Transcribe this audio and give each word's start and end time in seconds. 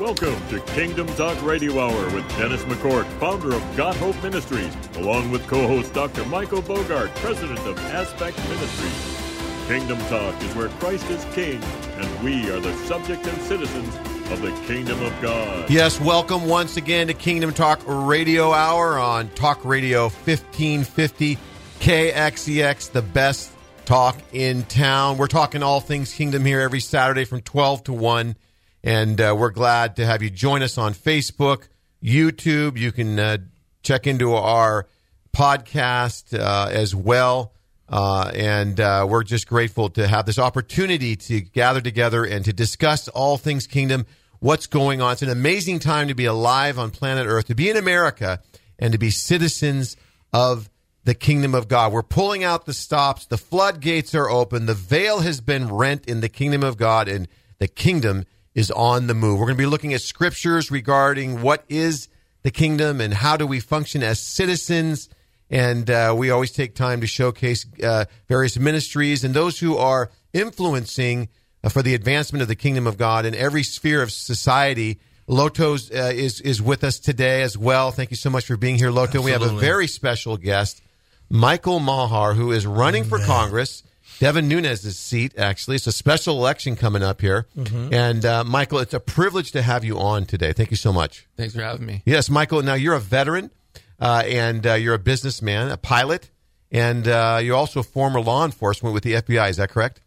Welcome 0.00 0.48
to 0.48 0.60
Kingdom 0.72 1.06
Talk 1.08 1.44
Radio 1.44 1.78
Hour 1.78 2.14
with 2.14 2.26
Dennis 2.38 2.62
McCourt, 2.62 3.04
founder 3.18 3.54
of 3.54 3.76
God 3.76 3.94
Hope 3.96 4.20
Ministries, 4.22 4.74
along 4.96 5.30
with 5.30 5.46
co 5.46 5.66
host 5.66 5.92
Dr. 5.92 6.24
Michael 6.24 6.62
Bogart, 6.62 7.14
president 7.16 7.58
of 7.66 7.78
Aspect 7.80 8.38
Ministries. 8.48 9.68
Kingdom 9.68 9.98
Talk 10.08 10.42
is 10.42 10.54
where 10.54 10.70
Christ 10.78 11.04
is 11.10 11.22
King, 11.34 11.62
and 11.98 12.24
we 12.24 12.50
are 12.50 12.60
the 12.60 12.74
subjects 12.86 13.28
and 13.28 13.42
citizens 13.42 13.94
of 14.30 14.40
the 14.40 14.52
Kingdom 14.66 15.02
of 15.02 15.12
God. 15.20 15.68
Yes, 15.68 16.00
welcome 16.00 16.48
once 16.48 16.78
again 16.78 17.08
to 17.08 17.14
Kingdom 17.14 17.52
Talk 17.52 17.82
Radio 17.86 18.52
Hour 18.52 18.98
on 18.98 19.28
Talk 19.28 19.62
Radio 19.66 20.04
1550 20.04 21.36
KXEX, 21.80 22.92
the 22.92 23.02
best 23.02 23.52
talk 23.84 24.16
in 24.32 24.62
town. 24.62 25.18
We're 25.18 25.26
talking 25.26 25.62
all 25.62 25.80
things 25.80 26.14
kingdom 26.14 26.46
here 26.46 26.62
every 26.62 26.80
Saturday 26.80 27.26
from 27.26 27.42
12 27.42 27.84
to 27.84 27.92
1. 27.92 28.34
And 28.82 29.20
uh, 29.20 29.34
we're 29.38 29.50
glad 29.50 29.96
to 29.96 30.06
have 30.06 30.22
you 30.22 30.30
join 30.30 30.62
us 30.62 30.78
on 30.78 30.94
Facebook, 30.94 31.68
YouTube. 32.02 32.78
You 32.78 32.92
can 32.92 33.18
uh, 33.18 33.38
check 33.82 34.06
into 34.06 34.34
our 34.34 34.86
podcast 35.34 36.38
uh, 36.38 36.68
as 36.70 36.94
well. 36.94 37.52
Uh, 37.88 38.30
and 38.34 38.78
uh, 38.78 39.06
we're 39.08 39.24
just 39.24 39.48
grateful 39.48 39.90
to 39.90 40.06
have 40.06 40.24
this 40.24 40.38
opportunity 40.38 41.16
to 41.16 41.40
gather 41.40 41.80
together 41.80 42.24
and 42.24 42.44
to 42.44 42.52
discuss 42.52 43.08
all 43.08 43.36
things 43.36 43.66
kingdom, 43.66 44.06
what's 44.38 44.66
going 44.66 45.02
on. 45.02 45.12
It's 45.12 45.22
an 45.22 45.28
amazing 45.28 45.80
time 45.80 46.08
to 46.08 46.14
be 46.14 46.24
alive 46.24 46.78
on 46.78 46.90
planet 46.90 47.26
Earth, 47.26 47.46
to 47.46 47.54
be 47.54 47.68
in 47.68 47.76
America, 47.76 48.40
and 48.78 48.92
to 48.92 48.98
be 48.98 49.10
citizens 49.10 49.96
of 50.32 50.70
the 51.04 51.14
kingdom 51.14 51.54
of 51.54 51.66
God. 51.66 51.92
We're 51.92 52.02
pulling 52.02 52.44
out 52.44 52.64
the 52.64 52.72
stops. 52.72 53.26
The 53.26 53.38
floodgates 53.38 54.14
are 54.14 54.30
open. 54.30 54.66
The 54.66 54.74
veil 54.74 55.20
has 55.20 55.40
been 55.40 55.68
rent 55.68 56.06
in 56.06 56.20
the 56.20 56.28
kingdom 56.28 56.62
of 56.62 56.76
God, 56.76 57.08
and 57.08 57.26
the 57.58 57.68
kingdom 57.68 58.24
is 58.54 58.70
on 58.70 59.06
the 59.06 59.14
move. 59.14 59.38
We're 59.38 59.46
going 59.46 59.56
to 59.56 59.62
be 59.62 59.66
looking 59.66 59.94
at 59.94 60.00
scriptures 60.00 60.70
regarding 60.70 61.42
what 61.42 61.64
is 61.68 62.08
the 62.42 62.50
kingdom 62.50 63.00
and 63.00 63.14
how 63.14 63.36
do 63.36 63.46
we 63.46 63.60
function 63.60 64.02
as 64.02 64.20
citizens. 64.20 65.08
And 65.50 65.90
uh, 65.90 66.14
we 66.16 66.30
always 66.30 66.52
take 66.52 66.74
time 66.74 67.00
to 67.00 67.06
showcase 67.06 67.66
uh, 67.82 68.06
various 68.28 68.58
ministries 68.58 69.24
and 69.24 69.34
those 69.34 69.58
who 69.58 69.76
are 69.76 70.10
influencing 70.32 71.28
uh, 71.62 71.68
for 71.68 71.82
the 71.82 71.94
advancement 71.94 72.42
of 72.42 72.48
the 72.48 72.56
kingdom 72.56 72.86
of 72.86 72.96
God 72.96 73.26
in 73.26 73.34
every 73.34 73.62
sphere 73.62 74.02
of 74.02 74.12
society. 74.12 75.00
Loto's 75.26 75.90
uh, 75.92 76.12
is 76.14 76.40
is 76.40 76.60
with 76.60 76.82
us 76.82 76.98
today 76.98 77.42
as 77.42 77.56
well. 77.56 77.92
Thank 77.92 78.10
you 78.10 78.16
so 78.16 78.30
much 78.30 78.46
for 78.46 78.56
being 78.56 78.76
here, 78.76 78.90
Loto. 78.90 79.18
Absolutely. 79.18 79.26
We 79.26 79.32
have 79.32 79.56
a 79.56 79.60
very 79.60 79.86
special 79.86 80.36
guest, 80.36 80.82
Michael 81.28 81.78
Maher, 81.78 82.34
who 82.34 82.50
is 82.50 82.66
running 82.66 83.04
for 83.04 83.18
Congress. 83.20 83.84
Devin 84.20 84.48
Nunes' 84.48 84.96
seat, 84.98 85.32
actually. 85.38 85.76
It's 85.76 85.86
a 85.86 85.92
special 85.92 86.36
election 86.36 86.76
coming 86.76 87.02
up 87.02 87.20
here. 87.22 87.46
And 87.90 88.24
uh, 88.24 88.44
Michael, 88.44 88.78
it's 88.78 88.94
a 88.94 89.00
privilege 89.00 89.50
to 89.52 89.62
have 89.62 89.82
you 89.82 89.98
on 89.98 90.26
today. 90.26 90.52
Thank 90.52 90.70
you 90.70 90.76
so 90.76 90.92
much. 90.92 91.26
Thanks 91.36 91.54
for 91.54 91.62
having 91.62 91.86
me. 91.86 92.02
Yes, 92.04 92.28
Michael. 92.30 92.62
Now 92.62 92.74
you're 92.74 92.94
a 92.94 93.00
veteran, 93.00 93.50
uh, 93.98 94.22
and 94.26 94.66
uh, 94.66 94.74
you're 94.74 94.94
a 94.94 94.98
businessman, 94.98 95.70
a 95.70 95.76
pilot, 95.78 96.30
and 96.70 97.08
uh, 97.08 97.40
you're 97.42 97.56
also 97.56 97.82
former 97.82 98.20
law 98.20 98.44
enforcement 98.44 98.92
with 98.94 99.04
the 99.04 99.14
FBI. 99.14 99.48
Is 99.50 99.56
that 99.56 99.70
correct? 99.70 100.02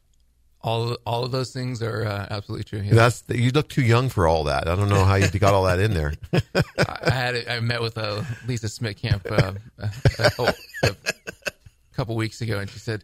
All 0.61 0.95
all 1.05 1.25
of 1.25 1.31
those 1.31 1.51
things 1.51 1.81
are 1.83 2.05
uh, 2.05 2.27
absolutely 2.29 2.63
true. 2.63 2.79
Yeah. 2.79 2.93
That's 2.93 3.23
you 3.27 3.49
look 3.51 3.67
too 3.67 3.81
young 3.81 4.07
for 4.07 4.27
all 4.27 4.45
that. 4.45 4.67
I 4.69 4.75
don't 4.75 4.87
know 4.87 5.03
how 5.03 5.15
you 5.15 5.27
got 5.39 5.53
all 5.53 5.63
that 5.65 5.79
in 5.79 5.93
there. 5.93 6.13
I 6.31 6.43
I 7.05 7.09
had 7.11 7.35
a- 7.35 7.53
I 7.55 7.59
met 7.59 7.81
with 7.81 7.97
uh, 7.97 8.23
Lisa 8.47 8.69
Smith 8.69 8.95
Camp 8.95 9.25
uh, 9.29 9.53
a, 9.79 9.89
a, 10.39 10.53
a 10.85 10.95
couple 11.93 12.15
weeks 12.15 12.39
ago, 12.39 12.59
and 12.59 12.69
she 12.69 12.79
said, 12.79 13.03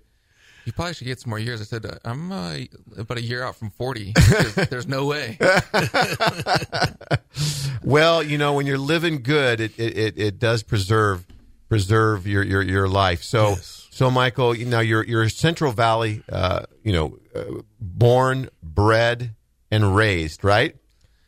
"You 0.69 0.73
probably 0.73 0.93
should 0.93 1.07
get 1.07 1.19
some 1.19 1.31
more 1.31 1.39
years." 1.39 1.61
I 1.61 1.63
said, 1.63 1.83
"I'm 2.05 2.31
uh, 2.31 2.57
about 2.95 3.17
a 3.17 3.23
year 3.23 3.43
out 3.43 3.55
from 3.55 3.71
40. 3.71 4.13
There's, 4.69 4.87
no 4.87 5.07
way." 5.07 5.39
well, 7.83 8.21
you 8.21 8.37
know, 8.37 8.53
when 8.53 8.67
you're 8.67 8.77
living 8.77 9.23
good, 9.23 9.59
it 9.59 9.79
it, 9.79 10.13
it, 10.15 10.37
does 10.37 10.61
preserve 10.61 11.25
preserve 11.69 12.27
your 12.27 12.43
your, 12.43 12.61
your 12.61 12.87
life. 12.87 13.23
So 13.23 13.55
so 13.55 14.11
Michael, 14.11 14.53
you 14.53 14.67
know, 14.67 14.79
you're 14.79 15.03
you're 15.03 15.27
Central 15.29 15.71
Valley, 15.71 16.21
uh, 16.31 16.65
you 16.83 16.93
know, 16.93 17.17
uh, 17.33 17.63
born, 17.81 18.49
bred, 18.61 19.33
and 19.71 19.95
raised, 19.95 20.43
right? 20.43 20.75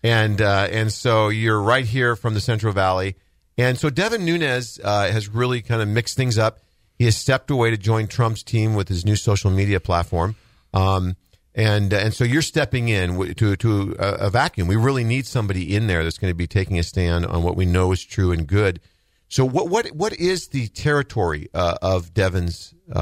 And 0.03 0.39
uh, 0.39 0.67
and 0.69 0.93
so 0.93 1.29
you're 1.29 1.59
right 1.59 1.85
here 1.85 2.15
from 2.15 2.35
the 2.35 2.41
Central 2.41 2.73
Valley. 2.73 3.15
And 3.57 3.79
so 3.79 3.89
Devin 3.89 4.23
Nunes 4.23 4.79
uh, 4.83 5.11
has 5.11 5.29
really 5.29 5.63
kind 5.63 5.81
of 5.81 5.87
mixed 5.87 6.15
things 6.15 6.37
up. 6.37 6.59
He 7.01 7.05
has 7.05 7.17
stepped 7.17 7.49
away 7.49 7.71
to 7.71 7.77
join 7.77 8.05
Trump's 8.05 8.43
team 8.43 8.75
with 8.75 8.87
his 8.87 9.03
new 9.05 9.15
social 9.15 9.49
media 9.49 9.79
platform. 9.79 10.35
Um, 10.71 11.15
and 11.55 11.91
and 11.91 12.13
so 12.13 12.23
you're 12.23 12.43
stepping 12.43 12.89
in 12.89 13.33
to 13.37 13.55
to 13.55 13.95
a, 13.97 14.27
a 14.27 14.29
vacuum. 14.29 14.67
We 14.67 14.75
really 14.75 15.03
need 15.03 15.25
somebody 15.25 15.75
in 15.75 15.87
there 15.87 16.03
that's 16.03 16.19
going 16.19 16.29
to 16.29 16.35
be 16.35 16.45
taking 16.45 16.77
a 16.77 16.83
stand 16.83 17.25
on 17.25 17.41
what 17.41 17.55
we 17.55 17.65
know 17.65 17.91
is 17.91 18.03
true 18.03 18.31
and 18.31 18.45
good. 18.45 18.81
So 19.29 19.43
what 19.43 19.67
what 19.67 19.87
what 19.95 20.13
is 20.13 20.49
the 20.49 20.67
territory 20.67 21.49
uh, 21.55 21.79
of 21.81 22.13
Devin's 22.13 22.75
uh, 22.93 22.99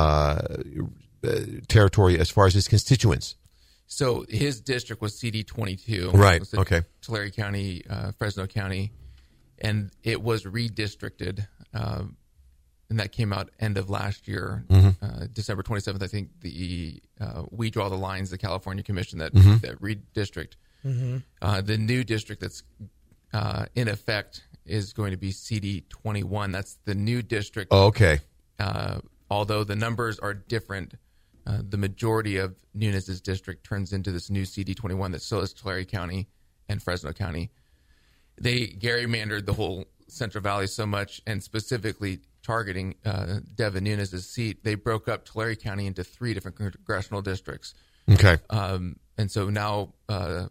uh, 1.21 1.39
territory 1.67 2.17
as 2.17 2.29
far 2.29 2.45
as 2.45 2.53
his 2.53 2.69
constituents? 2.69 3.35
So 3.85 4.23
his 4.29 4.61
district 4.61 5.01
was 5.01 5.19
CD 5.19 5.43
22. 5.43 6.11
Right, 6.11 6.35
It 6.35 6.39
was 6.39 6.51
the 6.51 6.61
okay. 6.61 6.83
Tulare 7.01 7.31
County, 7.31 7.83
uh, 7.89 8.13
Fresno 8.13 8.47
County, 8.47 8.93
and 9.57 9.91
it 10.03 10.21
was 10.21 10.45
redistricted. 10.45 11.45
And 12.89 13.00
that 13.00 13.11
came 13.11 13.31
out 13.31 13.50
end 13.59 13.77
of 13.77 13.89
last 13.89 14.27
year, 14.27 14.66
Mm-hmm. 14.69 15.05
uh, 15.05 15.27
December 15.31 15.61
27th. 15.63 16.01
I 16.01 16.07
think 16.07 16.29
the 16.41 17.01
uh, 17.22 17.44
We 17.51 17.69
Draw 17.69 17.89
the 17.89 17.95
Lines, 17.97 18.31
the 18.31 18.38
California 18.38 18.83
Commission 18.83 19.19
that 19.19 19.33
Mm-hmm. 19.33 19.57
that 19.57 19.79
redistrict. 19.81 20.53
Uh, 21.41 21.61
the 21.61 21.78
new 21.78 22.03
district 22.03 22.41
that's 22.41 22.63
uh, 23.33 23.66
in 23.75 23.88
effect 23.89 24.44
is 24.66 24.94
going 24.94 25.11
to 25.11 25.17
be 25.17 25.31
CD 25.31 25.83
21. 25.89 26.51
That's 26.51 26.78
the 26.85 26.95
new 26.95 27.22
district 27.22 27.69
Oh, 27.72 27.85
okay. 27.88 28.22
uh, 28.59 28.99
although 29.29 29.63
the 29.63 29.75
numbers 29.75 30.17
are 30.19 30.33
different, 30.33 30.94
uh, 31.45 31.59
the 31.67 31.78
majority 31.78 32.38
of 32.38 32.55
Nunes' 32.73 33.19
district 33.22 33.66
turns 33.66 33.94
into 33.94 34.11
this 34.11 34.29
new 34.29 34.44
CD21 34.44 35.11
that 35.11 35.22
still 35.22 35.41
is 35.41 35.53
Tulare 35.53 35.83
County 35.85 36.28
and 36.69 36.81
Fresno 36.81 37.11
County. 37.13 37.51
They 38.39 38.67
gerrymandered 38.67 39.45
the 39.45 39.53
whole 39.53 39.85
Central 40.07 40.41
Valley 40.41 40.67
so 40.67 40.85
much, 40.85 41.22
and 41.28 41.44
specifically 41.44 42.19
targeting 42.49 42.95
uh, 43.05 43.41
Devin 43.53 43.83
Nunes' 43.83 44.25
seat, 44.25 44.63
they 44.63 44.73
broke 44.73 45.07
up 45.07 45.23
Tulare 45.23 45.55
County 45.55 45.85
into 45.85 46.03
three 46.03 46.33
different 46.33 46.57
congressional 46.57 47.21
districts. 47.21 47.75
Okay. 48.11 48.37
Um, 48.49 48.95
and 49.19 49.29
so 49.29 49.51
now 49.51 49.93
uh, 50.07 50.47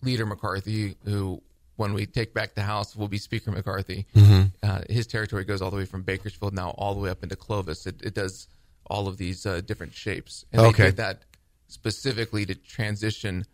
Leader 0.00 0.26
McCarthy, 0.26 0.94
who 1.04 1.42
when 1.74 1.92
we 1.92 2.06
take 2.06 2.32
back 2.34 2.54
the 2.54 2.62
House 2.62 2.94
will 2.94 3.08
be 3.08 3.18
Speaker 3.18 3.50
McCarthy, 3.50 4.06
uh, 4.62 4.82
his 4.88 5.08
territory 5.08 5.44
goes 5.44 5.60
all 5.60 5.70
the 5.70 5.76
way 5.76 5.86
from 5.86 6.02
Bakersfield 6.02 6.54
now 6.54 6.70
all 6.78 6.94
the 6.94 7.00
way 7.00 7.10
up 7.10 7.22
into 7.24 7.34
Clovis. 7.34 7.84
It, 7.86 8.00
it 8.02 8.14
does 8.14 8.46
all 8.86 9.08
of 9.08 9.16
these 9.16 9.44
uh, 9.44 9.60
different 9.60 9.92
shapes, 9.94 10.44
and 10.52 10.60
Okay. 10.62 10.84
they 10.84 10.88
did 10.90 10.96
that 10.98 11.22
specifically 11.66 12.46
to 12.46 12.54
transition. 12.54 13.44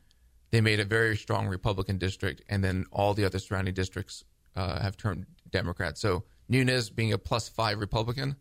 They 0.50 0.60
made 0.60 0.80
a 0.80 0.84
very 0.84 1.16
strong 1.16 1.46
Republican 1.48 1.96
district, 1.98 2.42
and 2.50 2.62
then 2.62 2.84
all 2.92 3.14
the 3.14 3.24
other 3.24 3.38
surrounding 3.38 3.74
districts 3.74 4.24
uh, 4.54 4.80
have 4.80 4.96
turned 4.96 5.24
Democrat. 5.50 5.96
So 5.96 6.24
Nunes, 6.48 6.90
being 6.90 7.12
a 7.12 7.18
plus 7.18 7.48
five 7.48 7.78
Republican, 7.78 8.36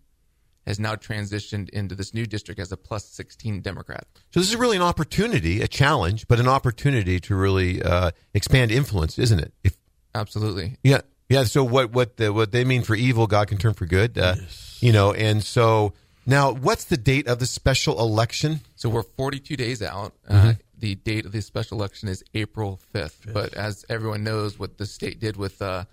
has 0.65 0.79
now 0.79 0.95
transitioned 0.95 1.69
into 1.69 1.95
this 1.95 2.13
new 2.13 2.25
district 2.25 2.59
as 2.59 2.71
a 2.71 2.77
plus 2.77 3.05
16 3.05 3.61
Democrat. 3.61 4.07
So 4.31 4.39
this 4.39 4.49
is 4.49 4.55
really 4.55 4.77
an 4.77 4.83
opportunity, 4.83 5.61
a 5.61 5.67
challenge, 5.67 6.27
but 6.27 6.39
an 6.39 6.47
opportunity 6.47 7.19
to 7.21 7.35
really 7.35 7.81
uh, 7.81 8.11
expand 8.33 8.71
influence, 8.71 9.19
isn't 9.19 9.39
it? 9.39 9.53
If 9.63 9.77
Absolutely. 10.15 10.77
Yeah, 10.83 11.01
yeah. 11.29 11.43
So 11.43 11.63
what 11.63 11.91
what 11.91 12.17
the, 12.17 12.31
what 12.31 12.51
they 12.51 12.63
mean 12.63 12.83
for 12.83 12.95
evil, 12.95 13.27
God 13.27 13.49
can 13.49 13.57
turn 13.57 13.73
for 13.73 13.85
good. 13.85 14.17
Uh, 14.17 14.35
You 14.79 14.93
know, 14.93 15.13
and 15.13 15.43
so 15.43 15.93
now, 16.25 16.53
what's 16.53 16.85
the 16.85 16.97
date 16.97 17.27
of 17.27 17.39
the 17.39 17.45
special 17.45 17.99
election? 17.99 18.61
So 18.75 18.89
we're 18.89 19.03
42 19.03 19.55
days 19.55 19.81
out. 19.81 20.13
Mm-hmm. 20.29 20.47
Uh, 20.47 20.53
the 20.77 20.95
date 20.95 21.25
of 21.25 21.31
the 21.31 21.41
special 21.41 21.77
election 21.77 22.09
is 22.09 22.23
April 22.33 22.79
5th. 22.93 23.31
But 23.31 23.53
as 23.53 23.85
everyone 23.89 24.23
knows, 24.23 24.59
what 24.59 24.77
the 24.77 24.85
state 24.85 25.19
did 25.19 25.37
with 25.37 25.61
uh, 25.61 25.85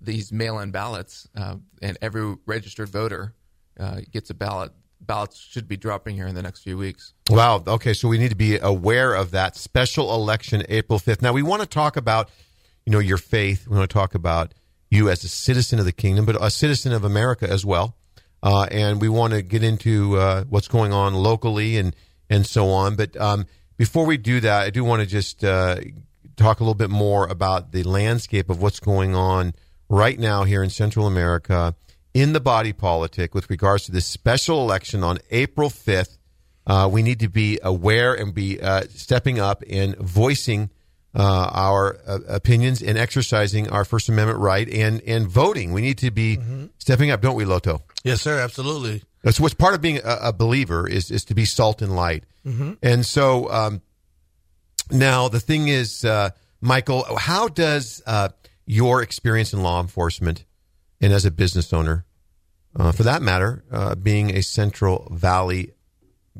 these 0.00 0.32
mail-in 0.32 0.70
ballots, 0.70 1.28
uh, 1.36 1.56
and 1.82 1.98
every 2.00 2.36
registered 2.46 2.88
voter 2.88 3.34
uh, 3.78 4.00
gets 4.12 4.30
a 4.30 4.34
ballot. 4.34 4.72
Ballots 5.00 5.38
should 5.38 5.68
be 5.68 5.76
dropping 5.76 6.16
here 6.16 6.26
in 6.26 6.34
the 6.34 6.42
next 6.42 6.62
few 6.62 6.76
weeks. 6.76 7.14
Wow. 7.30 7.62
Okay, 7.66 7.94
so 7.94 8.08
we 8.08 8.18
need 8.18 8.30
to 8.30 8.36
be 8.36 8.58
aware 8.58 9.14
of 9.14 9.30
that 9.30 9.56
special 9.56 10.12
election, 10.14 10.64
April 10.68 10.98
fifth. 10.98 11.22
Now 11.22 11.32
we 11.32 11.42
want 11.42 11.62
to 11.62 11.68
talk 11.68 11.96
about, 11.96 12.30
you 12.84 12.92
know, 12.92 12.98
your 12.98 13.18
faith. 13.18 13.68
We 13.68 13.76
want 13.76 13.88
to 13.88 13.94
talk 13.94 14.14
about 14.14 14.54
you 14.90 15.08
as 15.08 15.22
a 15.22 15.28
citizen 15.28 15.78
of 15.78 15.84
the 15.84 15.92
kingdom, 15.92 16.24
but 16.24 16.36
a 16.42 16.50
citizen 16.50 16.92
of 16.92 17.04
America 17.04 17.48
as 17.48 17.64
well. 17.64 17.96
Uh, 18.42 18.66
and 18.70 19.00
we 19.00 19.08
want 19.08 19.32
to 19.32 19.42
get 19.42 19.62
into 19.62 20.16
uh, 20.16 20.44
what's 20.48 20.68
going 20.68 20.92
on 20.92 21.14
locally 21.14 21.76
and 21.76 21.94
and 22.30 22.46
so 22.46 22.68
on. 22.70 22.96
But 22.96 23.16
um, 23.16 23.46
before 23.76 24.04
we 24.04 24.16
do 24.16 24.40
that, 24.40 24.62
I 24.62 24.70
do 24.70 24.84
want 24.84 25.00
to 25.00 25.06
just 25.06 25.44
uh, 25.44 25.76
talk 26.36 26.60
a 26.60 26.64
little 26.64 26.74
bit 26.74 26.90
more 26.90 27.26
about 27.26 27.72
the 27.72 27.84
landscape 27.84 28.50
of 28.50 28.60
what's 28.60 28.80
going 28.80 29.14
on 29.14 29.54
right 29.88 30.18
now 30.18 30.44
here 30.44 30.62
in 30.62 30.70
Central 30.70 31.06
America 31.06 31.74
in 32.14 32.32
the 32.32 32.40
body 32.40 32.72
politic 32.72 33.34
with 33.34 33.48
regards 33.50 33.84
to 33.86 33.92
this 33.92 34.06
special 34.06 34.62
election 34.62 35.02
on 35.02 35.18
April 35.30 35.70
fifth. 35.70 36.18
Uh, 36.66 36.88
we 36.90 37.02
need 37.02 37.20
to 37.20 37.28
be 37.28 37.58
aware 37.62 38.12
and 38.14 38.34
be 38.34 38.60
uh, 38.60 38.82
stepping 38.90 39.38
up 39.38 39.62
and 39.70 39.96
voicing 39.96 40.68
uh, 41.14 41.50
our 41.52 41.98
uh, 42.06 42.18
opinions 42.28 42.82
and 42.82 42.98
exercising 42.98 43.70
our 43.70 43.84
First 43.84 44.08
Amendment 44.08 44.38
right 44.38 44.68
and 44.68 45.00
and 45.02 45.26
voting. 45.26 45.72
We 45.72 45.80
need 45.80 45.98
to 45.98 46.10
be 46.10 46.38
stepping 46.78 47.10
up, 47.10 47.22
don't 47.22 47.36
we, 47.36 47.44
Loto? 47.44 47.82
Yes, 48.04 48.20
sir. 48.20 48.38
Absolutely. 48.38 49.02
That's 49.22 49.40
what's 49.40 49.54
part 49.54 49.74
of 49.74 49.80
being 49.80 49.98
a, 50.04 50.18
a 50.24 50.32
believer 50.32 50.86
is 50.86 51.10
is 51.10 51.24
to 51.26 51.34
be 51.34 51.44
salt 51.44 51.82
and 51.82 51.96
light. 51.96 52.24
And 52.82 53.04
so 53.04 53.50
um, 53.50 53.82
now 54.90 55.28
the 55.28 55.40
thing 55.40 55.68
is, 55.68 56.02
uh, 56.02 56.30
Michael, 56.62 57.04
how 57.18 57.48
does 57.48 58.02
uh, 58.06 58.30
your 58.68 59.02
experience 59.02 59.54
in 59.54 59.62
law 59.62 59.80
enforcement 59.80 60.44
and 61.00 61.12
as 61.12 61.24
a 61.24 61.30
business 61.30 61.72
owner, 61.72 62.04
uh, 62.76 62.92
for 62.92 63.02
that 63.02 63.22
matter, 63.22 63.64
uh, 63.72 63.94
being 63.94 64.36
a 64.36 64.42
Central 64.42 65.08
Valley, 65.10 65.72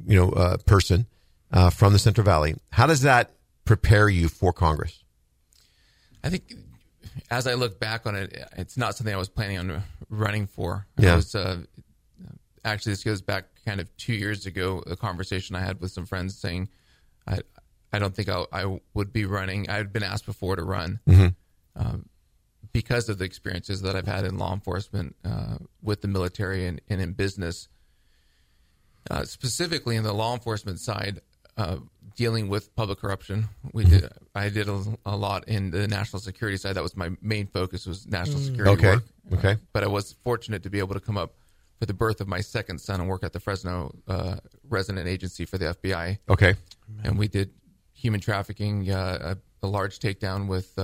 you 0.07 0.15
know, 0.21 0.31
uh, 0.33 0.59
person 0.59 1.07
uh, 1.51 1.71
from 1.71 1.95
the 1.95 1.99
Central 1.99 2.25
Valley, 2.25 2.55
how 2.71 2.87
does 2.87 3.01
that 3.01 3.31
prepare 3.65 4.11
you 4.11 4.29
for 4.29 4.53
Congress? 4.53 5.03
I 6.23 6.29
think 6.29 6.53
as 7.31 7.47
I 7.47 7.55
look 7.55 7.81
back 7.81 8.07
on 8.07 8.15
it, 8.15 8.39
it's 8.59 8.77
not 8.77 8.95
something 8.95 9.15
I 9.15 9.19
was 9.19 9.31
planning 9.31 9.59
on 9.59 9.83
running 10.11 10.47
for. 10.47 10.87
Yeah. 10.99 11.15
I 11.15 11.17
was, 11.17 11.35
uh, 11.35 11.63
actually, 12.63 12.93
this 12.93 13.05
goes 13.05 13.23
back 13.23 13.47
kind 13.65 13.81
of 13.81 13.95
two 13.97 14.13
years 14.13 14.45
ago, 14.45 14.83
a 14.87 14.97
conversation 14.97 15.57
I 15.57 15.61
had 15.61 15.81
with 15.81 15.93
some 15.93 16.05
friends 16.05 16.37
saying, 16.37 16.69
I, 17.27 17.39
I 17.91 17.99
don't 17.99 18.15
think 18.15 18.29
I'll, 18.29 18.49
I 18.53 18.81
would 18.93 19.15
be 19.15 19.25
running. 19.25 19.71
I 19.71 19.77
had 19.77 19.95
been 19.95 20.03
asked 20.03 20.27
before 20.27 20.57
to 20.57 20.63
run 20.63 21.01
um, 21.75 22.07
because 22.83 23.09
of 23.09 23.19
the 23.19 23.25
experiences 23.25 23.83
that 23.83 23.97
I've 23.97 24.07
had 24.07 24.25
in 24.25 24.39
law 24.39 24.55
enforcement, 24.55 25.17
uh, 25.25 25.57
with 25.83 26.01
the 26.01 26.07
military 26.07 26.65
and, 26.65 26.81
and 26.89 27.01
in 27.01 27.13
business. 27.13 27.69
Uh, 29.11 29.25
specifically 29.25 29.97
in 29.97 30.05
the 30.05 30.13
law 30.13 30.33
enforcement 30.33 30.79
side, 30.79 31.21
uh, 31.57 31.79
dealing 32.15 32.49
with 32.49 32.73
public 32.77 33.01
corruption, 33.01 33.49
we 33.73 33.83
did. 33.85 34.09
I 34.33 34.49
did 34.49 34.69
a, 34.69 34.81
a 35.05 35.17
lot 35.17 35.49
in 35.49 35.73
the 35.73 35.89
national 35.89 36.21
security 36.21 36.57
side. 36.57 36.75
That 36.77 36.85
was 36.85 36.97
my 36.97 37.11
main 37.21 37.49
focus 37.49 37.85
was 37.85 38.07
national 38.07 38.39
security 38.39 38.75
Okay. 38.75 38.95
work. 38.95 39.05
Okay. 39.33 39.57
but 39.73 39.83
I 39.83 39.89
was 39.89 40.15
fortunate 40.23 40.63
to 40.63 40.71
be 40.71 40.79
able 40.79 40.95
to 40.95 41.01
come 41.01 41.17
up 41.17 41.35
for 41.81 41.87
the 41.87 41.95
birth 41.95 42.21
of 42.21 42.29
my 42.29 42.41
second 42.43 42.81
son 42.81 43.01
and 43.01 43.09
work 43.09 43.25
at 43.25 43.33
the 43.33 43.41
Fresno 43.41 43.93
uh, 44.07 44.37
resident 44.69 45.09
agency 45.09 45.45
for 45.47 45.59
the 45.59 45.75
FBI 45.75 46.19
Okay. 46.29 46.55
and 47.03 47.19
we 47.19 47.27
did 47.27 47.51
human 47.93 48.21
trafficking, 48.21 48.89
uh, 48.91 49.35
a, 49.63 49.67
a 49.67 49.69
large 49.69 49.99
takedown 49.99 50.47
with 50.47 50.79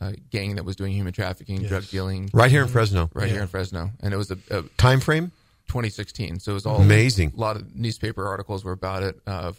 uh, 0.00 0.12
gang 0.30 0.56
that 0.56 0.64
was 0.64 0.76
doing 0.76 0.92
human 0.92 1.12
trafficking, 1.12 1.62
drug 1.62 1.86
dealing, 1.88 2.30
Right 2.32 2.50
here 2.50 2.62
in 2.62 2.68
Fresno. 2.68 3.10
right 3.14 3.30
here 3.30 3.42
in 3.42 3.48
Fresno, 3.48 3.90
and 4.00 4.12
it 4.12 4.16
was 4.16 4.30
a, 4.30 4.38
a 4.50 4.62
Time 4.76 5.00
frame? 5.00 5.32
2016. 5.68 6.38
So 6.40 6.52
it 6.52 6.54
was 6.54 6.66
all 6.66 6.80
Amazing. 6.80 7.32
A 7.36 7.40
lot 7.40 7.56
of 7.56 7.74
newspaper 7.74 8.26
articles 8.26 8.64
were 8.64 8.72
about 8.72 9.02
it. 9.02 9.18
Uh, 9.26 9.52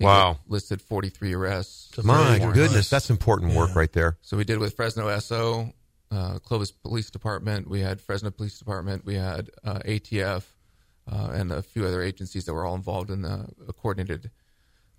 Wow. 0.00 0.30
it 0.30 0.50
listed 0.50 0.80
43 0.80 1.34
arrests. 1.34 2.02
My 2.02 2.38
goodness, 2.38 2.72
nice. 2.74 2.88
that's 2.88 3.10
important 3.10 3.52
work 3.54 3.74
right 3.74 3.92
there. 3.92 4.16
So 4.22 4.38
we 4.38 4.44
did 4.44 4.58
with 4.58 4.74
Fresno 4.74 5.14
SO, 5.18 5.74
uh, 6.10 6.38
Clovis 6.38 6.70
Police 6.72 7.10
Department. 7.10 7.68
We 7.68 7.80
had 7.80 8.00
Fresno 8.00 8.30
Police 8.30 8.58
Department. 8.58 9.04
We 9.04 9.16
had 9.16 9.50
uh, 9.62 9.80
ATF 9.80 10.44
uh, 11.10 11.30
and 11.34 11.52
a 11.52 11.60
few 11.60 11.84
other 11.84 12.00
agencies 12.00 12.46
that 12.46 12.54
were 12.54 12.64
all 12.64 12.74
involved 12.76 13.10
in 13.10 13.20
the 13.20 13.46
a 13.68 13.74
coordinated 13.74 14.30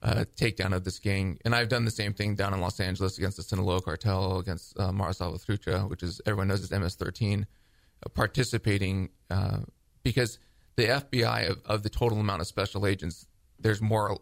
uh, 0.03 0.25
takedown 0.35 0.73
of 0.73 0.83
this 0.83 0.99
gang. 0.99 1.37
And 1.45 1.53
I've 1.53 1.69
done 1.69 1.85
the 1.85 1.91
same 1.91 2.13
thing 2.13 2.35
down 2.35 2.53
in 2.53 2.61
Los 2.61 2.79
Angeles 2.79 3.17
against 3.17 3.37
the 3.37 3.43
Sinaloa 3.43 3.81
cartel, 3.81 4.39
against 4.39 4.77
uh, 4.79 4.91
Mara 4.91 5.13
Salvatrucha, 5.13 5.89
which 5.89 6.03
is 6.03 6.21
everyone 6.25 6.47
knows 6.47 6.63
as 6.63 6.71
MS-13, 6.71 7.43
uh, 7.43 8.09
participating 8.09 9.09
uh, 9.29 9.59
because 10.03 10.39
the 10.75 10.85
FBI 10.85 11.49
of, 11.49 11.61
of 11.65 11.83
the 11.83 11.89
total 11.89 12.19
amount 12.19 12.41
of 12.41 12.47
special 12.47 12.87
agents, 12.87 13.27
there's 13.59 13.81
more 13.81 14.17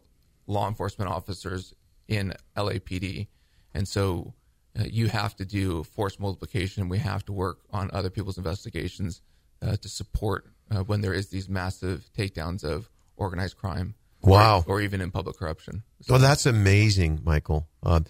law 0.47 0.67
enforcement 0.67 1.09
officers 1.09 1.73
in 2.07 2.33
LAPD, 2.57 3.27
and 3.73 3.87
so 3.87 4.33
uh, 4.77 4.83
you 4.83 5.07
have 5.07 5.35
to 5.35 5.45
do 5.45 5.83
force 5.83 6.19
multiplication. 6.19 6.89
We 6.89 6.97
have 6.97 7.23
to 7.25 7.33
work 7.33 7.59
on 7.69 7.89
other 7.93 8.09
people's 8.09 8.37
investigations 8.37 9.21
uh, 9.61 9.75
to 9.77 9.87
support 9.87 10.47
when 10.85 11.01
there 11.01 11.13
is 11.13 11.29
these 11.29 11.49
massive 11.49 12.09
takedowns 12.15 12.63
of 12.63 12.91
organized 13.17 13.57
crime. 13.57 13.95
Or- 14.21 14.31
Wow. 14.31 14.63
or, 14.67 14.81
even 14.81 15.01
in 15.01 15.11
public 15.11 15.37
corruption. 15.37 15.83
So 16.01 16.13
Well, 16.13 16.21
that's 16.21 16.45
amazing, 16.45 17.21
Michael. 17.23 17.67
Uh, 17.83 18.01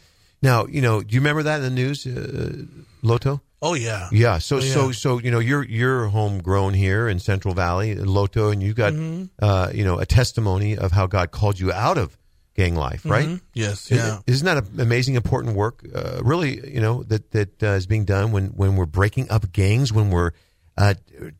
now, 0.41 0.65
you 0.67 0.81
know, 0.81 1.01
do 1.01 1.13
you 1.15 1.19
remember 1.21 1.43
that 1.43 1.57
in 1.57 1.63
the 1.63 1.69
news, 1.69 2.05
uh, 2.07 2.63
Loto? 3.01 3.41
Oh 3.61 3.73
yeah. 3.73 4.07
Yeah. 4.11 4.37
So, 4.37 4.57
Oh, 4.57 4.59
yeah. 4.59 4.73
so, 4.73 4.91
so, 4.93 5.19
you 5.19 5.31
know, 5.31 5.39
you're 5.39 5.65
you're 5.65 6.07
homegrown 6.07 6.73
here 6.75 7.09
in 7.09 7.19
Central 7.19 7.53
Valley, 7.53 7.93
Loto, 7.95 8.51
and 8.51 8.63
you 8.63 8.73
got, 8.73 8.93
Mm-hmm. 8.93 9.25
uh, 9.43 9.69
you 9.73 9.83
know, 9.83 9.99
a 9.99 10.05
testimony 10.05 10.77
of 10.77 10.91
how 10.93 11.07
God 11.07 11.31
called 11.31 11.59
you 11.59 11.71
out 11.73 11.97
of 11.97 12.17
gang 12.55 12.75
life, 12.75 13.05
right? 13.05 13.27
Mhm. 13.27 13.41
Yes. 13.53 13.91
Yeah. 13.91 14.19
Isn't 14.27 14.45
that 14.45 14.57
a- 14.63 14.81
amazing, 14.81 15.15
important 15.15 15.55
work? 15.57 15.83
Uh, 15.93 16.21
really, 16.23 16.73
you 16.73 16.79
know, 16.79 17.03
that 17.03 17.31
that 17.31 17.61
uh, 17.61 17.67
is 17.75 17.85
being 17.85 18.05
done 18.05 18.31
when 18.31 18.47
when 18.55 18.77
we're 18.77 18.85
breaking 18.85 19.29
up 19.29 19.51
gangs, 19.51 19.91
when 19.91 20.09
we're 20.09 20.31
uh, 20.77 20.93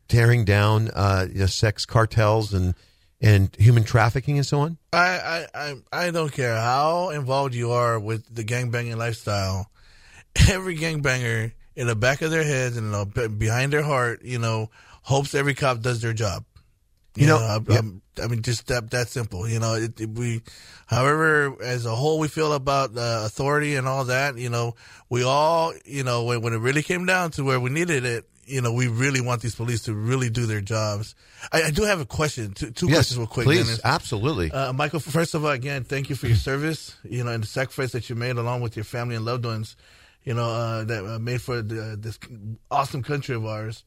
tearing 0.08 0.44
down 0.44 0.90
uh, 0.94 1.26
you 1.32 1.40
know, 1.40 1.46
sex 1.46 1.86
cartels 1.86 2.52
and 2.52 2.74
and 3.20 3.54
human 3.58 3.84
trafficking 3.84 4.36
and 4.36 4.46
so 4.46 4.60
on. 4.60 4.78
I, 4.92 4.98
I, 4.98 5.46
I, 5.54 5.74
I 6.06 6.10
don't 6.10 6.32
care 6.32 6.56
how 6.56 7.10
involved 7.10 7.54
you 7.54 7.72
are 7.72 7.98
with 8.00 8.34
the 8.34 8.44
gangbanging 8.44 8.96
lifestyle. 8.96 9.70
Every 10.48 10.76
gangbanger 10.76 11.52
in 11.76 11.86
the 11.86 11.96
back 11.96 12.22
of 12.22 12.30
their 12.30 12.44
heads 12.44 12.76
and 12.76 13.12
be- 13.14 13.28
behind 13.28 13.72
their 13.72 13.82
heart, 13.82 14.22
you 14.24 14.38
know, 14.38 14.70
hopes 15.02 15.34
every 15.34 15.54
cop 15.54 15.80
does 15.80 16.00
their 16.00 16.12
job. 16.12 16.44
You 17.16 17.26
know, 17.26 17.36
I, 17.38 17.58
yeah. 17.68 17.74
I'm- 17.76 18.02
I 18.22 18.26
mean, 18.26 18.42
just 18.42 18.66
that 18.66 18.90
that 18.90 19.08
simple. 19.08 19.48
You 19.48 19.60
know, 19.60 19.74
it, 19.74 19.98
it- 20.00 20.10
we, 20.10 20.42
however, 20.86 21.56
as 21.62 21.86
a 21.86 21.94
whole, 21.94 22.18
we 22.18 22.28
feel 22.28 22.52
about 22.52 22.96
uh, 22.96 23.22
authority 23.24 23.76
and 23.76 23.88
all 23.88 24.04
that. 24.06 24.36
You 24.36 24.50
know, 24.50 24.74
we 25.08 25.22
all, 25.24 25.72
you 25.84 26.04
know, 26.04 26.24
when, 26.24 26.42
when 26.42 26.52
it 26.52 26.58
really 26.58 26.82
came 26.82 27.06
down 27.06 27.30
to 27.32 27.44
where 27.44 27.58
we 27.58 27.70
needed 27.70 28.04
it, 28.04 28.28
you 28.50 28.60
know, 28.60 28.72
we 28.72 28.88
really 28.88 29.20
want 29.20 29.42
these 29.42 29.54
police 29.54 29.82
to 29.82 29.94
really 29.94 30.30
do 30.30 30.46
their 30.46 30.60
jobs. 30.60 31.14
I, 31.52 31.64
I 31.64 31.70
do 31.70 31.84
have 31.84 32.00
a 32.00 32.04
question. 32.04 32.52
Two, 32.52 32.70
two 32.70 32.86
yes, 32.86 32.96
questions, 32.96 33.18
real 33.18 33.26
quick. 33.26 33.44
please, 33.44 33.64
Dennis. 33.66 33.80
absolutely. 33.84 34.50
Uh, 34.50 34.72
Michael, 34.72 35.00
first 35.00 35.34
of 35.34 35.44
all, 35.44 35.50
again, 35.50 35.84
thank 35.84 36.10
you 36.10 36.16
for 36.16 36.26
your 36.26 36.36
service, 36.36 36.96
you 37.04 37.24
know, 37.24 37.30
and 37.30 37.42
the 37.42 37.46
sacrifice 37.46 37.92
that 37.92 38.10
you 38.10 38.16
made 38.16 38.36
along 38.36 38.60
with 38.60 38.76
your 38.76 38.84
family 38.84 39.14
and 39.16 39.24
loved 39.24 39.44
ones, 39.44 39.76
you 40.24 40.34
know, 40.34 40.50
uh, 40.50 40.84
that 40.84 41.04
uh, 41.04 41.18
made 41.18 41.40
for 41.40 41.62
the, 41.62 41.96
this 41.98 42.18
awesome 42.70 43.02
country 43.02 43.34
of 43.34 43.46
ours. 43.46 43.84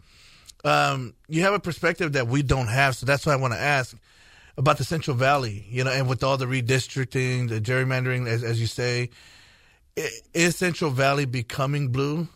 Um, 0.63 1.13
you 1.27 1.41
have 1.41 1.53
a 1.53 1.59
perspective 1.59 2.13
that 2.13 2.27
we 2.27 2.41
don't 2.41 2.67
have, 2.67 2.95
so 2.95 3.05
that's 3.05 3.25
why 3.25 3.33
I 3.33 3.37
want 3.37 3.53
to 3.53 3.59
ask 3.59 3.95
about 4.57 4.77
the 4.77 4.83
Central 4.83 5.17
Valley, 5.17 5.65
you 5.69 5.83
know, 5.83 5.91
and 5.91 6.07
with 6.07 6.23
all 6.23 6.37
the 6.37 6.45
redistricting, 6.45 7.49
the 7.49 7.59
gerrymandering, 7.59 8.27
as, 8.27 8.43
as 8.43 8.61
you 8.61 8.67
say, 8.67 9.09
is 10.33 10.55
Central 10.55 10.91
Valley 10.91 11.25
becoming 11.25 11.89
blue? 11.89 12.27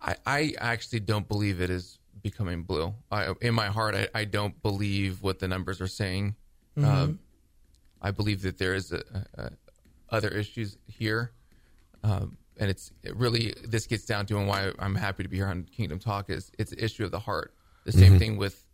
I, 0.00 0.16
I 0.26 0.54
actually 0.58 1.00
don't 1.00 1.26
believe 1.26 1.60
it 1.60 1.70
is 1.70 1.98
becoming 2.22 2.62
blue. 2.62 2.94
I, 3.10 3.32
in 3.40 3.54
my 3.54 3.66
heart, 3.66 3.94
I, 3.94 4.08
I 4.14 4.24
don't 4.24 4.60
believe 4.62 5.22
what 5.22 5.38
the 5.38 5.48
numbers 5.48 5.80
are 5.80 5.88
saying. 5.88 6.36
Um, 6.84 7.18
I 8.00 8.10
believe 8.12 8.42
that 8.42 8.58
there 8.58 8.74
is 8.74 8.92
a, 8.92 9.02
a, 9.34 9.50
other 10.10 10.28
issues 10.28 10.76
here, 10.86 11.32
um, 12.04 12.36
and 12.56 12.70
it's 12.70 12.92
it 13.02 13.16
really 13.16 13.54
this 13.66 13.86
gets 13.86 14.04
down 14.04 14.26
to 14.26 14.38
and 14.38 14.46
why 14.46 14.70
I'm 14.78 14.94
happy 14.94 15.24
to 15.24 15.28
be 15.28 15.36
here 15.36 15.48
on 15.48 15.64
Kingdom 15.64 15.98
Talk 15.98 16.30
is 16.30 16.52
it's 16.58 16.72
an 16.72 16.78
issue 16.78 17.04
of 17.04 17.10
the 17.10 17.18
heart. 17.18 17.54
The 17.84 17.92
same 17.92 18.18
thing 18.18 18.36
with 18.36 18.64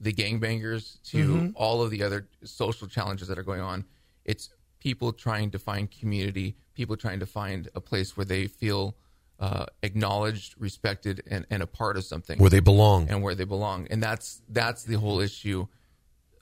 the 0.00 0.12
gangbangers 0.12 1.02
to 1.10 1.52
all 1.56 1.82
of 1.82 1.90
the 1.90 2.02
other 2.02 2.28
social 2.44 2.86
challenges 2.86 3.28
that 3.28 3.38
are 3.38 3.42
going 3.42 3.60
on. 3.60 3.84
It's 4.24 4.50
people 4.78 5.12
trying 5.12 5.50
to 5.50 5.58
find 5.58 5.90
community, 5.90 6.56
people 6.74 6.96
trying 6.96 7.20
to 7.20 7.26
find 7.26 7.68
a 7.74 7.80
place 7.80 8.16
where 8.16 8.24
they 8.24 8.46
feel 8.46 8.96
uh, 9.38 9.66
acknowledged, 9.82 10.54
respected, 10.58 11.22
and, 11.30 11.46
and 11.50 11.62
a 11.62 11.66
part 11.66 11.96
of 11.96 12.04
something, 12.04 12.38
Where 12.38 12.50
they 12.50 12.60
belong. 12.60 13.08
and 13.10 13.22
where 13.22 13.34
they 13.34 13.44
belong. 13.44 13.86
And 13.90 14.02
that's 14.02 14.40
that's 14.48 14.84
the 14.84 14.98
whole 14.98 15.20
issue 15.20 15.66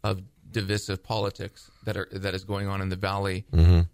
of 0.04 0.22
divisive 0.50 1.02
politics 1.02 1.70
that 1.84 1.96
are 1.96 2.08
that 2.12 2.34
is 2.34 2.44
going 2.44 2.68
on 2.68 2.80
in 2.80 2.88
the 2.88 2.96
valley. 2.96 3.44
And 3.52 3.86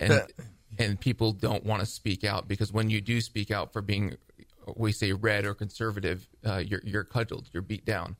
That- 0.00 0.30
and 0.78 1.00
people 1.00 1.32
don't 1.32 1.64
want 1.64 1.80
to 1.80 1.86
speak 1.86 2.22
out 2.24 2.46
because 2.46 2.70
when 2.72 2.88
you 2.90 3.00
do 3.00 3.20
speak 3.20 3.50
out 3.50 3.72
for 3.72 3.80
being, 3.82 4.16
we 4.76 4.92
say 4.92 5.12
red 5.12 5.44
or 5.44 5.54
conservative, 5.54 6.28
uh, 6.46 6.58
you're 6.58 6.82
you're 6.84 7.04
cudgeled, 7.04 7.48
you're 7.52 7.62
beat 7.62 7.84
down. 7.84 8.16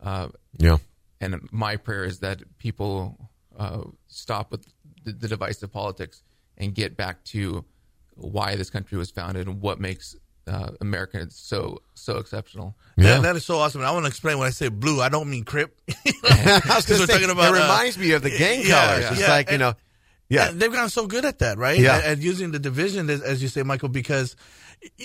Uh, 0.00 0.28
Yeah. 0.58 0.78
and 1.20 1.48
my 1.52 1.76
prayer 1.76 2.04
is 2.04 2.18
that 2.18 2.42
people 2.58 3.30
uh, 3.56 3.84
stop 4.08 4.50
with 4.50 4.66
the, 5.04 5.12
the 5.12 5.28
divisive 5.28 5.70
politics 5.72 6.22
and 6.58 6.74
get 6.74 6.96
back 6.96 7.22
to 7.24 7.64
why 8.16 8.56
this 8.56 8.70
country 8.70 8.98
was 8.98 9.10
founded 9.10 9.46
and 9.46 9.60
what 9.60 9.80
makes 9.80 10.16
uh, 10.46 10.70
America 10.80 11.26
so 11.30 11.78
so 11.94 12.18
exceptional. 12.18 12.76
Yeah. 12.96 13.14
That, 13.14 13.22
that 13.22 13.36
is 13.36 13.44
so 13.44 13.58
awesome. 13.58 13.80
And 13.80 13.88
I 13.88 13.92
want 13.92 14.04
to 14.04 14.08
explain 14.08 14.38
when 14.38 14.46
I 14.48 14.50
say 14.50 14.68
blue, 14.68 15.00
I 15.00 15.08
don't 15.08 15.30
mean 15.30 15.44
crip. 15.44 15.78
I 15.88 16.60
was 16.66 16.84
Because 16.84 17.00
we're 17.00 17.06
say, 17.06 17.12
talking 17.14 17.30
about, 17.30 17.54
it 17.54 17.58
uh, 17.60 17.62
reminds 17.62 17.96
me 17.98 18.12
of 18.12 18.22
the 18.22 18.30
gang 18.30 18.62
yeah, 18.64 18.86
colors. 18.86 19.02
yeah. 19.02 19.10
It's 19.12 19.20
Yeah, 19.20 19.28
like 19.30 19.50
you 19.52 19.58
know, 19.58 19.74
yeah, 20.28 20.50
they've 20.52 20.72
gotten 20.72 20.88
so 20.88 21.06
good 21.06 21.24
at 21.24 21.38
that, 21.40 21.58
right? 21.58 21.78
Yeah. 21.78 21.96
At, 21.96 22.04
at 22.04 22.18
using 22.18 22.50
the 22.52 22.58
division, 22.58 23.08
as, 23.10 23.22
as 23.22 23.42
you 23.42 23.48
say, 23.48 23.62
Michael, 23.62 23.88
because 23.90 24.34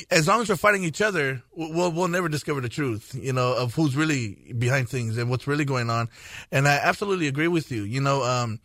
as 0.10 0.28
long 0.28 0.42
as 0.42 0.50
we're 0.50 0.56
fighting 0.56 0.84
each 0.84 1.02
other, 1.02 1.44
we'll, 1.56 1.92
we'll 1.92 2.08
never 2.08 2.30
discover 2.30 2.62
the 2.62 2.70
truth, 2.70 3.14
you 3.14 3.34
know, 3.34 3.54
of 3.56 3.76
who's 3.76 3.96
really 3.96 4.54
behind 4.58 4.90
things 4.90 5.18
and 5.18 5.30
what's 5.30 5.46
really 5.46 5.66
going 5.66 5.90
on. 5.90 6.10
And 6.52 6.68
I 6.68 6.78
absolutely 6.78 7.28
agree 7.28 7.48
with 7.50 7.72
you. 7.72 7.84
You 7.84 8.02
know, 8.02 8.24
um, 8.24 8.60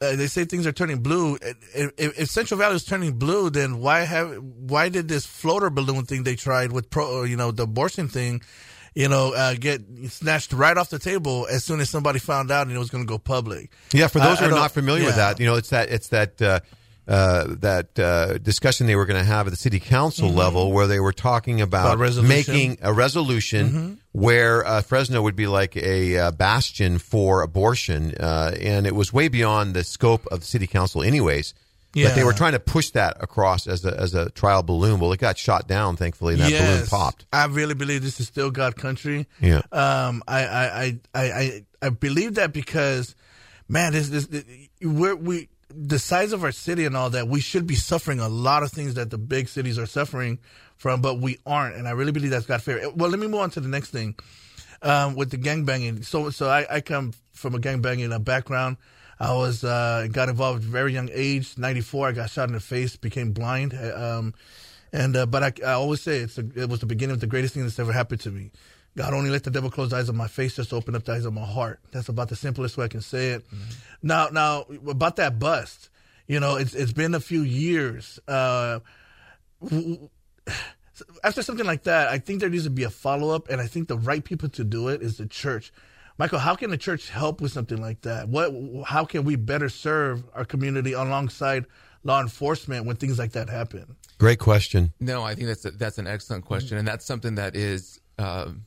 uh, 0.00 0.16
they 0.16 0.26
say 0.26 0.44
things 0.44 0.66
are 0.66 0.72
turning 0.72 0.98
blue. 0.98 1.38
If, 1.74 2.18
if, 2.18 2.28
Central 2.28 2.58
Valley 2.58 2.76
is 2.76 2.84
turning 2.84 3.14
blue, 3.14 3.50
then 3.50 3.78
why 3.78 4.00
have 4.00 4.42
why 4.42 4.88
did 4.88 5.08
this 5.08 5.24
floater 5.24 5.70
balloon 5.70 6.04
thing 6.04 6.24
they 6.24 6.36
tried 6.36 6.72
with 6.72 6.90
pro, 6.90 7.22
you 7.22 7.36
know, 7.36 7.50
the 7.50 7.62
abortion 7.62 8.08
thing, 8.08 8.42
you 8.94 9.08
know, 9.08 9.32
uh, 9.34 9.54
get 9.54 9.82
snatched 10.08 10.52
right 10.52 10.76
off 10.76 10.90
the 10.90 10.98
table 10.98 11.46
as 11.50 11.64
soon 11.64 11.80
as 11.80 11.90
somebody 11.90 12.18
found 12.18 12.50
out 12.50 12.66
and 12.66 12.74
it 12.74 12.78
was 12.78 12.90
going 12.90 13.04
to 13.04 13.08
go 13.08 13.18
public. 13.18 13.70
Yeah, 13.92 14.08
for 14.08 14.18
those 14.18 14.38
I, 14.40 14.46
who 14.46 14.52
are 14.52 14.58
not 14.58 14.72
familiar 14.72 15.02
yeah. 15.02 15.08
with 15.08 15.16
that, 15.16 15.40
you 15.40 15.46
know, 15.46 15.54
it's 15.54 15.70
that 15.70 15.90
it's 15.90 16.08
that. 16.08 16.40
Uh, 16.42 16.60
uh, 17.06 17.46
that 17.58 17.98
uh, 17.98 18.38
discussion 18.38 18.86
they 18.86 18.96
were 18.96 19.06
going 19.06 19.20
to 19.20 19.26
have 19.26 19.46
at 19.46 19.50
the 19.50 19.56
city 19.56 19.80
council 19.80 20.28
mm-hmm. 20.28 20.38
level, 20.38 20.72
where 20.72 20.86
they 20.86 21.00
were 21.00 21.12
talking 21.12 21.60
about, 21.60 21.94
about 22.00 22.24
making 22.24 22.78
a 22.82 22.92
resolution 22.92 23.68
mm-hmm. 23.68 23.94
where 24.12 24.66
uh, 24.66 24.80
Fresno 24.80 25.22
would 25.22 25.36
be 25.36 25.46
like 25.46 25.76
a 25.76 26.16
uh, 26.16 26.30
bastion 26.30 26.98
for 26.98 27.42
abortion, 27.42 28.14
uh, 28.18 28.54
and 28.60 28.86
it 28.86 28.94
was 28.94 29.12
way 29.12 29.28
beyond 29.28 29.74
the 29.74 29.84
scope 29.84 30.26
of 30.28 30.40
the 30.40 30.46
city 30.46 30.66
council, 30.66 31.02
anyways. 31.02 31.54
Yeah. 31.94 32.08
But 32.08 32.16
they 32.16 32.24
were 32.24 32.32
trying 32.32 32.52
to 32.52 32.58
push 32.58 32.90
that 32.90 33.22
across 33.22 33.68
as 33.68 33.84
a 33.84 33.96
as 33.96 34.14
a 34.14 34.28
trial 34.30 34.62
balloon. 34.62 34.98
Well, 34.98 35.12
it 35.12 35.20
got 35.20 35.38
shot 35.38 35.68
down, 35.68 35.96
thankfully. 35.96 36.34
That 36.34 36.50
yes, 36.50 36.60
balloon 36.60 36.86
popped. 36.88 37.26
I 37.32 37.46
really 37.46 37.74
believe 37.74 38.02
this 38.02 38.18
is 38.18 38.26
still 38.26 38.50
God 38.50 38.76
country. 38.76 39.28
Yeah. 39.40 39.62
Um. 39.70 40.22
I 40.26 40.44
I 40.44 40.98
I 41.14 41.22
I 41.22 41.64
I 41.80 41.88
believe 41.90 42.34
that 42.34 42.52
because, 42.52 43.14
man, 43.68 43.92
this 43.92 44.08
this, 44.08 44.26
this 44.26 44.44
we're, 44.82 45.14
we 45.14 45.48
the 45.76 45.98
size 45.98 46.32
of 46.32 46.44
our 46.44 46.52
city 46.52 46.84
and 46.84 46.96
all 46.96 47.10
that, 47.10 47.28
we 47.28 47.40
should 47.40 47.66
be 47.66 47.74
suffering 47.74 48.20
a 48.20 48.28
lot 48.28 48.62
of 48.62 48.70
things 48.70 48.94
that 48.94 49.10
the 49.10 49.18
big 49.18 49.48
cities 49.48 49.78
are 49.78 49.86
suffering 49.86 50.38
from, 50.76 51.00
but 51.00 51.18
we 51.20 51.38
aren't. 51.44 51.76
And 51.76 51.88
I 51.88 51.92
really 51.92 52.12
believe 52.12 52.30
that's 52.30 52.46
God 52.46 52.62
fair. 52.62 52.90
Well, 52.90 53.10
let 53.10 53.18
me 53.18 53.26
move 53.26 53.40
on 53.40 53.50
to 53.50 53.60
the 53.60 53.68
next 53.68 53.90
thing 53.90 54.14
um, 54.82 55.14
with 55.16 55.30
the 55.30 55.36
gang 55.36 55.64
banging. 55.64 56.02
So, 56.02 56.30
so 56.30 56.48
I, 56.48 56.66
I 56.70 56.80
come 56.80 57.12
from 57.32 57.54
a 57.54 57.58
gang 57.58 57.80
banging 57.80 58.12
uh, 58.12 58.18
background. 58.18 58.76
I 59.18 59.32
was 59.34 59.64
uh, 59.64 60.08
got 60.10 60.28
involved 60.28 60.62
at 60.62 60.68
a 60.68 60.70
very 60.70 60.92
young 60.92 61.08
age. 61.12 61.56
Ninety 61.56 61.80
four, 61.80 62.08
I 62.08 62.12
got 62.12 62.30
shot 62.30 62.48
in 62.48 62.54
the 62.54 62.60
face, 62.60 62.96
became 62.96 63.32
blind. 63.32 63.72
Um, 63.72 64.34
and 64.92 65.16
uh, 65.16 65.26
but 65.26 65.42
I, 65.42 65.52
I 65.64 65.72
always 65.72 66.02
say 66.02 66.18
it's 66.18 66.36
a, 66.36 66.44
it 66.56 66.68
was 66.68 66.80
the 66.80 66.86
beginning 66.86 67.14
of 67.14 67.20
the 67.20 67.26
greatest 67.26 67.54
thing 67.54 67.62
that's 67.62 67.78
ever 67.78 67.92
happened 67.92 68.20
to 68.22 68.30
me. 68.30 68.50
God 68.96 69.12
only 69.12 69.30
let 69.30 69.42
the 69.42 69.50
devil 69.50 69.70
close 69.70 69.90
the 69.90 69.96
eyes 69.96 70.08
of 70.08 70.14
my 70.14 70.28
face 70.28 70.54
just 70.56 70.72
open 70.72 70.94
up 70.94 71.04
the 71.04 71.12
eyes 71.12 71.24
of 71.24 71.32
my 71.32 71.44
heart. 71.44 71.80
That's 71.90 72.08
about 72.08 72.28
the 72.28 72.36
simplest 72.36 72.76
way 72.76 72.84
I 72.84 72.88
can 72.88 73.00
say 73.00 73.30
it. 73.30 73.46
Mm-hmm. 73.46 74.06
Now, 74.06 74.28
now 74.28 74.66
about 74.88 75.16
that 75.16 75.38
bust, 75.38 75.90
you 76.26 76.40
know, 76.40 76.56
it's 76.56 76.74
it's 76.74 76.92
been 76.92 77.14
a 77.14 77.20
few 77.20 77.42
years. 77.42 78.18
Uh, 78.28 78.80
after 81.24 81.42
something 81.42 81.66
like 81.66 81.84
that, 81.84 82.08
I 82.08 82.18
think 82.18 82.40
there 82.40 82.48
needs 82.48 82.64
to 82.64 82.70
be 82.70 82.84
a 82.84 82.90
follow 82.90 83.34
up, 83.34 83.48
and 83.48 83.60
I 83.60 83.66
think 83.66 83.88
the 83.88 83.98
right 83.98 84.22
people 84.22 84.48
to 84.50 84.64
do 84.64 84.88
it 84.88 85.02
is 85.02 85.18
the 85.18 85.26
church. 85.26 85.72
Michael, 86.16 86.38
how 86.38 86.54
can 86.54 86.70
the 86.70 86.78
church 86.78 87.10
help 87.10 87.40
with 87.40 87.50
something 87.50 87.80
like 87.80 88.02
that? 88.02 88.28
What, 88.28 88.52
how 88.86 89.04
can 89.04 89.24
we 89.24 89.34
better 89.34 89.68
serve 89.68 90.22
our 90.32 90.44
community 90.44 90.92
alongside 90.92 91.66
law 92.04 92.20
enforcement 92.20 92.86
when 92.86 92.94
things 92.94 93.18
like 93.18 93.32
that 93.32 93.48
happen? 93.48 93.96
Great 94.18 94.38
question. 94.38 94.92
No, 95.00 95.24
I 95.24 95.34
think 95.34 95.48
that's 95.48 95.64
a, 95.64 95.72
that's 95.72 95.98
an 95.98 96.06
excellent 96.06 96.44
question, 96.44 96.78
and 96.78 96.86
that's 96.86 97.04
something 97.04 97.34
that 97.34 97.56
is. 97.56 98.00
Um, 98.16 98.66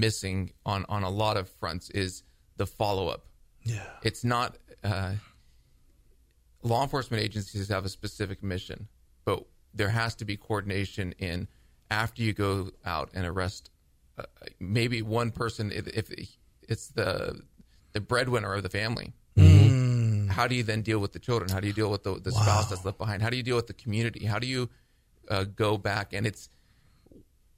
missing 0.00 0.52
on 0.64 0.84
on 0.88 1.02
a 1.02 1.10
lot 1.10 1.36
of 1.36 1.48
fronts 1.48 1.90
is 1.90 2.22
the 2.56 2.66
follow 2.66 3.08
up. 3.08 3.26
Yeah, 3.62 3.82
it's 4.02 4.24
not. 4.24 4.56
Uh, 4.84 5.14
law 6.62 6.82
enforcement 6.82 7.22
agencies 7.22 7.68
have 7.68 7.84
a 7.84 7.88
specific 7.88 8.42
mission, 8.42 8.88
but 9.24 9.44
there 9.74 9.88
has 9.88 10.14
to 10.16 10.24
be 10.24 10.36
coordination 10.36 11.12
in 11.18 11.48
after 11.90 12.22
you 12.22 12.32
go 12.32 12.70
out 12.84 13.10
and 13.14 13.26
arrest 13.26 13.70
uh, 14.18 14.24
maybe 14.58 15.02
one 15.02 15.30
person 15.30 15.70
if, 15.70 15.86
if, 15.88 16.10
it's 16.68 16.88
the 16.88 17.40
the 17.92 18.00
breadwinner 18.00 18.54
of 18.54 18.62
the 18.62 18.68
family. 18.68 19.12
Mm. 19.36 20.30
How 20.30 20.46
do 20.46 20.54
you 20.54 20.62
then 20.62 20.82
deal 20.82 20.98
with 20.98 21.12
the 21.12 21.18
children? 21.18 21.50
How 21.50 21.60
do 21.60 21.66
you 21.66 21.72
deal 21.72 21.90
with 21.90 22.02
the, 22.02 22.14
the 22.14 22.32
wow. 22.32 22.42
spouse 22.42 22.70
that's 22.70 22.84
left 22.84 22.98
behind? 22.98 23.22
How 23.22 23.30
do 23.30 23.36
you 23.36 23.42
deal 23.42 23.56
with 23.56 23.68
the 23.68 23.74
community? 23.74 24.26
How 24.26 24.38
do 24.38 24.46
you 24.46 24.68
uh, 25.30 25.44
go 25.44 25.78
back? 25.78 26.12
And 26.12 26.26
it's 26.26 26.48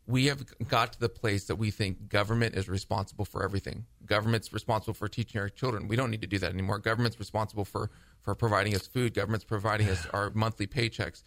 we 0.09 0.27
have 0.27 0.43
got 0.69 0.95
to 0.95 1.00
the 1.00 1.09
place 1.11 1.45
that 1.45 1.57
we 1.57 1.71
think 1.71 2.09
government 2.09 2.55
is 2.55 2.67
responsible 2.67 3.27
for 3.27 3.45
everything. 3.45 3.85
Government's 4.07 4.55
responsible 4.55 4.95
for 4.95 5.07
teaching 5.07 5.38
our 5.38 5.50
children. 5.50 5.87
We 5.87 5.97
don't 5.97 6.11
need 6.11 6.23
to 6.23 6.27
do 6.27 6.38
that 6.38 6.50
anymore. 6.50 6.79
Government's 6.79 7.19
responsible 7.19 7.67
for 7.67 7.91
for 8.23 8.35
providing 8.35 8.75
us 8.75 8.87
food. 8.87 9.12
Government's 9.12 9.45
providing 9.45 9.91
us 9.91 10.07
our 10.15 10.31
monthly 10.35 10.67
paychecks. 10.67 11.25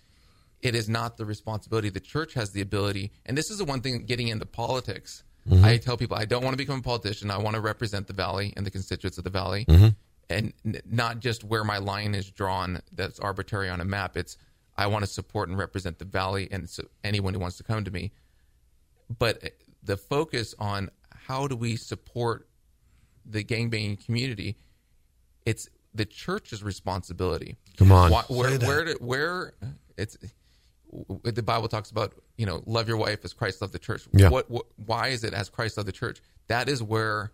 It 0.62 0.74
is 0.74 0.90
not 0.90 1.18
the 1.18 1.26
responsibility. 1.26 1.90
The 1.90 2.00
church 2.00 2.34
has 2.34 2.52
the 2.52 2.62
ability, 2.62 3.12
and 3.26 3.38
this 3.38 3.52
is 3.52 3.60
the 3.60 3.66
one 3.66 3.82
thing 3.82 4.04
getting 4.06 4.30
into 4.30 4.48
politics. 4.48 5.24
Mm-hmm. 5.48 5.64
I 5.64 5.78
tell 5.78 5.96
people 5.96 6.18
I 6.18 6.26
don't 6.26 6.44
want 6.44 6.54
to 6.54 6.58
become 6.58 6.80
a 6.80 6.84
politician. 6.84 7.30
I 7.30 7.38
want 7.38 7.56
to 7.56 7.62
represent 7.62 8.08
the 8.08 8.14
valley 8.14 8.52
and 8.58 8.66
the 8.66 8.72
constituents 8.72 9.20
of 9.20 9.24
the 9.24 9.30
valley, 9.30 9.66
mm-hmm. 9.66 9.90
and 10.28 10.54
n- 10.66 10.82
not 10.90 11.20
just 11.20 11.44
where 11.44 11.64
my 11.64 11.78
line 11.78 12.16
is 12.16 12.32
drawn 12.32 12.82
that's 12.92 13.20
arbitrary 13.20 13.70
on 13.70 13.80
a 13.80 13.86
map. 13.86 14.18
It's 14.18 14.38
I 14.76 14.88
want 14.88 15.06
to 15.06 15.12
support 15.12 15.50
and 15.50 15.58
represent 15.58 16.00
the 16.00 16.06
valley 16.06 16.48
and 16.50 16.68
so 16.68 16.84
anyone 17.04 17.36
who 17.36 17.40
wants 17.40 17.58
to 17.58 17.64
come 17.64 17.84
to 17.84 17.92
me 17.92 18.12
but 19.20 19.54
the 19.84 19.98
focus 19.98 20.54
on 20.60 20.90
how 21.28 21.48
do 21.48 21.56
we 21.56 21.76
support 21.76 22.48
the 23.26 23.44
gangbanging 23.44 24.04
community, 24.04 24.58
it's 25.46 25.68
the 25.94 26.06
church's 26.06 26.64
responsibility. 26.64 27.58
Come 27.78 27.92
on, 27.92 28.12
Why, 28.12 28.24
where 28.28 28.58
where 28.60 28.86
did, 28.86 28.98
where 29.00 29.54
it's 29.98 30.18
the 31.24 31.44
Bible 31.44 31.68
talks 31.68 31.92
about 31.92 32.14
you 32.38 32.46
know 32.46 32.64
love 32.66 32.88
your 32.88 32.98
wife 32.98 33.24
as 33.24 33.34
Christ 33.34 33.62
loved 33.62 33.74
the 33.74 33.80
church. 33.80 34.08
Yeah. 34.14 34.30
What, 34.30 34.50
what 34.50 34.66
why 34.86 35.10
is 35.10 35.24
it 35.24 35.34
as 35.34 35.50
Christ 35.50 35.78
loved 35.78 35.88
the 35.88 35.94
church? 35.94 36.22
That 36.48 36.70
is 36.70 36.82
where 36.82 37.32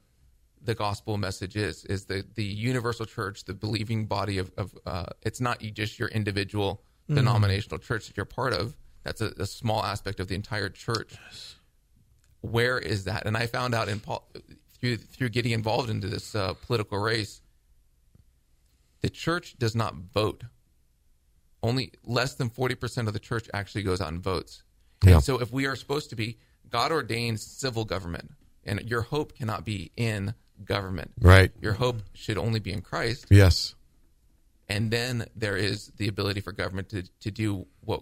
the 0.62 0.76
gospel 0.76 1.18
message 1.18 1.56
is 1.56 1.86
is 1.86 2.06
the 2.06 2.26
the 2.36 2.44
universal 2.44 3.06
church, 3.06 3.46
the 3.46 3.54
believing 3.54 4.06
body 4.06 4.38
of, 4.38 4.52
of 4.58 4.78
uh, 4.86 5.06
it's 5.22 5.42
not 5.42 5.60
just 5.60 6.00
your 6.00 6.10
individual 6.10 6.84
mm. 7.10 7.16
denominational 7.16 7.80
church 7.80 8.08
that 8.08 8.18
you're 8.18 8.26
part 8.26 8.54
of. 8.54 8.76
That's 9.04 9.22
a, 9.22 9.32
a 9.38 9.46
small 9.46 9.84
aspect 9.84 10.20
of 10.20 10.28
the 10.28 10.36
entire 10.36 10.70
church. 10.70 11.16
Yes 11.28 11.56
where 12.52 12.80
is 12.80 13.06
that? 13.06 13.26
And 13.26 13.38
I 13.38 13.48
found 13.48 13.74
out 13.74 13.88
in 13.90 14.02
through 14.80 14.98
through 14.98 15.30
getting 15.30 15.52
involved 15.52 15.90
into 15.90 16.08
this 16.08 16.36
uh, 16.36 16.54
political 16.54 17.00
race, 17.00 17.42
the 19.02 19.10
church 19.10 19.58
does 19.58 19.76
not 19.76 19.96
vote. 19.96 20.44
Only 21.64 21.92
less 22.04 22.36
than 22.36 22.50
forty 22.50 22.76
percent 22.76 23.08
of 23.08 23.14
the 23.14 23.20
church 23.20 23.50
actually 23.54 23.84
goes 23.84 24.02
out 24.02 24.10
and 24.10 24.22
votes. 24.22 24.64
Yeah. 25.04 25.16
And 25.16 25.24
so, 25.24 25.40
if 25.42 25.52
we 25.52 25.66
are 25.66 25.76
supposed 25.76 26.10
to 26.12 26.16
be 26.16 26.38
God 26.70 26.92
ordained 26.92 27.40
civil 27.40 27.86
government, 27.86 28.32
and 28.66 28.82
your 28.82 29.02
hope 29.02 29.36
cannot 29.36 29.66
be 29.66 29.92
in 29.96 30.34
government, 30.64 31.12
right? 31.20 31.52
Your 31.62 31.74
hope 31.74 32.02
should 32.14 32.38
only 32.38 32.60
be 32.60 32.72
in 32.72 32.82
Christ. 32.82 33.28
Yes. 33.30 33.76
And 34.70 34.92
then 34.92 35.26
there 35.36 35.56
is 35.56 35.88
the 35.98 36.10
ability 36.10 36.42
for 36.42 36.52
government 36.52 36.90
to, 36.90 37.04
to 37.22 37.32
do 37.32 37.68
what 37.82 38.02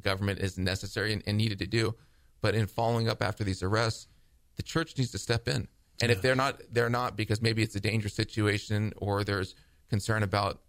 government 0.00 0.40
is 0.40 0.58
necessary 0.58 1.12
and, 1.12 1.22
and 1.26 1.38
needed 1.38 1.60
to 1.60 1.66
do. 1.66 1.94
But 2.42 2.54
in 2.54 2.66
following 2.66 3.08
up 3.08 3.22
after 3.22 3.44
these 3.44 3.62
arrests, 3.62 4.08
the 4.56 4.62
church 4.62 4.98
needs 4.98 5.12
to 5.12 5.18
step 5.18 5.48
in. 5.48 5.68
And 6.02 6.10
if 6.10 6.20
they're 6.20 6.34
not, 6.34 6.60
they're 6.70 6.90
not 6.90 7.16
because 7.16 7.40
maybe 7.40 7.62
it's 7.62 7.76
a 7.76 7.80
dangerous 7.80 8.14
situation 8.14 8.92
or 8.96 9.24
there's 9.24 9.54
concern 9.88 10.22
about 10.22 10.60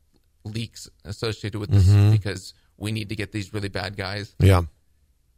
leaks 0.45 0.87
associated 1.05 1.59
with 1.59 1.71
this 1.71 1.87
mm-hmm. 1.87 2.11
because 2.11 2.53
we 2.77 2.91
need 2.91 3.09
to 3.09 3.15
get 3.15 3.31
these 3.31 3.53
really 3.53 3.69
bad 3.69 3.97
guys. 3.97 4.35
Yeah. 4.39 4.63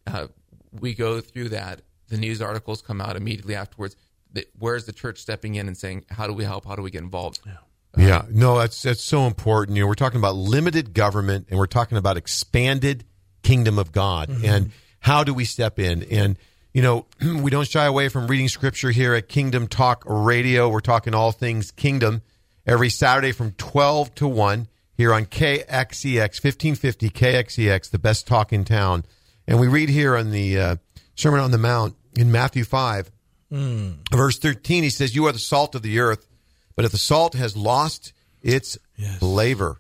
Uh, 0.06 0.28
we 0.72 0.94
go 0.94 1.22
through 1.22 1.50
that. 1.50 1.82
The 2.10 2.18
news 2.18 2.42
articles 2.42 2.82
come 2.82 3.02
out 3.02 3.16
immediately 3.16 3.56
afterwards. 3.56 3.96
The, 4.34 4.46
where's 4.60 4.86
the 4.86 4.92
church 4.92 5.20
stepping 5.20 5.56
in 5.56 5.68
and 5.68 5.78
saying, 5.78 6.06
"How 6.10 6.28
do 6.28 6.34
we 6.34 6.44
help? 6.44 6.66
How 6.66 6.76
do 6.76 6.82
we 6.82 6.92
get 6.92 7.02
involved?" 7.02 7.40
Yeah. 7.46 7.54
Uh, 7.98 8.08
yeah, 8.08 8.26
no, 8.30 8.58
that's 8.60 8.82
that's 8.82 9.04
so 9.04 9.26
important. 9.26 9.78
You 9.78 9.84
know, 9.84 9.88
we're 9.88 9.96
talking 9.96 10.20
about 10.20 10.36
limited 10.36 10.94
government, 10.94 11.48
and 11.50 11.58
we're 11.58 11.66
talking 11.66 11.98
about 11.98 12.18
expanded 12.18 13.06
kingdom 13.42 13.80
of 13.80 13.92
God, 13.92 14.30
mm-hmm. 14.30 14.46
and 14.46 14.72
how 15.06 15.24
do 15.24 15.36
we 15.36 15.46
step 15.46 15.78
in? 15.78 16.02
And, 16.10 16.36
you 16.74 16.82
know, 16.82 17.06
we 17.22 17.52
don't 17.52 17.68
shy 17.68 17.86
away 17.86 18.10
from 18.10 18.26
reading 18.26 18.48
scripture 18.48 18.90
here 18.90 19.14
at 19.14 19.30
Kingdom 19.30 19.68
Talk 19.68 20.02
Radio. 20.08 20.68
We're 20.68 20.80
talking 20.80 21.14
all 21.14 21.32
things 21.32 21.70
kingdom 21.70 22.24
every 22.66 22.90
Saturday 22.90 23.32
from 23.32 23.52
12 23.52 24.16
to 24.16 24.28
1 24.28 24.68
here 24.98 25.14
on 25.14 25.28
KXEX, 25.28 26.44
1550 26.44 27.10
KXEX, 27.12 27.92
the 27.92 28.00
best 28.00 28.26
talk 28.26 28.52
in 28.52 28.66
town. 28.66 29.06
And 29.48 29.60
we 29.60 29.68
read 29.68 29.90
here 29.90 30.18
on 30.18 30.32
the 30.32 30.60
uh, 30.60 30.76
Sermon 31.14 31.40
on 31.40 31.52
the 31.52 31.60
Mount 31.60 31.96
in 32.18 32.32
Matthew 32.32 32.64
5, 32.64 33.12
mm. 33.52 33.98
verse 34.12 34.40
13, 34.40 34.82
he 34.82 34.90
says, 34.90 35.16
You 35.16 35.28
are 35.28 35.32
the 35.32 35.38
salt 35.38 35.76
of 35.76 35.84
the 35.84 36.00
earth, 36.00 36.28
but 36.76 36.84
if 36.84 36.92
the 36.92 36.98
salt 36.98 37.36
has 37.36 37.56
lost 37.56 38.12
its 38.42 38.80
yes. 38.96 39.20
flavor, 39.20 39.80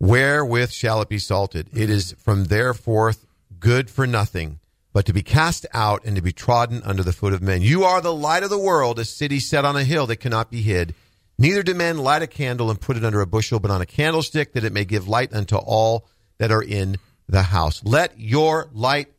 wherewith 0.00 0.70
shall 0.70 1.02
it 1.02 1.10
be 1.10 1.18
salted? 1.18 1.68
It 1.74 1.90
is 1.90 2.12
from 2.12 2.44
thereforth 2.44 3.26
good 3.64 3.88
for 3.88 4.06
nothing, 4.06 4.60
but 4.92 5.06
to 5.06 5.12
be 5.14 5.22
cast 5.22 5.64
out 5.72 6.04
and 6.04 6.14
to 6.16 6.20
be 6.20 6.32
trodden 6.32 6.82
under 6.84 7.02
the 7.02 7.14
foot 7.14 7.32
of 7.32 7.40
men. 7.40 7.62
You 7.62 7.84
are 7.84 8.02
the 8.02 8.12
light 8.12 8.42
of 8.42 8.50
the 8.50 8.58
world, 8.58 8.98
a 8.98 9.06
city 9.06 9.40
set 9.40 9.64
on 9.64 9.74
a 9.74 9.84
hill 9.84 10.06
that 10.08 10.16
cannot 10.16 10.50
be 10.50 10.60
hid. 10.60 10.94
Neither 11.38 11.62
do 11.62 11.72
men 11.72 11.96
light 11.96 12.20
a 12.20 12.26
candle 12.26 12.68
and 12.68 12.78
put 12.78 12.98
it 12.98 13.04
under 13.06 13.22
a 13.22 13.26
bushel, 13.26 13.60
but 13.60 13.70
on 13.70 13.80
a 13.80 13.86
candlestick, 13.86 14.52
that 14.52 14.64
it 14.64 14.74
may 14.74 14.84
give 14.84 15.08
light 15.08 15.32
unto 15.32 15.56
all 15.56 16.06
that 16.36 16.52
are 16.52 16.62
in 16.62 16.98
the 17.26 17.44
house. 17.44 17.82
Let 17.82 18.20
your 18.20 18.68
light 18.74 19.14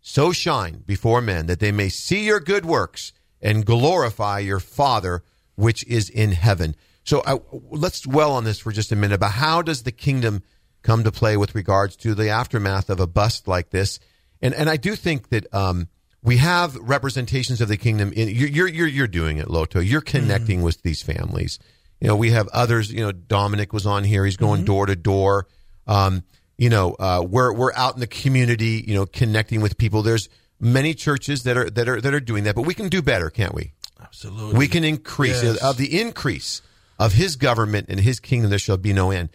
so 0.00 0.30
shine 0.30 0.84
before 0.86 1.20
men 1.20 1.46
that 1.46 1.58
they 1.58 1.72
may 1.72 1.88
see 1.88 2.24
your 2.24 2.38
good 2.38 2.64
works 2.64 3.12
and 3.42 3.66
glorify 3.66 4.38
your 4.38 4.60
Father 4.60 5.24
which 5.56 5.84
is 5.88 6.08
in 6.08 6.30
heaven. 6.30 6.76
So 7.02 7.20
I, 7.26 7.40
let's 7.72 8.02
dwell 8.02 8.30
on 8.30 8.44
this 8.44 8.60
for 8.60 8.70
just 8.70 8.92
a 8.92 8.96
minute 8.96 9.16
about 9.16 9.32
how 9.32 9.60
does 9.60 9.82
the 9.82 9.90
kingdom 9.90 10.44
come 10.88 11.04
to 11.04 11.12
play 11.12 11.36
with 11.36 11.54
regards 11.54 11.96
to 11.96 12.14
the 12.14 12.30
aftermath 12.30 12.88
of 12.88 12.98
a 12.98 13.06
bust 13.06 13.46
like 13.46 13.68
this? 13.68 14.00
And 14.40 14.54
and 14.54 14.70
I 14.70 14.78
do 14.78 14.96
think 14.96 15.28
that 15.28 15.52
um, 15.54 15.88
we 16.22 16.38
have 16.38 16.76
representations 16.76 17.60
of 17.60 17.68
the 17.68 17.76
kingdom. 17.76 18.10
In 18.14 18.28
you're 18.28 18.68
you're 18.68 18.86
you're 18.86 19.06
doing 19.06 19.36
it, 19.36 19.50
Loto. 19.50 19.80
You're 19.80 20.00
connecting 20.00 20.58
mm-hmm. 20.58 20.64
with 20.64 20.82
these 20.82 21.02
families. 21.02 21.58
You 22.00 22.08
know, 22.08 22.16
we 22.16 22.30
have 22.30 22.48
others. 22.48 22.90
You 22.90 23.04
know, 23.04 23.12
Dominic 23.12 23.74
was 23.74 23.84
on 23.84 24.02
here. 24.02 24.24
He's 24.24 24.38
going 24.38 24.60
mm-hmm. 24.60 24.72
door 24.72 24.86
to 24.86 24.96
door. 24.96 25.46
Um, 25.86 26.22
you 26.56 26.70
know, 26.70 26.96
uh, 26.98 27.22
we're 27.28 27.52
we're 27.52 27.74
out 27.74 27.94
in 27.94 28.00
the 28.00 28.06
community. 28.06 28.82
You 28.86 28.94
know, 28.94 29.04
connecting 29.04 29.60
with 29.60 29.76
people. 29.76 30.02
There's 30.02 30.30
many 30.58 30.94
churches 30.94 31.42
that 31.42 31.58
are 31.58 31.68
that 31.68 31.86
are 31.86 32.00
that 32.00 32.14
are 32.14 32.20
doing 32.20 32.44
that, 32.44 32.54
but 32.54 32.62
we 32.62 32.72
can 32.72 32.88
do 32.88 33.02
better, 33.02 33.28
can't 33.28 33.54
we? 33.54 33.72
Absolutely. 34.00 34.56
We 34.56 34.68
can 34.68 34.84
increase 34.84 35.42
yes. 35.42 35.62
of 35.62 35.76
the 35.76 36.00
increase 36.00 36.62
of 36.98 37.12
His 37.12 37.36
government 37.36 37.86
and 37.90 38.00
His 38.00 38.20
kingdom. 38.20 38.48
There 38.48 38.58
shall 38.58 38.78
be 38.78 38.94
no 38.94 39.10
end. 39.10 39.28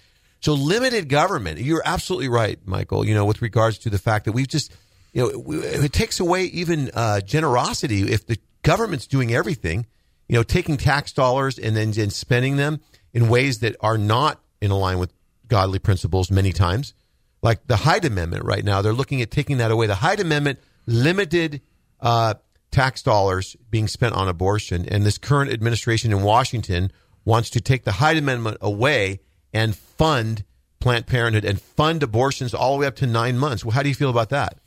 So 0.44 0.56
limited 0.56 1.08
government. 1.08 1.60
You're 1.60 1.82
absolutely 1.86 2.28
right, 2.28 2.60
Michael. 2.66 3.06
You 3.06 3.14
know, 3.14 3.24
with 3.24 3.42
regards 3.42 3.78
to 3.80 3.90
the 3.90 3.98
fact 3.98 4.26
that 4.26 4.34
we've 4.34 4.48
just, 4.48 4.74
you 5.14 5.22
know, 5.22 5.54
it 5.54 5.94
takes 5.94 6.20
away 6.20 6.44
even 6.44 6.92
uh, 6.94 7.22
generosity 7.22 8.12
if 8.12 8.28
the 8.28 8.38
government's 8.62 9.08
doing 9.08 9.34
everything. 9.34 9.86
You 10.28 10.36
know, 10.36 10.44
taking 10.44 10.76
tax 10.76 11.14
dollars 11.14 11.58
and 11.58 11.78
then 11.78 11.94
and 11.98 12.12
spending 12.12 12.58
them 12.58 12.82
in 13.14 13.30
ways 13.30 13.60
that 13.60 13.78
are 13.80 13.98
not 13.98 14.42
in 14.60 14.72
line 14.72 15.00
with 15.00 15.14
godly 15.48 15.80
principles 15.80 16.30
many 16.30 16.52
times. 16.52 16.94
Like 17.42 17.66
the 17.68 17.78
Hyde 17.78 18.04
Amendment 18.04 18.44
right 18.44 18.66
now, 18.66 18.82
they're 18.82 18.92
looking 18.92 19.22
at 19.22 19.32
taking 19.32 19.58
that 19.58 19.72
away. 19.72 19.88
The 19.88 19.96
Hyde 19.96 20.20
Amendment 20.20 20.60
limited 20.86 21.62
uh, 22.02 22.34
tax 22.70 23.02
dollars 23.02 23.56
being 23.70 23.88
spent 23.88 24.14
on 24.14 24.28
abortion, 24.28 24.90
and 24.90 25.06
this 25.06 25.18
current 25.18 25.54
administration 25.54 26.12
in 26.12 26.22
Washington 26.22 26.92
wants 27.24 27.52
to 27.52 27.62
take 27.62 27.86
the 27.86 27.94
Hyde 27.94 28.18
Amendment 28.18 28.58
away 28.60 29.22
and 29.54 29.76
fund 30.03 30.43
Planned 30.79 31.07
Parenthood 31.07 31.45
and 31.45 31.62
fund 31.62 32.03
abortions 32.03 32.53
all 32.53 32.74
the 32.74 32.81
way 32.81 32.88
up 32.88 32.98
to 32.98 33.07
nine 33.07 33.38
months. 33.38 33.63
Well, 33.63 33.72
how 33.72 33.83
do 33.83 33.89
you 33.89 33.95
feel 33.95 34.10
about 34.10 34.29
that? 34.31 34.57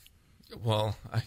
Well, 0.65 0.97
I 1.13 1.23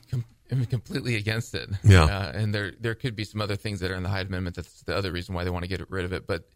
am 0.52 0.66
completely 0.66 1.16
against 1.16 1.54
it. 1.54 1.70
Yeah, 1.84 2.06
uh, 2.06 2.32
and 2.34 2.54
there 2.54 2.74
there 2.80 2.96
could 2.96 3.16
be 3.16 3.24
some 3.24 3.40
other 3.40 3.56
things 3.56 3.82
that 3.82 3.92
are 3.92 3.96
in 3.96 4.02
the 4.02 4.10
Hyde 4.10 4.28
Amendment. 4.28 4.56
That's 4.56 4.82
the 4.82 4.96
other 4.96 5.12
reason 5.12 5.36
why 5.36 5.44
they 5.44 5.52
want 5.52 5.64
to 5.64 5.70
get 5.70 5.88
rid 5.92 6.06
of 6.06 6.14
it. 6.14 6.26
But 6.26 6.50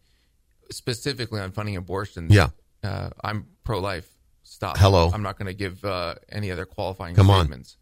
specifically 0.72 1.42
on 1.42 1.52
funding 1.52 1.76
abortions, 1.76 2.34
yeah, 2.34 2.50
uh, 2.84 3.12
I'm 3.24 3.46
pro 3.64 3.80
life. 3.80 4.10
Stop. 4.42 4.78
Hello. 4.78 5.12
I'm 5.14 5.22
not 5.22 5.38
going 5.38 5.48
to 5.48 5.54
give 5.54 5.86
uh, 5.86 6.16
any 6.30 6.52
other 6.52 6.66
qualifying 6.66 7.16
Come 7.16 7.28
statements. 7.28 7.78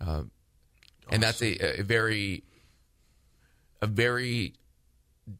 On. 0.00 0.08
Uh, 0.08 0.22
and 1.10 1.22
that's 1.22 1.40
a, 1.40 1.80
a, 1.80 1.82
very, 1.82 2.44
a 3.80 3.86
very 3.86 4.54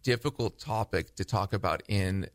difficult 0.02 0.58
topic 0.58 1.14
to 1.16 1.24
talk 1.24 1.52
about 1.52 1.82
in 1.86 2.28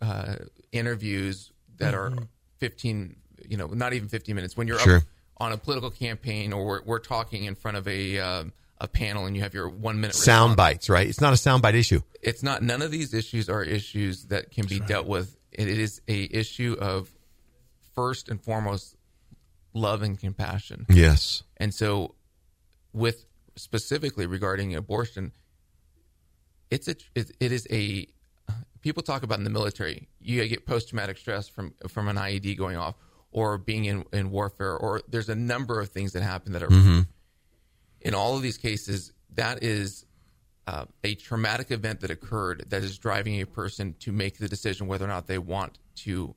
uh, 0.00 0.36
interviews 0.72 1.52
that 1.78 1.94
mm-hmm. 1.94 2.18
are 2.18 2.28
15, 2.58 3.16
you 3.48 3.56
know, 3.56 3.66
not 3.68 3.92
even 3.92 4.08
15 4.08 4.34
minutes. 4.34 4.56
When 4.56 4.66
you're 4.66 4.78
sure. 4.78 4.98
up 4.98 5.02
on 5.38 5.52
a 5.52 5.56
political 5.56 5.90
campaign 5.90 6.52
or 6.52 6.64
we're, 6.64 6.82
we're 6.82 6.98
talking 6.98 7.44
in 7.44 7.54
front 7.54 7.76
of 7.76 7.88
a 7.88 8.18
uh, 8.18 8.44
a 8.80 8.88
panel 8.88 9.26
and 9.26 9.36
you 9.36 9.42
have 9.42 9.54
your 9.54 9.68
one 9.68 10.00
minute 10.00 10.14
sound 10.14 10.56
bites, 10.56 10.88
right? 10.88 11.08
It's 11.08 11.20
not 11.20 11.32
a 11.32 11.36
sound 11.36 11.62
bite 11.62 11.74
issue. 11.74 12.00
It's 12.22 12.42
not. 12.42 12.62
None 12.62 12.82
of 12.82 12.90
these 12.90 13.14
issues 13.14 13.48
are 13.48 13.62
issues 13.62 14.26
that 14.26 14.50
can 14.50 14.66
be 14.66 14.80
right. 14.80 14.88
dealt 14.88 15.06
with. 15.06 15.36
It 15.52 15.68
is 15.68 16.00
a 16.08 16.28
issue 16.30 16.76
of 16.80 17.08
first 17.94 18.28
and 18.28 18.40
foremost 18.40 18.96
love 19.72 20.02
and 20.02 20.18
compassion. 20.18 20.86
Yes. 20.88 21.42
And 21.56 21.72
so, 21.72 22.14
with 22.92 23.24
specifically 23.56 24.26
regarding 24.26 24.74
abortion, 24.74 25.32
it's 26.70 26.88
a 26.88 26.96
it, 27.14 27.30
it 27.40 27.52
is 27.52 27.66
a 27.70 28.08
people 28.84 29.02
talk 29.02 29.22
about 29.22 29.38
in 29.38 29.44
the 29.44 29.50
military. 29.50 30.08
You 30.20 30.46
get 30.46 30.66
post 30.66 30.90
traumatic 30.90 31.16
stress 31.16 31.48
from 31.48 31.74
from 31.88 32.06
an 32.06 32.16
IED 32.16 32.56
going 32.56 32.76
off, 32.76 32.94
or 33.32 33.58
being 33.58 33.86
in 33.86 34.04
in 34.12 34.30
warfare, 34.30 34.76
or 34.76 35.00
there's 35.08 35.30
a 35.30 35.34
number 35.34 35.80
of 35.80 35.88
things 35.88 36.12
that 36.12 36.22
happen 36.22 36.52
that 36.52 36.62
are. 36.62 36.68
Mm-hmm. 36.68 37.00
In 38.02 38.14
all 38.14 38.36
of 38.36 38.42
these 38.42 38.58
cases, 38.58 39.12
that 39.34 39.62
is 39.62 40.04
uh, 40.66 40.84
a 41.02 41.14
traumatic 41.14 41.70
event 41.70 42.00
that 42.00 42.10
occurred 42.10 42.66
that 42.68 42.84
is 42.84 42.98
driving 42.98 43.40
a 43.40 43.46
person 43.46 43.94
to 44.00 44.12
make 44.12 44.36
the 44.36 44.48
decision 44.48 44.86
whether 44.86 45.06
or 45.06 45.08
not 45.08 45.26
they 45.26 45.38
want 45.38 45.78
to 45.96 46.34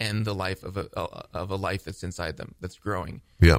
end 0.00 0.24
the 0.24 0.34
life 0.34 0.62
of 0.62 0.78
a, 0.78 0.88
of 1.34 1.50
a 1.50 1.56
life 1.56 1.84
that's 1.84 2.02
inside 2.02 2.38
them 2.38 2.54
that's 2.60 2.78
growing. 2.78 3.20
Yeah. 3.40 3.58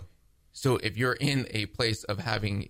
So 0.51 0.77
if 0.77 0.97
you're 0.97 1.13
in 1.13 1.47
a 1.51 1.67
place 1.67 2.03
of 2.05 2.17
having 2.17 2.69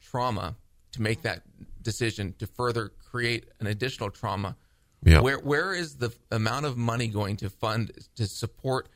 trauma 0.00 0.56
to 0.92 1.02
make 1.02 1.20
that 1.22 1.42
decision 1.86 2.34
to 2.40 2.46
further 2.46 2.92
create 3.10 3.44
an 3.60 3.66
additional 3.68 4.10
trauma. 4.10 4.56
Yeah. 5.04 5.20
Where 5.20 5.38
where 5.38 5.72
is 5.72 5.96
the 5.96 6.10
amount 6.30 6.66
of 6.66 6.76
money 6.76 7.08
going 7.08 7.36
to 7.38 7.48
fund 7.48 7.92
to 8.16 8.26
support 8.26 8.88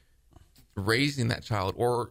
raising 0.75 1.29
that 1.29 1.43
child, 1.45 1.75
or 1.77 2.11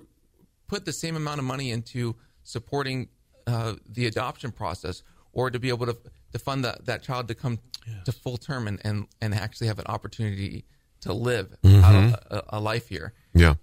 put 0.68 0.86
the 0.86 0.94
same 0.94 1.16
amount 1.18 1.40
of 1.40 1.46
money 1.46 1.70
into 1.72 2.16
supporting 2.44 3.10
uh, 3.46 3.74
the 3.98 4.06
adoption 4.08 4.52
process, 4.52 5.04
or 5.34 5.52
to 5.52 5.60
be 5.60 5.70
able 5.70 5.86
to 5.86 5.98
to 6.34 6.40
fund 6.40 6.64
that, 6.64 6.86
that 6.86 7.04
child 7.04 7.28
to 7.28 7.36
come 7.36 7.60
yes. 7.86 8.06
to 8.06 8.12
full 8.12 8.38
term 8.38 8.68
and, 8.68 8.80
and 8.84 9.08
and 9.22 9.34
actually 9.34 9.68
have 9.68 9.80
an 9.80 9.88
opportunity 9.88 10.64
to 11.02 11.12
live 11.14 11.48
mm-hmm. 11.64 12.14
a, 12.36 12.58
a 12.58 12.60
life 12.60 12.88
here. 12.88 13.14
Yeah, 13.34 13.56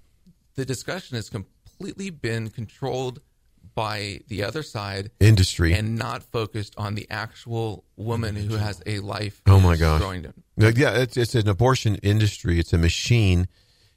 the 0.55 0.64
discussion 0.64 1.16
has 1.16 1.31
completely 1.31 2.11
been 2.11 2.50
controlled 2.50 3.20
by 3.76 4.20
the 4.26 4.42
other 4.42 4.64
side 4.64 5.12
industry 5.20 5.74
and 5.74 5.96
not 5.96 6.24
focused 6.24 6.74
on 6.76 6.96
the 6.96 7.06
actual 7.10 7.84
woman 7.96 8.34
who 8.34 8.56
has 8.56 8.82
a 8.86 8.98
life. 8.98 9.40
Oh 9.46 9.60
my 9.60 9.76
gosh! 9.76 10.02
Yeah, 10.56 10.98
it's 10.98 11.16
it's 11.16 11.36
an 11.36 11.48
abortion 11.48 11.94
industry. 11.96 12.58
It's 12.58 12.72
a 12.72 12.78
machine, 12.78 13.46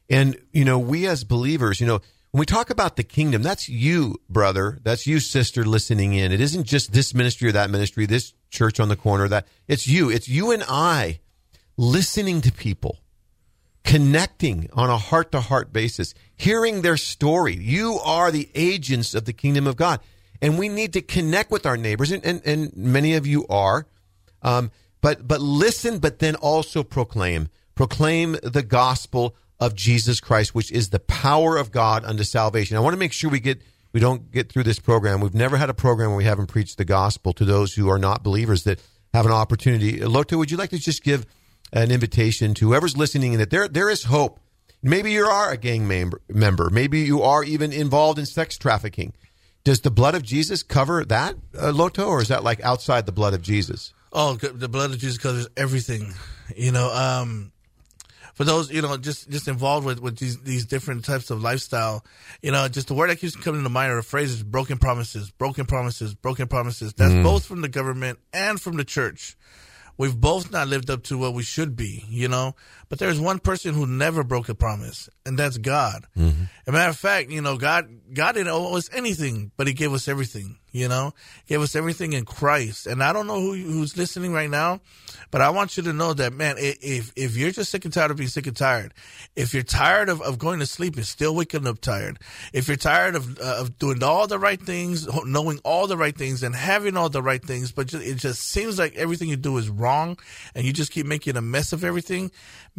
and 0.08 0.38
you 0.52 0.66
know 0.66 0.78
we 0.78 1.08
as 1.08 1.24
believers, 1.24 1.82
you 1.82 1.88
know. 1.88 2.02
When 2.32 2.42
we 2.42 2.46
talk 2.46 2.70
about 2.70 2.96
the 2.96 3.04
kingdom, 3.04 3.42
that's 3.42 3.68
you, 3.68 4.18
brother. 4.30 4.78
That's 4.84 5.08
you, 5.08 5.20
sister, 5.20 5.66
listening 5.66 6.14
in. 6.14 6.32
It 6.32 6.40
isn't 6.40 6.66
just 6.66 6.94
this 6.94 7.16
ministry 7.16 7.50
or 7.50 7.54
that 7.54 7.72
ministry, 7.72 8.06
this 8.06 8.34
church 8.52 8.80
on 8.80 8.88
the 8.88 8.96
corner. 8.96 9.28
That 9.28 9.48
it's 9.68 9.88
you. 9.88 10.12
It's 10.12 10.30
you 10.30 10.52
and 10.52 10.64
I 10.68 11.22
listening 11.76 12.42
to 12.42 12.52
people 12.52 13.00
connecting 13.90 14.70
on 14.74 14.88
a 14.88 14.98
heart 14.98 15.32
to 15.32 15.42
heart 15.42 15.74
basis, 15.74 16.14
hearing 16.36 16.84
their 16.84 16.96
story. 16.96 17.56
You 17.56 18.00
are 18.06 18.30
the 18.30 18.48
agents 18.54 19.16
of 19.16 19.26
the 19.26 19.34
kingdom 19.34 19.66
of 19.66 19.78
God. 19.78 20.00
And 20.44 20.60
we 20.60 20.70
need 20.70 20.94
to 20.94 21.02
connect 21.02 21.50
with 21.50 21.66
our 21.66 21.76
neighbors, 21.76 22.12
and, 22.12 22.24
and, 22.24 22.40
and 22.46 22.78
many 22.78 23.16
of 23.16 23.26
you 23.26 23.48
are. 23.48 23.88
Um, 24.44 24.70
but, 25.02 25.28
but 25.28 25.42
listen, 25.42 25.98
but 25.98 26.20
then 26.20 26.36
also 26.36 26.84
proclaim. 26.84 27.50
Proclaim 27.74 28.34
the 28.44 28.62
gospel 28.62 29.36
of 29.60 29.74
Jesus 29.74 30.20
Christ, 30.20 30.54
which 30.54 30.72
is 30.72 30.90
the 30.90 31.00
power 31.00 31.58
of 31.58 31.72
God 31.72 32.06
unto 32.06 32.24
salvation. 32.24 32.78
I 32.78 32.82
want 32.82 32.94
to 32.94 33.00
make 33.00 33.12
sure 33.12 33.32
we 33.32 33.40
get 33.40 33.60
we 33.92 34.00
don't 34.00 34.32
get 34.32 34.52
through 34.52 34.64
this 34.64 34.78
program. 34.78 35.20
We've 35.20 35.34
never 35.34 35.58
had 35.58 35.72
a 35.72 35.74
program 35.74 36.10
where 36.10 36.18
we 36.18 36.26
haven't 36.26 36.46
preached 36.46 36.78
the 36.78 36.86
gospel 36.86 37.34
to 37.34 37.44
those 37.44 37.74
who 37.74 37.90
are 37.90 37.98
not 37.98 38.22
believers 38.24 38.66
that 38.66 38.80
have 39.16 39.26
an 39.26 39.32
opportunity. 39.32 40.00
Loto, 40.06 40.38
would 40.38 40.52
you 40.52 40.58
like 40.58 40.70
to 40.70 40.78
just 40.78 41.04
give 41.04 41.26
an 41.72 41.92
invitation 41.92 42.54
to 42.56 42.70
whoever's 42.70 42.98
listening 42.98 43.38
that 43.38 43.50
there 43.50 43.68
there 43.68 43.90
is 43.90 44.06
hope. 44.06 44.40
Maybe 44.82 45.12
you 45.12 45.26
are 45.26 45.52
a 45.52 45.58
gang 45.58 45.88
member, 45.88 46.22
member. 46.30 46.70
Maybe 46.70 47.02
you 47.02 47.22
are 47.22 47.44
even 47.44 47.74
involved 47.74 48.18
in 48.18 48.26
sex 48.26 48.58
trafficking. 48.58 49.14
Does 49.66 49.82
the 49.82 49.92
blood 49.92 50.16
of 50.16 50.24
Jesus 50.24 50.64
cover 50.64 51.04
that, 51.06 51.36
uh, 51.62 51.72
Loto, 51.72 52.08
or 52.08 52.22
is 52.22 52.30
that 52.30 52.44
like 52.44 52.62
outside 52.62 53.06
the 53.06 53.12
blood 53.12 53.34
of 53.34 53.42
Jesus? 53.42 53.94
Oh, 54.14 54.36
the 54.36 54.70
blood 54.70 54.92
of 54.92 54.98
Jesus 54.98 55.18
covers 55.18 55.48
everything. 55.58 56.14
You 56.56 56.72
know, 56.72 56.92
um, 56.92 57.52
for 58.40 58.46
those 58.46 58.72
you 58.72 58.82
know 58.82 58.96
just 58.96 59.30
just 59.30 59.50
involved 59.50 59.86
with 59.86 60.00
with 60.00 60.18
these 60.18 60.42
these 60.44 60.66
different 60.66 61.04
types 61.04 61.30
of 61.30 61.44
lifestyle 61.44 62.06
you 62.42 62.54
know 62.54 62.70
just 62.70 62.88
the 62.88 62.94
word 62.94 63.10
that 63.10 63.18
keeps 63.18 63.36
coming 63.36 63.64
to 63.64 63.70
mind 63.70 63.92
or 63.92 63.98
a 63.98 64.04
phrase 64.04 64.32
is 64.32 64.44
broken 64.44 64.78
promises 64.78 65.30
broken 65.30 65.66
promises 65.66 66.16
broken 66.16 66.48
promises 66.48 66.94
that's 66.94 67.12
mm. 67.12 67.22
both 67.22 67.44
from 67.44 67.60
the 67.60 67.68
government 67.68 68.18
and 68.32 68.62
from 68.62 68.78
the 68.78 68.86
church 68.86 69.36
we've 70.00 70.20
both 70.20 70.52
not 70.52 70.68
lived 70.68 70.90
up 70.90 71.04
to 71.04 71.18
what 71.20 71.36
we 71.36 71.44
should 71.44 71.76
be, 71.76 72.06
you 72.10 72.28
know. 72.28 72.56
But 72.88 72.98
there's 72.98 73.20
one 73.20 73.38
person 73.38 73.76
who 73.76 73.86
never 73.86 74.24
broke 74.24 74.50
a 74.50 74.56
promise, 74.56 75.10
and 75.30 75.38
that's 75.38 75.58
God. 75.58 76.06
Mm-hmm. 76.18 76.44
As 76.44 76.68
a 76.68 76.72
matter 76.72 76.90
of 76.90 76.98
fact, 76.98 77.30
you 77.30 77.42
know, 77.42 77.58
God 77.58 77.88
God 78.14 78.34
didn't 78.34 78.52
owe 78.52 78.76
us 78.76 78.90
anything, 78.92 79.52
but 79.56 79.68
He 79.68 79.74
gave 79.74 79.94
us 79.94 80.08
everything. 80.08 80.58
You 80.72 80.88
know, 80.88 81.14
he 81.46 81.56
gave 81.56 81.64
us 81.64 81.76
everything 81.76 82.14
in 82.14 82.26
Christ. 82.26 82.86
And 82.86 83.02
I 83.02 83.12
don't 83.12 83.26
know 83.26 83.40
who 83.40 83.54
who's 83.54 83.98
listening 83.98 84.34
right 84.34 84.50
now, 84.50 84.82
but 85.32 85.42
I 85.42 85.50
want 85.50 85.78
you 85.78 85.84
to 85.84 85.94
know 85.94 86.14
that, 86.14 86.32
man, 86.32 86.58
if 86.60 87.12
if 87.16 87.36
you're 87.36 87.50
just 87.50 87.72
sick 87.72 87.86
and 87.86 87.94
tired 87.94 88.12
of 88.12 88.18
being 88.18 88.30
sick 88.30 88.46
and 88.46 88.56
tired, 88.56 88.94
if 89.36 89.54
you're 89.54 89.64
tired 89.64 90.10
of, 90.10 90.22
of 90.22 90.38
going 90.38 90.60
to 90.60 90.68
sleep 90.68 90.96
and 90.96 91.06
still 91.06 91.34
waking 91.34 91.66
up 91.66 91.82
tired, 91.82 92.20
if 92.54 92.68
you're 92.68 92.78
tired 92.78 93.16
of 93.16 93.40
uh, 93.40 93.58
of 93.62 93.80
doing 93.80 94.04
all 94.04 94.28
the 94.28 94.38
right 94.38 94.62
things, 94.62 95.08
knowing 95.26 95.60
all 95.64 95.88
the 95.88 95.98
right 95.98 96.16
things, 96.16 96.44
and 96.44 96.56
having 96.56 96.96
all 96.96 97.10
the 97.10 97.24
right 97.24 97.44
things, 97.44 97.72
but 97.72 97.88
just, 97.88 98.06
it 98.06 98.16
just 98.16 98.42
seems 98.42 98.78
like 98.78 98.96
everything 98.96 99.30
you 99.30 99.38
do 99.38 99.58
is 99.58 99.70
wrong, 99.70 100.20
and 100.54 100.68
you 100.68 100.74
just 100.74 100.92
keep 100.92 101.08
making 101.08 101.36
a 101.36 101.42
mess 101.42 101.74
of 101.74 101.84
everything, 101.84 102.30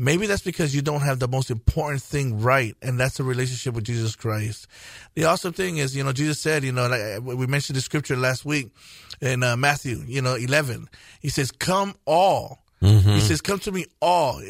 maybe 0.00 0.26
that's 0.26 0.42
because 0.42 0.74
you 0.74 0.82
don't 0.82 1.02
have 1.02 1.18
the 1.18 1.28
most 1.28 1.50
important 1.50 2.02
thing 2.02 2.40
right, 2.40 2.74
and 2.80 2.98
that's 2.98 3.20
a 3.20 3.24
relationship 3.24 3.74
with 3.74 3.84
Jesus 3.84 4.16
Christ. 4.16 4.66
The 5.14 5.26
awesome 5.26 5.52
thing 5.52 5.76
is, 5.76 5.94
you 5.94 6.02
know, 6.02 6.12
Jesus 6.12 6.40
said, 6.40 6.64
you 6.64 6.72
know, 6.72 6.88
like 6.88 7.18
uh, 7.18 7.20
we 7.20 7.46
mentioned 7.46 7.76
the 7.76 7.82
scripture 7.82 8.16
last 8.16 8.44
week 8.44 8.72
in 9.20 9.42
uh, 9.42 9.56
Matthew, 9.56 10.02
you 10.06 10.22
know, 10.22 10.34
11. 10.34 10.88
He 11.20 11.28
says, 11.28 11.52
Come 11.52 11.94
all 12.06 12.60
mm-hmm. 12.82 13.10
He 13.10 13.20
says, 13.20 13.40
"Come 13.40 13.58
to 13.60 13.72
me, 13.72 13.86
all." 14.00 14.42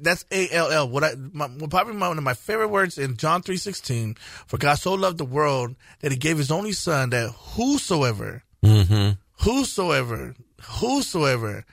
That's 0.00 0.24
A 0.30 0.48
L 0.50 0.70
L. 0.70 0.88
What 0.88 1.04
I 1.04 1.14
my, 1.32 1.48
probably 1.70 1.96
one 1.96 2.16
of 2.16 2.24
my 2.24 2.34
favorite 2.34 2.68
words 2.68 2.98
in 2.98 3.16
John 3.16 3.42
three 3.42 3.56
sixteen. 3.56 4.14
For 4.46 4.58
God 4.58 4.76
so 4.76 4.94
loved 4.94 5.18
the 5.18 5.24
world 5.24 5.76
that 6.00 6.12
He 6.12 6.18
gave 6.18 6.38
His 6.38 6.50
only 6.50 6.72
Son, 6.72 7.10
that 7.10 7.30
whosoever, 7.30 8.42
mm-hmm. 8.64 9.12
whosoever, 9.44 10.34
whosoever. 10.62 11.64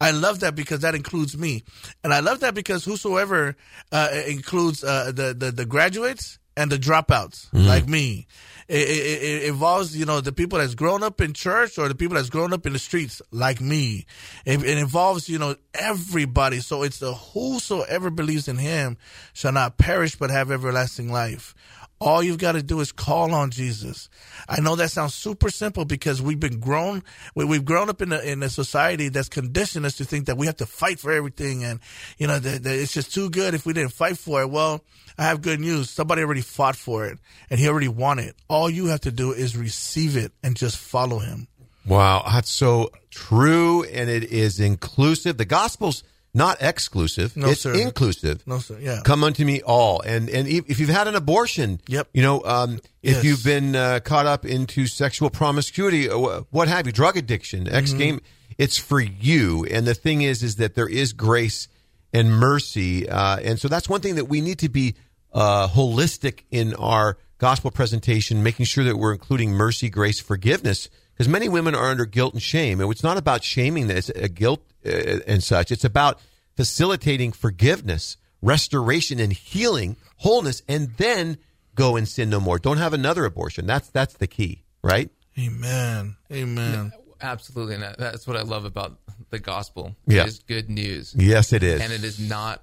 I 0.00 0.10
love 0.10 0.40
that 0.40 0.54
because 0.54 0.80
that 0.80 0.94
includes 0.94 1.36
me, 1.36 1.64
and 2.04 2.12
I 2.12 2.20
love 2.20 2.40
that 2.40 2.54
because 2.54 2.84
whosoever 2.84 3.56
uh, 3.92 4.08
includes 4.26 4.84
uh, 4.84 5.12
the, 5.14 5.34
the 5.34 5.50
the 5.50 5.64
graduates 5.64 6.38
and 6.56 6.70
the 6.70 6.78
dropouts 6.78 7.48
like 7.66 7.86
me. 7.88 8.26
It, 8.68 8.88
it, 8.88 9.22
it 9.22 9.42
involves 9.44 9.96
you 9.96 10.06
know 10.06 10.20
the 10.20 10.32
people 10.32 10.58
that's 10.58 10.74
grown 10.74 11.02
up 11.02 11.20
in 11.20 11.32
church 11.34 11.78
or 11.78 11.88
the 11.88 11.94
people 11.94 12.16
that's 12.16 12.30
grown 12.30 12.52
up 12.52 12.66
in 12.66 12.72
the 12.72 12.78
streets 12.78 13.22
like 13.30 13.60
me. 13.60 14.06
It, 14.44 14.62
it 14.64 14.78
involves 14.78 15.28
you 15.28 15.38
know 15.38 15.54
everybody. 15.72 16.60
So 16.60 16.82
it's 16.82 16.98
the 16.98 17.14
whosoever 17.14 18.10
believes 18.10 18.48
in 18.48 18.58
Him 18.58 18.96
shall 19.32 19.52
not 19.52 19.78
perish 19.78 20.16
but 20.16 20.30
have 20.30 20.50
everlasting 20.50 21.12
life. 21.12 21.54
All 21.98 22.22
you've 22.22 22.38
got 22.38 22.52
to 22.52 22.62
do 22.62 22.80
is 22.80 22.92
call 22.92 23.34
on 23.34 23.50
Jesus. 23.50 24.10
I 24.48 24.60
know 24.60 24.76
that 24.76 24.90
sounds 24.90 25.14
super 25.14 25.50
simple 25.50 25.84
because 25.84 26.20
we've 26.20 26.38
been 26.38 26.60
grown, 26.60 27.02
we, 27.34 27.44
we've 27.44 27.64
grown 27.64 27.88
up 27.88 28.02
in 28.02 28.12
a, 28.12 28.18
in 28.18 28.42
a 28.42 28.50
society 28.50 29.08
that's 29.08 29.30
conditioned 29.30 29.86
us 29.86 29.96
to 29.96 30.04
think 30.04 30.26
that 30.26 30.36
we 30.36 30.46
have 30.46 30.56
to 30.56 30.66
fight 30.66 31.00
for 31.00 31.10
everything 31.10 31.64
and, 31.64 31.80
you 32.18 32.26
know, 32.26 32.38
that, 32.38 32.62
that 32.64 32.74
it's 32.74 32.92
just 32.92 33.14
too 33.14 33.30
good 33.30 33.54
if 33.54 33.64
we 33.64 33.72
didn't 33.72 33.92
fight 33.92 34.18
for 34.18 34.42
it. 34.42 34.50
Well, 34.50 34.82
I 35.16 35.24
have 35.24 35.40
good 35.40 35.58
news. 35.58 35.88
Somebody 35.88 36.22
already 36.22 36.42
fought 36.42 36.76
for 36.76 37.06
it 37.06 37.18
and 37.48 37.58
he 37.58 37.68
already 37.68 37.88
won 37.88 38.18
it. 38.18 38.36
All 38.48 38.68
you 38.68 38.86
have 38.86 39.00
to 39.02 39.10
do 39.10 39.32
is 39.32 39.56
receive 39.56 40.16
it 40.16 40.32
and 40.42 40.54
just 40.54 40.76
follow 40.76 41.18
him. 41.18 41.48
Wow, 41.86 42.24
that's 42.26 42.50
so 42.50 42.90
true, 43.10 43.84
and 43.84 44.10
it 44.10 44.24
is 44.24 44.58
inclusive. 44.58 45.38
The 45.38 45.44
gospel's 45.44 46.02
not 46.36 46.58
exclusive; 46.60 47.36
No, 47.36 47.48
it's 47.50 47.62
sir. 47.62 47.74
inclusive. 47.74 48.46
No, 48.46 48.58
sir. 48.58 48.76
Yeah. 48.80 49.00
Come 49.04 49.24
unto 49.24 49.44
me 49.44 49.62
all, 49.62 50.00
and 50.02 50.28
and 50.28 50.46
if 50.46 50.78
you've 50.78 50.88
had 50.90 51.08
an 51.08 51.14
abortion, 51.16 51.80
Yep. 51.88 52.08
you 52.14 52.22
know, 52.22 52.42
um, 52.44 52.78
if 53.02 53.16
Yes. 53.16 53.24
you've 53.24 53.42
been 53.44 53.74
uh, 53.74 54.00
caught 54.04 54.26
up 54.26 54.44
into 54.44 54.86
sexual 54.86 55.30
promiscuity, 55.30 56.08
uh, 56.10 56.42
what 56.50 56.68
have 56.68 56.86
you, 56.86 56.92
drug 56.92 57.16
addiction, 57.16 57.66
X 57.68 57.90
Mm-hmm. 57.90 57.98
game, 57.98 58.20
it's 58.58 58.78
for 58.78 59.00
you. 59.00 59.64
And 59.64 59.86
the 59.86 59.94
thing 59.94 60.22
is, 60.22 60.42
is 60.42 60.56
that 60.56 60.74
there 60.74 60.88
is 60.88 61.12
grace 61.12 61.68
and 62.12 62.30
mercy, 62.30 63.08
uh, 63.08 63.38
and 63.38 63.58
so 63.58 63.68
that's 63.68 63.88
one 63.88 64.00
thing 64.00 64.14
that 64.16 64.26
we 64.26 64.40
need 64.40 64.58
to 64.60 64.68
be 64.68 64.94
uh, 65.32 65.68
holistic 65.68 66.40
in 66.50 66.74
our 66.74 67.18
gospel 67.38 67.70
presentation, 67.70 68.42
making 68.42 68.64
sure 68.66 68.84
that 68.84 68.96
we're 68.96 69.12
including 69.12 69.52
mercy, 69.52 69.88
grace, 69.90 70.20
forgiveness. 70.20 70.88
Because 71.16 71.28
many 71.28 71.48
women 71.48 71.74
are 71.74 71.88
under 71.88 72.04
guilt 72.04 72.34
and 72.34 72.42
shame, 72.42 72.78
and 72.78 72.90
it's 72.90 73.02
not 73.02 73.16
about 73.16 73.42
shaming 73.42 73.86
this, 73.86 74.10
uh, 74.10 74.28
guilt 74.32 74.62
uh, 74.84 75.20
and 75.26 75.42
such. 75.42 75.72
It's 75.72 75.84
about 75.84 76.20
facilitating 76.56 77.32
forgiveness, 77.32 78.18
restoration, 78.42 79.18
and 79.18 79.32
healing, 79.32 79.96
wholeness, 80.18 80.62
and 80.68 80.90
then 80.98 81.38
go 81.74 81.96
and 81.96 82.06
sin 82.06 82.28
no 82.28 82.38
more. 82.38 82.58
Don't 82.58 82.76
have 82.76 82.92
another 82.92 83.24
abortion. 83.24 83.66
That's 83.66 83.88
that's 83.88 84.14
the 84.14 84.26
key, 84.26 84.64
right? 84.82 85.08
Amen. 85.38 86.16
Amen. 86.30 86.92
Absolutely, 87.20 87.76
and 87.76 87.94
that's 87.98 88.26
what 88.26 88.36
I 88.36 88.42
love 88.42 88.66
about 88.66 88.98
the 89.30 89.38
gospel. 89.38 89.96
Yeah. 90.06 90.22
It 90.22 90.28
is 90.28 90.38
good 90.40 90.68
news, 90.68 91.14
Yes, 91.16 91.54
it 91.54 91.62
is. 91.62 91.80
and 91.80 91.92
it 91.92 92.04
is 92.04 92.20
not 92.20 92.62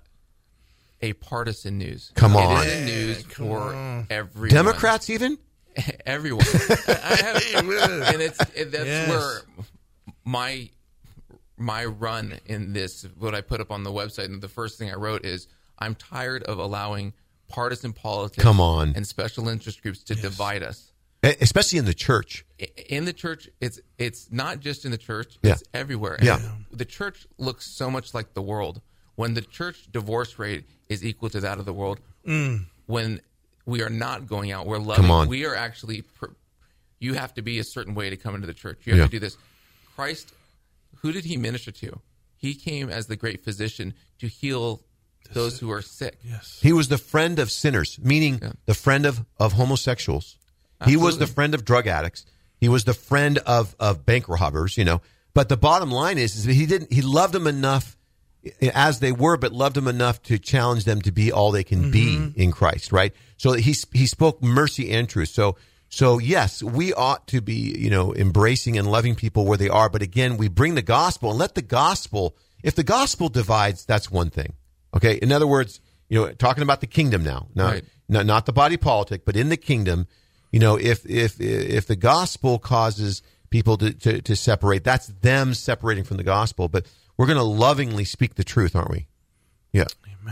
a 1.01 1.13
partisan 1.13 1.79
news. 1.79 2.11
Come 2.13 2.35
on. 2.35 2.63
it 2.63 2.67
is 2.69 2.81
a 2.81 2.85
news 2.85 3.23
for 3.23 4.05
everyone. 4.11 4.49
Democrats 4.53 5.09
even. 5.09 5.39
everyone. 6.05 6.45
I 6.87 6.97
I 7.03 7.15
have, 7.15 7.63
and 8.13 8.21
it's 8.21 8.39
it, 8.55 8.71
that's 8.71 8.85
Yes. 8.85 9.09
where 9.09 9.41
my 10.25 10.69
my 11.57 11.85
run 11.85 12.39
in 12.45 12.73
this 12.73 13.05
what 13.17 13.35
I 13.35 13.41
put 13.41 13.61
up 13.61 13.71
on 13.71 13.83
the 13.83 13.91
website 13.91 14.25
and 14.25 14.41
the 14.41 14.47
first 14.49 14.77
thing 14.77 14.89
I 14.91 14.95
wrote 14.95 15.25
is 15.25 15.47
I'm 15.79 15.95
tired 15.95 16.43
of 16.43 16.59
allowing 16.59 17.13
partisan 17.49 17.93
politics 17.93 18.41
Come 18.43 18.59
on. 18.59 18.93
and 18.95 19.05
special 19.05 19.47
interest 19.49 19.81
groups 19.81 20.03
to 20.05 20.15
divide 20.15 20.63
us. 20.63 20.91
Especially 21.39 21.77
in 21.79 21.85
the 21.85 21.93
church. 21.93 22.45
In 22.89 23.05
the 23.05 23.13
church, 23.13 23.47
it's 23.61 23.79
it's 23.97 24.29
not 24.31 24.59
just 24.59 24.83
in 24.83 24.91
the 24.91 24.97
church; 24.97 25.37
Yeah. 25.41 25.53
it's 25.53 25.63
everywhere. 25.73 26.17
Yeah. 26.21 26.39
The 26.71 26.83
church 26.83 27.25
looks 27.37 27.65
so 27.65 27.89
much 27.89 28.13
like 28.13 28.33
the 28.33 28.41
world. 28.41 28.81
When 29.15 29.33
the 29.33 29.41
church 29.41 29.89
divorce 29.89 30.37
rate 30.37 30.65
is 30.89 31.05
equal 31.05 31.29
to 31.29 31.39
that 31.39 31.59
of 31.59 31.65
the 31.65 31.71
world, 31.73 31.99
mm. 32.27 32.65
when 32.87 33.21
we 33.65 33.81
are 33.81 33.89
not 33.89 34.27
going 34.27 34.51
out, 34.51 34.65
we're 34.65 34.77
loving. 34.77 35.03
Come 35.03 35.11
on. 35.11 35.27
We 35.27 35.45
are 35.45 35.55
actually. 35.55 36.01
pr- 36.01 36.27
You 36.99 37.13
have 37.15 37.33
to 37.35 37.41
be 37.41 37.59
a 37.59 37.63
certain 37.63 37.95
way 37.95 38.09
to 38.09 38.17
come 38.17 38.33
into 38.35 38.47
the 38.47 38.53
church. 38.53 38.79
You 38.85 38.93
have 38.93 38.99
Yeah. 38.99 39.05
to 39.05 39.11
do 39.11 39.19
this. 39.19 39.37
Christ, 39.95 40.33
who 41.01 41.11
did 41.11 41.25
he 41.25 41.37
minister 41.37 41.71
to? 41.71 41.99
He 42.37 42.53
came 42.55 42.89
as 42.89 43.07
the 43.07 43.15
great 43.15 43.43
physician 43.43 43.93
to 44.19 44.27
heal 44.27 44.81
those 45.31 45.59
who 45.59 45.71
are 45.71 45.81
sick. 45.81 46.17
Yes. 46.23 46.59
He 46.61 46.73
was 46.73 46.87
the 46.89 46.97
friend 46.97 47.39
of 47.39 47.49
sinners, 47.51 47.97
meaning 48.01 48.41
the 48.65 48.73
friend 48.73 49.05
of, 49.05 49.25
of 49.37 49.53
homosexuals. 49.53 50.37
He 50.85 50.97
was 50.97 51.17
the 51.17 51.27
friend 51.27 51.53
of 51.55 51.63
drug 51.63 51.87
addicts. 51.87 52.25
He 52.59 52.67
was 52.69 52.83
the 52.83 52.93
friend 52.93 53.37
of, 53.39 53.75
of 53.79 54.05
bank 54.05 54.27
robbers, 54.27 54.77
you 54.77 54.83
know. 54.85 55.01
But 55.33 55.47
the 55.49 55.57
bottom 55.57 55.89
line 55.91 56.17
is, 56.17 56.35
is 56.35 56.45
that 56.45 56.53
he 56.53 56.65
didn't 56.65 56.91
he 56.93 57.01
loved 57.01 57.33
them 57.33 57.47
enough 57.47 57.97
as 58.73 58.99
they 58.99 59.11
were, 59.11 59.37
but 59.37 59.51
loved 59.53 59.75
them 59.75 59.87
enough 59.87 60.21
to 60.23 60.37
challenge 60.37 60.83
them 60.83 61.01
to 61.01 61.11
be 61.11 61.31
all 61.31 61.51
they 61.51 61.63
can 61.63 61.91
be 61.91 62.17
mm-hmm. 62.17 62.39
in 62.39 62.51
Christ, 62.51 62.91
right? 62.91 63.13
So 63.37 63.53
he 63.53 63.75
he 63.93 64.05
spoke 64.05 64.41
mercy 64.41 64.91
and 64.91 65.07
truth. 65.07 65.29
So 65.29 65.57
so 65.89 66.19
yes, 66.19 66.61
we 66.63 66.93
ought 66.93 67.27
to 67.27 67.41
be, 67.41 67.75
you 67.77 67.89
know, 67.89 68.13
embracing 68.13 68.77
and 68.77 68.91
loving 68.91 69.15
people 69.15 69.45
where 69.45 69.57
they 69.57 69.69
are, 69.69 69.89
but 69.89 70.01
again, 70.01 70.37
we 70.37 70.47
bring 70.47 70.75
the 70.75 70.81
gospel 70.81 71.29
and 71.29 71.39
let 71.39 71.55
the 71.55 71.61
gospel 71.61 72.35
if 72.63 72.75
the 72.75 72.83
gospel 72.83 73.29
divides, 73.29 73.85
that's 73.85 74.09
one 74.09 74.29
thing. 74.29 74.53
Okay? 74.95 75.15
In 75.15 75.31
other 75.31 75.45
words, 75.45 75.81
you 76.09 76.19
know, 76.19 76.31
talking 76.33 76.63
about 76.63 76.81
the 76.81 76.87
kingdom 76.87 77.23
now. 77.23 77.47
Now 77.53 77.71
Right. 77.71 77.85
not, 78.07 78.25
not 78.25 78.45
the 78.45 78.53
body 78.53 78.77
politic, 78.77 79.25
but 79.25 79.35
in 79.35 79.49
the 79.49 79.57
kingdom, 79.57 80.07
you 80.51 80.59
know, 80.59 80.77
if 80.77 81.05
if 81.05 81.41
if 81.41 81.87
the 81.87 81.95
gospel 81.95 82.59
causes 82.59 83.21
people 83.49 83.77
to, 83.77 83.93
to, 83.93 84.21
to 84.21 84.35
separate, 84.35 84.83
that's 84.83 85.07
them 85.07 85.53
separating 85.53 86.03
from 86.03 86.17
the 86.17 86.23
gospel. 86.23 86.67
But 86.67 86.85
we're 87.17 87.25
going 87.25 87.37
to 87.37 87.43
lovingly 87.43 88.05
speak 88.05 88.35
the 88.35 88.43
truth, 88.43 88.75
aren't 88.75 88.91
we? 88.91 89.07
Yeah, 89.71 89.85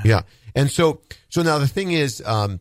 yeah. 0.04 0.22
And 0.56 0.70
so 0.70 1.02
so 1.30 1.42
now 1.42 1.58
the 1.58 1.68
thing 1.68 1.92
is, 1.92 2.22
um, 2.26 2.60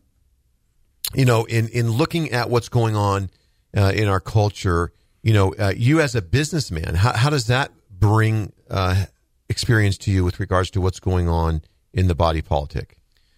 you 1.13 1.25
know, 1.25 1.45
in 1.45 1.67
in 1.69 1.89
looking 1.89 2.31
at 2.31 2.49
what's 2.49 2.69
going 2.69 2.95
on 2.95 3.29
uh, 3.75 3.91
in 3.95 4.07
our 4.07 4.19
culture, 4.19 4.91
you 5.23 5.33
know, 5.33 5.53
uh, 5.59 5.73
you 5.75 6.01
as 6.01 6.15
a 6.15 6.21
businessman, 6.21 6.95
how, 6.95 7.13
how 7.13 7.29
does 7.29 7.47
that 7.47 7.71
bring 7.89 8.53
uh, 8.69 9.05
experience 9.49 9.97
to 9.99 10.11
you 10.11 10.23
with 10.23 10.39
regards 10.39 10.69
to 10.71 10.81
what's 10.81 10.99
going 10.99 11.27
on 11.27 11.61
in 11.93 12.07
the 12.07 12.15
body 12.15 12.41
politic? 12.41 12.97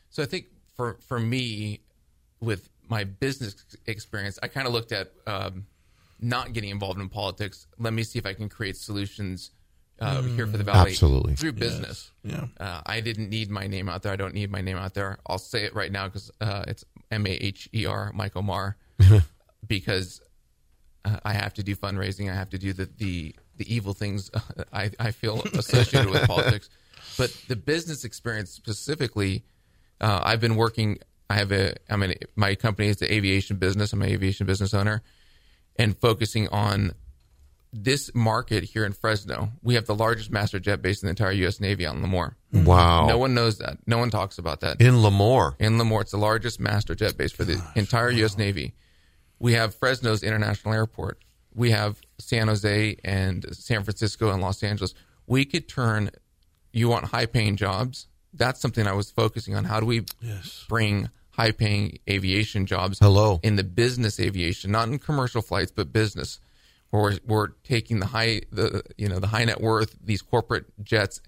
So 0.10 0.24
I 0.24 0.26
think 0.26 0.46
for 0.76 0.98
for 1.08 1.20
me, 1.20 1.82
with 2.40 2.70
my 2.90 3.04
business 3.04 3.56
experience, 3.88 4.38
I 4.44 4.48
kind 4.48 4.68
of 4.68 4.74
looked 4.74 4.92
at 4.92 5.12
um, 5.26 5.66
not 6.20 6.54
getting 6.54 6.70
involved 6.70 7.00
in 7.00 7.10
politics. 7.10 7.68
Let 7.80 7.94
me 7.94 8.04
see 8.04 8.20
if 8.20 8.26
I 8.26 8.34
can 8.34 8.50
create 8.50 8.78
solutions 8.78 9.52
uh, 10.04 10.22
here 10.22 10.48
for 10.48 10.58
the 10.58 10.64
valley, 10.64 10.92
Absolutely. 10.92 11.36
through 11.36 11.54
business. 11.54 12.12
Yeah. 12.24 12.46
Uh, 12.60 12.82
I 12.86 13.00
didn't 13.00 13.30
need 13.30 13.50
my 13.50 13.68
name 13.68 13.90
out 13.90 14.04
there. 14.04 14.12
I 14.12 14.16
don't 14.16 14.34
need 14.34 14.52
my 14.52 14.62
name 14.62 14.78
out 14.78 14.94
there. 14.94 15.20
I'll 15.26 15.38
say 15.38 15.64
it 15.64 15.74
right 15.74 15.92
now 15.92 16.06
because 16.08 16.32
uh, 16.42 16.64
it's 16.68 16.84
M 17.12 17.26
A 17.26 17.32
H 17.32 17.70
E 17.74 17.86
R 17.86 18.12
Michael 18.14 18.42
Maher 18.42 18.78
because 19.68 20.22
uh, 21.06 21.18
I 21.24 21.34
have 21.34 21.54
to 21.56 21.64
do 21.64 21.76
fundraising. 21.76 22.32
I 22.32 22.36
have 22.36 22.50
to 22.50 22.58
do 22.58 22.74
the 22.74 22.90
the, 22.98 23.36
the 23.58 23.74
evil 23.74 23.94
things 23.94 24.30
I, 24.74 24.92
I 25.00 25.12
feel 25.12 25.42
associated 25.54 26.10
with 26.10 26.28
politics. 26.28 26.70
But 27.16 27.32
the 27.48 27.56
business 27.56 28.06
experience 28.06 28.50
specifically, 28.50 29.44
uh, 30.02 30.22
I've 30.24 30.40
been 30.40 30.56
working. 30.56 30.98
I 31.30 31.36
have 31.36 31.52
a. 31.52 31.76
I 31.88 31.96
mean, 31.96 32.16
my 32.36 32.56
company 32.56 32.88
is 32.88 32.98
the 32.98 33.14
aviation 33.14 33.58
business. 33.58 33.94
I'm 33.94 34.02
an 34.02 34.10
aviation 34.10 34.48
business 34.48 34.74
owner, 34.74 35.04
and 35.76 35.96
focusing 35.96 36.48
on 36.48 36.94
this 37.74 38.12
market 38.14 38.64
here 38.64 38.86
in 38.86 38.94
Fresno. 38.94 39.52
We 39.64 39.74
have 39.76 39.86
the 39.88 39.96
largest 39.96 40.30
master 40.32 40.60
jet 40.60 40.82
base 40.82 41.02
in 41.02 41.08
the 41.08 41.12
entire 41.12 41.32
U.S. 41.32 41.60
Navy 41.60 41.86
on 41.86 42.02
Lemoore. 42.04 42.36
Mm-hmm. 42.54 42.66
Wow. 42.66 43.08
No 43.08 43.18
one 43.18 43.34
knows 43.34 43.58
that. 43.58 43.78
No 43.88 43.98
one 43.98 44.10
talks 44.12 44.38
about 44.38 44.60
that. 44.62 44.80
in 44.80 44.96
Lemoore. 44.96 45.56
In 45.60 45.78
Lemoore, 45.78 46.02
it's 46.02 46.12
the 46.12 46.18
largest 46.18 46.60
master 46.60 46.94
jet 46.96 47.18
base 47.18 47.32
for 47.32 47.44
the 47.44 47.62
entire 47.76 48.12
U.S. 48.12 48.38
Navy. 48.38 48.74
We 49.40 49.54
have 49.54 49.74
Fresno's 49.76 50.24
International 50.24 50.74
Airport. 50.74 51.18
We 51.56 51.72
have 51.72 52.00
San 52.20 52.48
Jose 52.48 52.98
and 53.04 53.46
San 53.56 53.84
Francisco 53.84 54.30
and 54.32 54.42
Los 54.42 54.64
Angeles. 54.64 54.94
We 55.28 55.44
could 55.46 55.68
turn. 55.68 56.12
You 56.72 56.90
want 56.90 57.06
high 57.06 57.26
paying 57.26 57.56
jobs? 57.56 58.08
That's 58.34 58.60
something 58.60 58.88
I 58.88 58.94
was 58.94 59.12
focusing 59.12 59.56
on. 59.56 59.66
How 59.66 59.80
do 59.80 59.86
we 59.86 60.06
Yes. 60.22 60.66
bring 60.70 61.10
high 61.32 61.52
paying 61.52 62.00
aviation 62.10 62.66
jobs 62.66 63.00
Hello. 63.00 63.40
in 63.44 63.56
the 63.56 63.64
business 63.64 64.20
aviation, 64.20 64.72
not 64.72 64.88
in 64.88 64.98
commercial 65.00 65.42
flights, 65.42 65.72
but 65.72 65.92
business. 65.92 66.40
We're, 67.02 67.18
we're 67.26 67.48
taking 67.64 68.00
the 68.00 68.06
high, 68.06 68.42
the 68.52 68.84
you 68.98 69.10
know, 69.10 69.20
the 69.20 69.28
high 69.28 69.46
net 69.46 69.62
worth, 69.62 69.98
these 70.04 70.22
corporate 70.22 70.66
jets, 70.84 71.22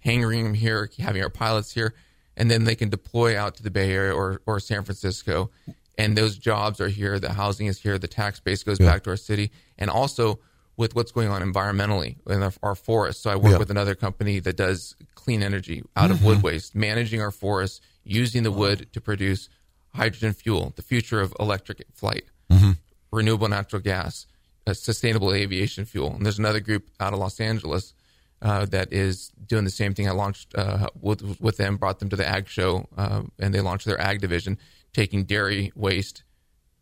hanging 0.00 0.44
them 0.44 0.54
here, 0.54 0.90
having 0.98 1.22
our 1.22 1.30
pilots 1.30 1.72
here, 1.72 1.94
and 2.36 2.50
then 2.50 2.64
they 2.64 2.74
can 2.74 2.90
deploy 2.90 3.38
out 3.38 3.56
to 3.56 3.62
the 3.62 3.70
Bay 3.70 3.90
Area 3.92 4.14
or, 4.14 4.42
or 4.46 4.60
San 4.60 4.84
Francisco. 4.84 5.50
And 5.96 6.16
those 6.16 6.38
jobs 6.38 6.80
are 6.80 6.88
here. 6.88 7.18
The 7.18 7.32
housing 7.32 7.66
is 7.66 7.80
here. 7.80 7.98
The 7.98 8.06
tax 8.06 8.38
base 8.38 8.62
goes 8.62 8.78
back 8.78 9.02
to 9.04 9.10
our 9.10 9.16
city. 9.16 9.50
And 9.78 9.90
also, 9.90 10.38
with 10.76 10.94
what's 10.94 11.10
going 11.10 11.28
on 11.28 11.42
environmentally 11.42 12.16
in 12.30 12.40
our, 12.42 12.52
our 12.62 12.74
forests. 12.76 13.22
So 13.22 13.30
I 13.30 13.36
work 13.36 13.52
Yeah. 13.52 13.58
with 13.58 13.70
another 13.70 13.96
company 13.96 14.38
that 14.38 14.56
does 14.56 14.94
clean 15.16 15.42
energy 15.42 15.82
out 15.96 16.12
of 16.12 16.24
wood 16.24 16.38
mm-hmm. 16.38 16.46
waste, 16.46 16.74
managing 16.76 17.20
our 17.20 17.32
forests, 17.32 17.80
using 18.04 18.44
the 18.44 18.52
wood 18.52 18.88
to 18.92 19.00
produce 19.00 19.48
hydrogen 19.94 20.32
fuel, 20.32 20.72
the 20.76 20.82
future 20.82 21.20
of 21.20 21.34
electric 21.40 21.84
flight, 21.92 22.26
mm-hmm. 22.48 22.72
renewable 23.10 23.48
natural 23.48 23.82
gas, 23.82 24.26
sustainable 24.74 25.32
aviation 25.32 25.84
fuel. 25.84 26.14
And 26.14 26.24
there's 26.24 26.38
another 26.38 26.60
group 26.60 26.90
out 27.00 27.12
of 27.12 27.18
Los 27.18 27.40
Angeles 27.40 27.94
uh, 28.40 28.66
that 28.66 28.92
is 28.92 29.30
doing 29.46 29.64
the 29.64 29.70
same 29.70 29.94
thing. 29.94 30.08
I 30.08 30.12
launched 30.12 30.54
uh, 30.56 30.88
with, 31.00 31.40
with 31.40 31.56
them, 31.56 31.76
brought 31.76 31.98
them 31.98 32.08
to 32.10 32.16
the 32.16 32.26
ag 32.26 32.48
show, 32.48 32.86
uh, 32.96 33.22
and 33.38 33.54
they 33.54 33.60
launched 33.60 33.86
their 33.86 34.00
ag 34.00 34.20
division, 34.20 34.58
taking 34.92 35.24
dairy 35.24 35.72
waste 35.74 36.22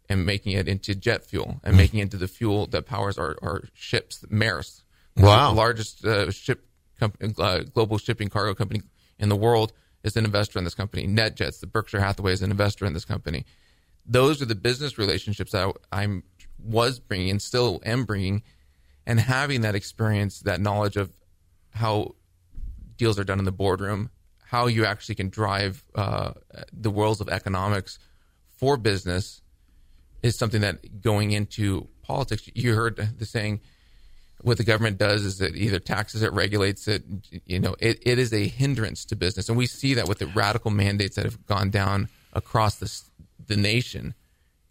and 0.09 0.25
making 0.25 0.53
it 0.53 0.69
into 0.69 0.95
jet 0.95 1.25
fuel 1.25 1.61
and 1.65 1.77
making 1.77 1.99
it 1.99 2.03
into 2.03 2.17
the 2.17 2.29
fuel 2.29 2.67
that 2.67 2.87
powers 2.87 3.19
our, 3.19 3.37
our 3.43 3.65
ships, 3.75 4.25
Maersk. 4.31 4.83
Wow. 5.17 5.51
The 5.51 5.57
largest 5.57 6.05
uh, 6.05 6.31
ship 6.31 6.67
company, 6.99 7.35
uh, 7.39 7.61
global 7.61 7.99
shipping 7.99 8.29
cargo 8.29 8.55
company 8.55 8.83
in 9.19 9.29
the 9.29 9.37
world 9.37 9.73
is 10.05 10.17
an 10.17 10.25
investor 10.25 10.59
in 10.59 10.65
this 10.65 10.75
company. 10.75 11.07
NetJets, 11.07 11.61
the 11.61 11.67
Berkshire 11.67 12.01
Hathaway 12.01 12.33
is 12.33 12.43
an 12.43 12.51
investor 12.51 12.87
in 12.87 12.93
this 12.93 13.05
company. 13.05 13.45
Those 14.05 14.41
are 14.41 14.45
the 14.45 14.55
business 14.55 14.99
relationships 14.99 15.53
that 15.53 15.73
I, 15.91 16.03
I'm 16.03 16.23
was 16.59 16.99
bringing 16.99 17.31
and 17.31 17.43
still 17.43 17.81
am 17.85 18.05
bringing, 18.05 18.43
and 19.07 19.21
having 19.21 19.61
that 19.63 19.75
experience, 19.75 20.41
that 20.41 20.61
knowledge 20.61 20.97
of 20.97 21.11
how 21.71 22.15
deals 22.97 23.19
are 23.19 23.25
done 23.25 23.39
in 23.39 23.45
the 23.45 23.53
boardroom, 23.53 24.11
how 24.45 24.67
you 24.67 24.85
actually 24.85 25.15
can 25.15 25.29
drive 25.29 25.85
uh, 25.95 26.33
the 26.73 26.91
worlds 26.91 27.21
of 27.21 27.29
economics 27.29 27.99
for 28.57 28.77
business 28.77 29.43
is 30.23 30.37
something 30.37 30.63
that 30.63 31.01
going 31.03 31.31
into 31.33 31.89
politics, 32.03 32.49
you 32.55 32.75
heard 32.75 32.97
the 33.19 33.27
saying, 33.27 33.61
what 34.43 34.59
the 34.59 34.65
government 34.65 34.99
does 34.99 35.25
is 35.25 35.41
it 35.41 35.57
either 35.57 35.79
taxes 35.79 36.23
it, 36.23 36.33
regulates 36.33 36.87
it. 36.89 37.03
You 37.45 37.59
know, 37.59 37.75
it, 37.81 37.99
it 38.03 38.19
is 38.19 38.33
a 38.33 38.47
hindrance 38.47 39.05
to 39.07 39.17
business, 39.17 39.49
and 39.49 39.57
we 39.57 39.67
see 39.67 39.95
that 39.95 40.09
with 40.09 40.19
the 40.19 40.27
radical 40.27 40.71
mandates 40.71 41.17
that 41.17 41.25
have 41.25 41.47
gone 41.47 41.71
down 41.71 42.09
across 42.33 42.77
the 42.77 43.03
the 43.47 43.57
nation. 43.57 44.15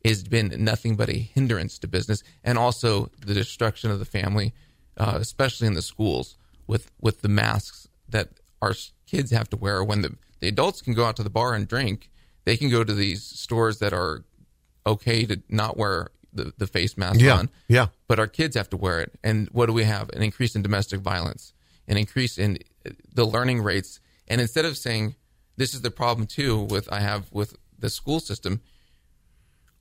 Has 0.07 0.23
been 0.23 0.53
nothing 0.63 0.95
but 0.95 1.09
a 1.09 1.17
hindrance 1.17 1.79
to 1.79 1.87
business, 1.87 2.23
and 2.43 2.57
also 2.57 3.09
the 3.25 3.33
destruction 3.33 3.89
of 3.91 3.99
the 3.99 4.05
family, 4.05 4.53
uh, 4.97 5.17
especially 5.19 5.67
in 5.67 5.73
the 5.73 5.81
schools 5.81 6.37
with 6.67 6.91
with 7.01 7.21
the 7.21 7.29
masks 7.29 7.87
that 8.07 8.29
our 8.61 8.73
kids 9.07 9.31
have 9.31 9.49
to 9.49 9.57
wear. 9.57 9.83
When 9.83 10.01
the 10.01 10.15
the 10.41 10.47
adults 10.47 10.81
can 10.81 10.93
go 10.93 11.05
out 11.05 11.15
to 11.15 11.23
the 11.23 11.29
bar 11.29 11.55
and 11.55 11.67
drink, 11.67 12.09
they 12.43 12.55
can 12.55 12.69
go 12.69 12.83
to 12.83 12.93
these 12.93 13.23
stores 13.23 13.79
that 13.79 13.93
are 13.93 14.23
okay 14.85 15.25
to 15.25 15.41
not 15.49 15.75
wear 15.75 16.09
the, 16.31 16.53
the 16.57 16.67
face 16.67 16.97
mask 16.97 17.19
Yeah, 17.19 17.37
on 17.39 17.49
yeah. 17.67 17.87
but 18.07 18.19
our 18.19 18.27
kids 18.27 18.55
have 18.55 18.69
to 18.69 18.77
wear 18.77 18.99
it. 18.99 19.11
And 19.23 19.49
what 19.53 19.65
do 19.67 19.73
we 19.73 19.85
have? 19.85 20.09
An 20.09 20.21
increase 20.21 20.55
in 20.55 20.61
domestic 20.61 20.99
violence, 20.99 21.53
an 21.87 21.97
increase 21.97 22.37
in 22.37 22.59
the 23.11 23.25
learning 23.25 23.61
rates. 23.63 23.99
And 24.27 24.39
instead 24.41 24.65
of 24.65 24.77
saying 24.77 25.15
this 25.57 25.73
is 25.73 25.81
the 25.81 25.91
problem 25.91 26.27
too 26.27 26.59
with 26.59 26.91
I 26.91 26.99
have 26.99 27.31
with 27.31 27.55
the 27.79 27.89
school 27.89 28.19
system, 28.19 28.61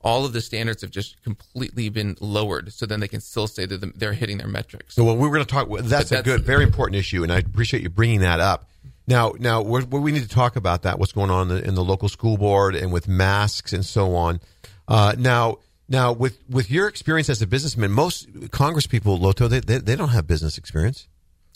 all 0.04 0.24
of 0.24 0.34
the 0.34 0.40
standards 0.40 0.82
have 0.82 0.90
just 0.90 1.20
completely 1.22 1.88
been 1.88 2.16
lowered, 2.20 2.72
so 2.72 2.84
then 2.86 3.00
they 3.00 3.08
can 3.08 3.20
still 3.20 3.46
say 3.46 3.64
that 3.64 3.98
they're 3.98 4.12
hitting 4.12 4.38
their 4.38 4.46
metrics. 4.46 4.94
So 4.94 5.02
well, 5.02 5.16
we 5.16 5.26
were 5.26 5.34
going 5.34 5.46
to 5.46 5.50
talk. 5.50 5.68
That's, 5.80 6.10
But 6.10 6.20
a 6.20 6.22
good, 6.22 6.44
very 6.44 6.62
important 6.62 6.96
issue, 6.96 7.22
and 7.22 7.32
I 7.32 7.38
appreciate 7.38 7.82
you 7.82 7.88
bringing 7.88 8.20
that 8.20 8.38
up. 8.38 8.68
Now, 9.06 9.32
now 9.38 9.62
we 9.62 10.12
need 10.12 10.22
to 10.22 10.28
talk 10.28 10.56
about 10.56 10.82
that. 10.82 10.98
What's 10.98 11.12
going 11.12 11.30
on 11.30 11.50
in 11.50 11.56
the, 11.56 11.68
in 11.68 11.74
the 11.74 11.84
local 11.84 12.08
school 12.08 12.36
board 12.36 12.74
and 12.74 12.92
with 12.92 13.08
masks 13.08 13.72
and 13.72 13.84
so 13.84 14.14
on. 14.14 14.40
Uh, 14.86 15.14
now, 15.18 15.58
now 15.88 16.12
with 16.12 16.38
with 16.48 16.70
your 16.70 16.86
experience 16.88 17.28
as 17.28 17.42
a 17.42 17.46
businessman, 17.46 17.90
most 17.90 18.28
Congress 18.50 18.86
people, 18.86 19.18
Loto, 19.18 19.48
they, 19.48 19.60
they 19.60 19.78
they 19.78 19.96
don't 19.96 20.10
have 20.10 20.26
business 20.26 20.58
experience. 20.58 21.08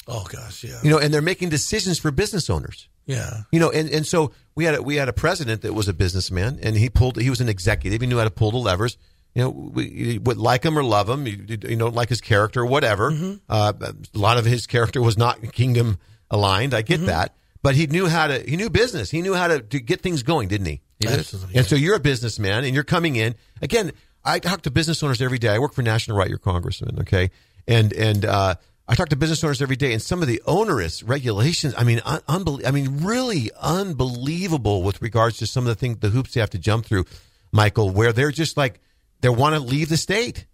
Oh 0.08 0.26
gosh, 0.28 0.64
yeah, 0.64 0.80
You 0.82 0.90
know, 0.90 0.98
and 0.98 1.12
they're 1.12 1.20
making 1.22 1.50
decisions 1.50 1.98
for 1.98 2.10
business 2.10 2.48
owners. 2.48 2.88
yeah. 3.04 3.42
You 3.52 3.60
know, 3.60 3.70
and, 3.70 3.90
and 3.90 4.06
so 4.06 4.32
we 4.54 4.64
had 4.64 4.76
a, 4.76 4.82
we 4.82 4.96
had 4.96 5.08
a 5.08 5.12
president 5.12 5.62
that 5.62 5.74
was 5.74 5.86
a 5.86 5.92
businessman, 5.92 6.58
and 6.62 6.76
he 6.76 6.88
pulled. 6.88 7.20
He 7.20 7.28
was 7.30 7.40
an 7.42 7.48
executive. 7.48 8.00
He 8.00 8.06
knew 8.06 8.16
how 8.18 8.24
to 8.24 8.30
pull 8.30 8.50
the 8.50 8.56
levers. 8.56 8.96
You 9.34 9.42
know, 9.42 9.50
we, 9.50 10.18
would 10.18 10.38
like 10.38 10.64
him 10.64 10.78
or 10.78 10.82
love 10.82 11.08
him. 11.08 11.26
You, 11.26 11.44
you 11.46 11.76
don't 11.76 11.94
like 11.94 12.08
his 12.08 12.22
character, 12.22 12.62
or 12.62 12.66
whatever. 12.66 13.12
Uh, 13.48 13.72
a 13.80 13.94
lot 14.18 14.38
of 14.38 14.46
his 14.46 14.66
character 14.66 15.02
was 15.02 15.18
not 15.18 15.52
kingdom 15.52 15.98
aligned. 16.30 16.72
I 16.74 16.82
get 16.82 17.04
that, 17.06 17.36
but 17.62 17.74
he 17.74 17.86
knew 17.86 18.08
how 18.08 18.28
to. 18.28 18.38
He 18.40 18.56
knew 18.56 18.70
business. 18.70 19.10
He 19.10 19.20
knew 19.20 19.34
how 19.34 19.48
to, 19.48 19.60
to 19.60 19.78
get 19.78 20.00
things 20.00 20.22
going, 20.22 20.48
didn't 20.48 20.66
he? 20.66 20.80
Absolutely. 21.06 21.56
And 21.56 21.66
so 21.66 21.76
you're 21.76 21.94
a 21.94 22.00
businessman, 22.00 22.64
and 22.64 22.74
you're 22.74 22.82
coming 22.82 23.16
in 23.16 23.34
again. 23.60 23.92
I 24.24 24.40
talk 24.40 24.62
to 24.62 24.70
business 24.70 25.02
owners 25.02 25.22
every 25.22 25.38
day. 25.38 25.50
I 25.50 25.58
work 25.58 25.74
for 25.74 25.82
National 25.82 26.16
Right, 26.16 26.28
your 26.28 26.38
congressman, 26.38 27.00
okay, 27.00 27.30
and 27.68 27.92
and 27.92 28.24
uh, 28.24 28.54
I 28.90 28.94
talk 28.94 29.10
to 29.10 29.16
business 29.16 29.44
owners 29.44 29.60
every 29.60 29.76
day, 29.76 29.92
and 29.92 30.00
some 30.00 30.22
of 30.22 30.28
the 30.28 30.42
onerous 30.46 31.02
regulations. 31.02 31.74
I 31.76 31.84
mean, 31.84 32.00
un- 32.06 32.22
unbel- 32.26 32.66
I 32.66 32.70
mean, 32.70 33.04
really 33.04 33.50
unbelievable 33.60 34.82
with 34.82 35.02
regards 35.02 35.36
to 35.38 35.46
some 35.46 35.64
of 35.64 35.68
the 35.68 35.74
things, 35.74 35.98
the 35.98 36.08
hoops 36.08 36.32
they 36.32 36.40
have 36.40 36.50
to 36.50 36.58
jump 36.58 36.86
through, 36.86 37.04
Michael, 37.52 37.90
where 37.90 38.12
they're 38.14 38.30
just 38.30 38.56
like 38.56 38.80
they 39.20 39.28
want 39.28 39.54
to 39.54 39.60
leave 39.60 39.90
the 39.90 39.98
state, 39.98 40.46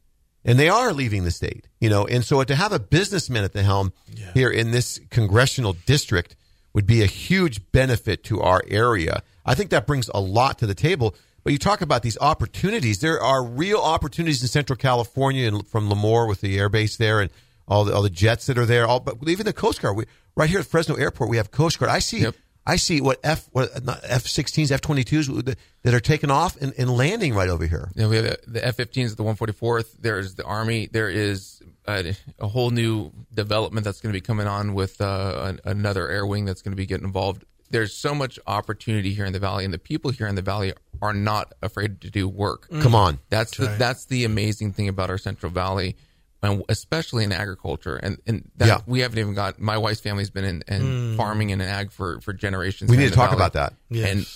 and 0.44 0.58
they 0.58 0.68
are 0.68 0.92
leaving 0.92 1.22
the 1.22 1.30
state, 1.30 1.68
you 1.80 1.88
know. 1.88 2.06
And 2.06 2.24
so 2.24 2.42
to 2.42 2.54
have 2.56 2.72
a 2.72 2.80
businessman 2.80 3.44
at 3.44 3.52
the 3.52 3.62
helm 3.62 3.92
here 4.34 4.50
in 4.50 4.72
this 4.72 5.00
congressional 5.10 5.74
district 5.86 6.34
would 6.72 6.86
be 6.86 7.02
a 7.02 7.06
huge 7.06 7.70
benefit 7.70 8.24
to 8.24 8.40
our 8.40 8.64
area. 8.66 9.22
I 9.46 9.54
think 9.54 9.70
that 9.70 9.86
brings 9.86 10.10
a 10.12 10.20
lot 10.20 10.58
to 10.58 10.66
the 10.66 10.74
table. 10.74 11.14
But 11.44 11.52
you 11.52 11.58
talk 11.58 11.82
about 11.82 12.02
these 12.02 12.16
opportunities. 12.22 13.00
There 13.00 13.22
are 13.22 13.44
real 13.44 13.78
opportunities 13.78 14.40
in 14.40 14.48
Central 14.48 14.78
California 14.78 15.46
and 15.46 15.66
from 15.68 15.90
Lemoore 15.90 16.26
with 16.26 16.40
the 16.40 16.58
air 16.58 16.70
base 16.70 16.96
there 16.96 17.20
and 17.20 17.30
all 17.68 17.84
the 17.84 17.94
all 17.94 18.02
the 18.02 18.10
jets 18.10 18.46
that 18.46 18.58
are 18.58 18.66
there. 18.66 18.86
All 18.86 19.00
but 19.00 19.16
even 19.28 19.46
the 19.46 19.52
Coast 19.52 19.80
Guard. 19.80 19.96
We, 19.96 20.04
right 20.36 20.48
here 20.50 20.60
at 20.60 20.66
Fresno 20.66 20.96
Airport, 20.96 21.30
we 21.30 21.36
have 21.36 21.50
Coast 21.50 21.78
Guard. 21.78 21.90
I 21.90 21.98
see. 21.98 22.20
Yep. 22.20 22.34
I 22.66 22.76
see 22.76 23.00
what 23.02 23.20
F 23.22 23.48
what 23.52 23.84
not 23.84 24.00
F 24.04 24.26
sixteens, 24.26 24.72
F 24.72 24.80
twenty 24.80 25.04
twos 25.04 25.28
that 25.28 25.94
are 25.94 26.00
taking 26.00 26.30
off 26.30 26.56
and, 26.60 26.72
and 26.78 26.90
landing 26.90 27.34
right 27.34 27.50
over 27.50 27.66
here. 27.66 27.90
You 27.94 28.02
know, 28.02 28.08
we 28.08 28.16
have 28.16 28.36
the 28.46 28.66
F-15s, 28.66 29.16
the 29.16 29.22
144th. 29.22 29.96
There's 30.00 30.34
the 30.34 30.44
Army. 30.44 30.88
There 30.90 31.10
is 31.10 31.60
a, 31.86 32.14
a 32.38 32.48
whole 32.48 32.70
new 32.70 33.12
development 33.34 33.84
that's 33.84 34.00
going 34.00 34.12
to 34.12 34.16
be 34.16 34.22
coming 34.22 34.46
on 34.46 34.72
with 34.72 35.00
uh, 35.00 35.42
an, 35.44 35.60
another 35.64 36.08
air 36.08 36.24
wing 36.26 36.46
that's 36.46 36.62
going 36.62 36.72
to 36.72 36.76
be 36.76 36.86
getting 36.86 37.04
involved. 37.04 37.44
There's 37.70 37.94
so 37.94 38.14
much 38.14 38.38
opportunity 38.46 39.12
here 39.12 39.24
in 39.26 39.32
the 39.32 39.38
valley, 39.38 39.64
and 39.64 39.74
the 39.74 39.78
people 39.78 40.10
here 40.10 40.26
in 40.26 40.34
the 40.34 40.42
valley 40.42 40.72
are 41.02 41.12
not 41.12 41.52
afraid 41.60 42.00
to 42.02 42.10
do 42.10 42.28
work. 42.28 42.68
Come 42.80 42.94
on. 42.94 43.18
That's 43.30 43.56
the 43.56 43.66
right. 43.66 43.78
that's 43.78 44.06
the 44.06 44.24
amazing 44.24 44.72
thing 44.72 44.88
about 44.88 45.10
our 45.10 45.18
Central 45.18 45.50
Valley, 45.50 45.96
and 46.44 46.62
especially 46.68 47.24
in 47.24 47.32
agriculture. 47.32 47.96
And 47.96 48.18
and 48.26 48.50
that, 48.56 48.66
Yeah. 48.68 48.80
we 48.86 49.00
haven't 49.00 49.18
even 49.18 49.34
got. 49.34 49.60
My 49.60 49.78
wife's 49.78 50.00
family's 50.00 50.30
been 50.30 50.44
in, 50.44 50.62
in 50.68 50.82
hmm. 50.82 51.16
farming 51.16 51.52
and 51.52 51.60
in 51.62 51.68
ag 51.68 51.90
for 51.90 52.20
for 52.20 52.32
generations. 52.32 52.90
We 52.90 52.96
need 52.96 53.08
to 53.08 53.14
talk 53.14 53.30
valley. 53.30 53.38
about 53.38 53.52
that. 53.54 53.74
Yes. 53.90 54.10
And 54.12 54.26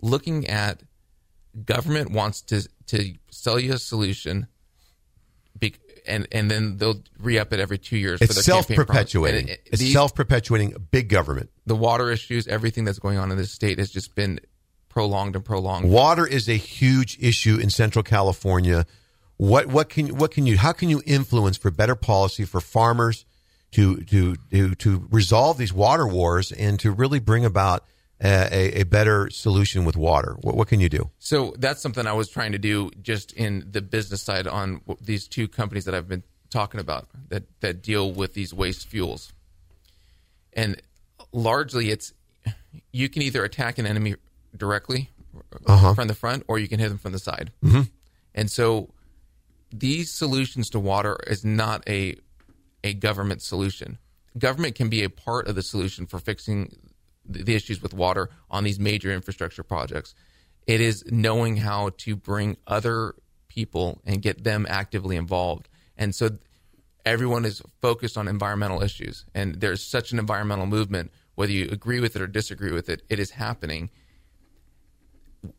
looking 0.00 0.48
at 0.48 0.82
government 1.64 2.10
wants 2.10 2.42
to 2.42 2.68
to 2.88 3.14
sell 3.30 3.58
you 3.58 3.72
a 3.74 3.78
solution, 3.78 4.46
be, 5.58 5.74
and 6.06 6.26
and 6.32 6.50
then 6.50 6.76
they'll 6.78 7.02
re 7.18 7.38
up 7.38 7.52
it 7.52 7.60
every 7.60 7.78
two 7.78 7.96
years. 7.96 8.18
for 8.18 8.24
It's 8.24 8.34
their 8.34 8.42
self-perpetuating. 8.42 9.40
And 9.42 9.50
it- 9.50 9.62
It's 9.66 9.80
these- 9.80 9.92
self 9.92 10.14
perpetuating 10.14 10.74
big 10.90 11.08
government. 11.08 11.50
the 11.66 11.76
water 11.76 12.10
issues, 12.10 12.46
everything 12.48 12.84
that's 12.84 12.98
going 12.98 13.16
on 13.18 13.30
in 13.30 13.38
this 13.38 13.50
state 13.52 13.78
has 13.78 13.90
just 13.90 14.14
been 14.14 14.40
prolonged 14.90 15.34
and 15.34 15.44
prolonged. 15.44 15.88
Water 15.90 16.26
is 16.26 16.48
a 16.48 16.56
huge 16.56 17.16
issue 17.20 17.56
in 17.56 17.70
Central 17.70 18.02
California. 18.02 18.86
What 19.36 19.66
what 19.66 19.88
can 19.88 20.16
what 20.16 20.30
can 20.30 20.46
you 20.46 20.56
how 20.56 20.72
can 20.72 20.90
you 20.90 21.02
influence 21.04 21.56
for 21.56 21.70
better 21.70 21.94
policy 21.94 22.44
for 22.44 22.60
farmers 22.60 23.24
to 23.72 23.96
to 24.04 24.36
to 24.50 24.74
to 24.76 25.08
resolve 25.10 25.58
these 25.58 25.72
water 25.72 26.06
wars 26.06 26.52
and 26.52 26.78
to 26.80 26.92
really 26.92 27.18
bring 27.18 27.44
about 27.44 27.84
a, 28.20 28.28
a, 28.52 28.80
a 28.80 28.84
better 28.84 29.28
solution 29.30 29.84
with 29.84 29.96
water? 29.96 30.36
What, 30.40 30.56
what 30.56 30.68
can 30.68 30.78
you 30.78 30.88
do? 30.88 31.10
So 31.18 31.54
that's 31.58 31.82
something 31.82 32.06
I 32.06 32.12
was 32.12 32.28
trying 32.28 32.52
to 32.52 32.58
do 32.58 32.90
just 33.02 33.32
in 33.32 33.66
the 33.70 33.82
business 33.82 34.22
side 34.22 34.46
on 34.46 34.80
these 35.00 35.26
two 35.26 35.48
companies 35.48 35.84
that 35.86 35.94
I've 35.94 36.08
been 36.08 36.22
talking 36.50 36.78
about 36.78 37.08
that 37.28 37.42
that 37.60 37.82
deal 37.82 38.12
with 38.12 38.34
these 38.34 38.54
waste 38.54 38.86
fuels. 38.86 39.32
And 40.52 40.80
largely 41.32 41.90
it's 41.90 42.12
you 42.92 43.08
can 43.08 43.22
either 43.22 43.42
attack 43.42 43.78
an 43.78 43.86
enemy 43.86 44.14
directly 44.56 45.10
from 45.94 46.06
the 46.06 46.14
front 46.14 46.44
or 46.46 46.60
you 46.60 46.68
can 46.68 46.78
hit 46.78 46.88
them 46.88 46.98
from 46.98 47.10
the 47.10 47.18
side. 47.18 47.50
Mm-hmm. 47.64 47.82
And 48.34 48.50
so 48.50 48.93
these 49.78 50.12
solutions 50.12 50.70
to 50.70 50.78
water 50.78 51.18
is 51.26 51.44
not 51.44 51.88
a 51.88 52.16
a 52.82 52.94
government 52.94 53.42
solution. 53.42 53.98
Government 54.36 54.74
can 54.74 54.88
be 54.88 55.02
a 55.02 55.10
part 55.10 55.48
of 55.48 55.54
the 55.54 55.62
solution 55.62 56.06
for 56.06 56.18
fixing 56.18 56.76
the, 57.24 57.54
issues 57.54 57.80
with 57.80 57.94
water 57.94 58.28
on 58.50 58.62
these 58.62 58.78
major 58.78 59.10
infrastructure 59.10 59.62
projects. 59.62 60.14
It 60.66 60.80
is 60.80 61.04
knowing 61.10 61.56
how 61.56 61.90
to 61.98 62.14
bring 62.14 62.58
other 62.66 63.14
people 63.48 64.02
and 64.04 64.20
get 64.20 64.44
them 64.44 64.66
actively 64.68 65.16
involved. 65.16 65.68
And 65.96 66.14
so 66.14 66.30
everyone 67.06 67.44
is 67.44 67.62
focused 67.80 68.18
on 68.18 68.28
environmental 68.28 68.82
issues 68.82 69.24
and 69.34 69.60
there's 69.60 69.82
such 69.82 70.12
an 70.12 70.18
environmental 70.18 70.66
movement 70.66 71.10
whether 71.34 71.52
you 71.52 71.68
agree 71.70 72.00
with 72.00 72.16
it 72.16 72.22
or 72.22 72.26
disagree 72.26 72.72
with 72.72 72.88
it 72.88 73.02
it 73.10 73.18
is 73.18 73.32
happening 73.32 73.90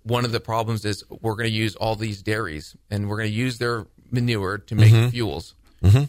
one 0.04 0.26
of 0.26 0.32
the 0.32 0.40
problems 0.40 0.84
is 0.86 1.04
we're 1.10 1.36
going 1.36 1.50
to 1.50 1.56
use 1.56 1.76
all 1.76 1.96
these 1.96 2.24
dairies 2.24 2.76
and 2.90 3.08
we're 3.08 3.18
going 3.18 3.30
to 3.30 3.36
use 3.36 3.60
their 3.60 3.86
manure 4.12 4.58
to 4.58 4.76
make 4.76 4.92
mm-hmm. 4.94 5.10
fuels. 5.10 5.56
Mm-hmm. 5.84 6.06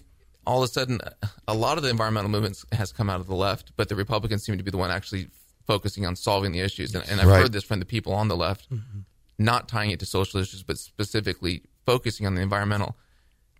all 0.46 0.62
of 0.62 0.68
a 0.68 0.72
sudden, 0.72 1.00
a 1.46 1.54
lot 1.54 1.76
of 1.76 1.82
the 1.82 1.90
environmental 1.90 2.30
movements 2.30 2.64
has 2.72 2.92
come 2.92 3.10
out 3.10 3.20
of 3.20 3.26
the 3.26 3.34
left, 3.34 3.72
but 3.76 3.88
the 3.88 3.96
Republicans 3.96 4.44
seem 4.44 4.56
to 4.56 4.62
be 4.62 4.70
the 4.70 4.78
one 4.78 4.90
actually 4.90 5.28
focusing 5.66 6.06
on 6.06 6.14
solving 6.16 6.52
the 6.52 6.60
issues. 6.60 6.94
And, 6.94 7.04
and 7.08 7.20
I've 7.20 7.26
Right. 7.26 7.42
heard 7.42 7.52
this 7.52 7.64
from 7.64 7.80
the 7.80 7.84
people 7.84 8.14
on 8.14 8.28
the 8.28 8.36
left, 8.36 8.70
mm-hmm. 8.70 9.00
not 9.38 9.68
tying 9.68 9.90
it 9.90 9.98
to 10.00 10.06
social 10.06 10.40
issues, 10.40 10.62
but 10.62 10.78
specifically 10.78 11.62
focusing 11.84 12.26
on 12.26 12.36
the 12.36 12.42
environmental. 12.42 12.96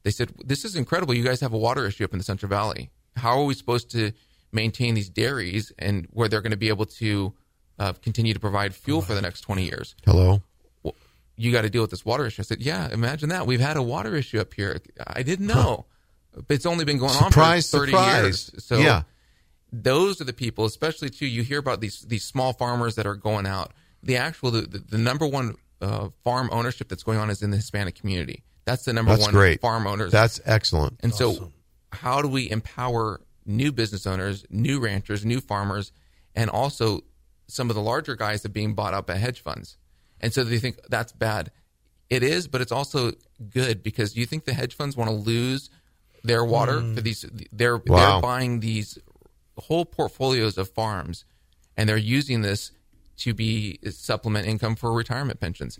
They 0.04 0.12
said, 0.12 0.32
"This 0.44 0.64
is 0.64 0.76
incredible. 0.76 1.14
You 1.14 1.24
guys 1.24 1.40
have 1.40 1.52
a 1.52 1.58
water 1.58 1.84
issue 1.84 2.04
up 2.04 2.12
in 2.12 2.18
the 2.18 2.24
Central 2.24 2.48
Valley. 2.48 2.90
How 3.16 3.38
are 3.40 3.44
we 3.44 3.54
supposed 3.54 3.90
to 3.90 4.12
maintain 4.52 4.94
these 4.94 5.08
dairies 5.08 5.72
and 5.78 6.06
where 6.12 6.28
they're 6.28 6.42
going 6.42 6.52
to 6.52 6.56
be 6.56 6.68
able 6.68 6.86
to 6.86 7.34
uh, 7.78 7.92
continue 7.94 8.32
to 8.32 8.40
provide 8.40 8.74
fuel 8.74 9.02
for 9.02 9.14
the 9.14 9.22
next 9.22 9.40
20 9.40 9.64
years?" 9.64 9.96
Hello. 10.04 10.42
You 11.36 11.52
got 11.52 11.62
to 11.62 11.70
deal 11.70 11.82
with 11.82 11.90
this 11.90 12.04
water 12.04 12.26
issue. 12.26 12.42
I 12.42 12.44
said, 12.44 12.60
yeah, 12.62 12.88
imagine 12.90 13.28
that. 13.30 13.46
We've 13.46 13.60
had 13.60 13.76
a 13.76 13.82
water 13.82 14.14
issue 14.16 14.40
up 14.40 14.54
here. 14.54 14.80
I 15.06 15.22
didn't 15.22 15.46
know. 15.46 15.86
But 16.34 16.54
it's 16.54 16.66
only 16.66 16.84
been 16.84 16.98
going 16.98 17.12
Surprise, 17.12 17.72
on 17.74 17.80
for 17.80 17.86
30 17.86 17.92
surprise. 17.92 18.22
years. 18.22 18.64
So 18.64 18.78
Yeah. 18.78 19.02
those 19.72 20.20
are 20.20 20.24
the 20.24 20.32
people, 20.32 20.64
especially 20.64 21.10
too, 21.10 21.26
you 21.26 21.42
hear 21.42 21.58
about 21.58 21.80
these, 21.80 22.00
these 22.02 22.24
small 22.24 22.52
farmers 22.52 22.94
that 22.96 23.06
are 23.06 23.14
going 23.14 23.46
out. 23.46 23.72
The 24.02 24.16
actual, 24.16 24.50
the, 24.50 24.62
the, 24.62 24.78
the 24.78 24.98
number 24.98 25.26
one 25.26 25.56
uh, 25.80 26.08
farm 26.24 26.48
ownership 26.52 26.88
that's 26.88 27.02
going 27.02 27.18
on 27.18 27.30
is 27.30 27.42
in 27.42 27.50
the 27.50 27.56
Hispanic 27.56 27.94
community. 27.94 28.42
That's 28.64 28.84
the 28.84 28.92
number 28.92 29.12
That's 29.12 29.22
one 29.22 29.32
great. 29.32 29.60
farm 29.60 29.86
owners. 29.86 30.10
That's 30.12 30.40
excellent. 30.44 30.98
And 31.02 31.14
so, 31.14 31.52
how 31.92 32.20
do 32.20 32.28
we 32.28 32.50
empower 32.50 33.20
new 33.44 33.70
business 33.72 34.06
owners, 34.06 34.44
new 34.50 34.80
ranchers, 34.80 35.24
new 35.24 35.40
farmers, 35.40 35.92
and 36.34 36.50
also 36.50 37.00
some 37.46 37.70
of 37.70 37.76
the 37.76 37.82
larger 37.82 38.16
guys 38.16 38.42
that 38.42 38.48
are 38.48 38.52
being 38.52 38.74
bought 38.74 38.92
up 38.92 39.06
by 39.06 39.14
hedge 39.16 39.40
funds? 39.40 39.76
And 40.20 40.32
so 40.32 40.44
they 40.44 40.58
think 40.58 40.78
that's 40.88 41.12
bad. 41.12 41.50
It 42.08 42.22
is, 42.22 42.48
but 42.48 42.60
it's 42.60 42.72
also 42.72 43.12
good 43.50 43.82
because 43.82 44.16
you 44.16 44.26
think 44.26 44.44
the 44.44 44.54
hedge 44.54 44.74
funds 44.74 44.96
want 44.96 45.10
to 45.10 45.16
lose 45.16 45.70
their 46.22 46.44
water 46.44 46.80
hmm. 46.80 46.94
for 46.94 47.00
these. 47.00 47.24
They're 47.52 47.76
Wow. 47.78 48.12
they're 48.12 48.22
buying 48.22 48.60
these 48.60 48.98
whole 49.58 49.84
portfolios 49.84 50.58
of 50.58 50.68
farms, 50.70 51.24
and 51.76 51.88
they're 51.88 51.96
using 51.96 52.42
this 52.42 52.72
to 53.18 53.34
be 53.34 53.78
uh, 53.84 53.90
supplement 53.90 54.46
income 54.46 54.76
for 54.76 54.92
retirement 54.92 55.40
pensions 55.40 55.78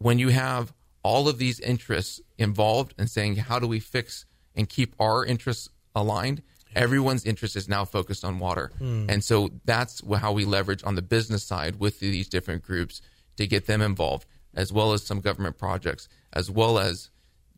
when 0.00 0.18
you 0.18 0.28
have 0.28 0.72
all 1.02 1.28
of 1.28 1.38
these 1.38 1.60
interests 1.60 2.20
involved 2.38 2.94
and 2.98 3.08
saying 3.08 3.36
how 3.36 3.58
do 3.58 3.66
we 3.66 3.80
fix 3.80 4.26
and 4.54 4.68
keep 4.68 4.94
our 4.98 5.24
interests 5.24 5.68
aligned 5.94 6.42
everyone's 6.76 7.24
interest 7.24 7.56
is 7.56 7.68
now 7.68 7.84
focused 7.84 8.24
on 8.24 8.38
water 8.38 8.70
hmm. 8.78 9.06
and 9.08 9.24
so 9.24 9.50
that's 9.64 10.02
how 10.16 10.32
we 10.32 10.44
leverage 10.44 10.82
on 10.84 10.94
the 10.94 11.02
business 11.02 11.42
side 11.42 11.76
with 11.76 12.00
these 12.00 12.28
different 12.28 12.62
groups 12.62 13.00
to 13.40 13.46
get 13.46 13.66
them 13.66 13.82
involved 13.82 14.26
as 14.54 14.72
well 14.72 14.92
as 14.92 15.04
some 15.04 15.20
government 15.20 15.58
projects 15.58 16.08
as 16.32 16.50
well 16.50 16.78
as 16.78 17.10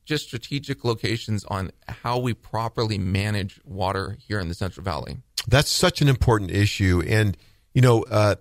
just 0.05 0.27
strategic 0.27 0.85
locations 0.85 1.45
on 1.45 1.71
how 1.89 2.19
we 2.19 2.35
properly 2.35 2.99
manage 2.99 3.61
water 3.65 4.17
here 4.27 4.41
in 4.41 4.49
the 4.49 4.55
central 4.55 4.83
valley 4.83 5.19
That's 5.49 5.71
such 5.71 6.01
an 6.01 6.09
important 6.09 6.51
issue, 6.51 7.03
and 7.07 7.37
you 7.75 7.83
know, 7.83 8.05
uh, 8.05 8.37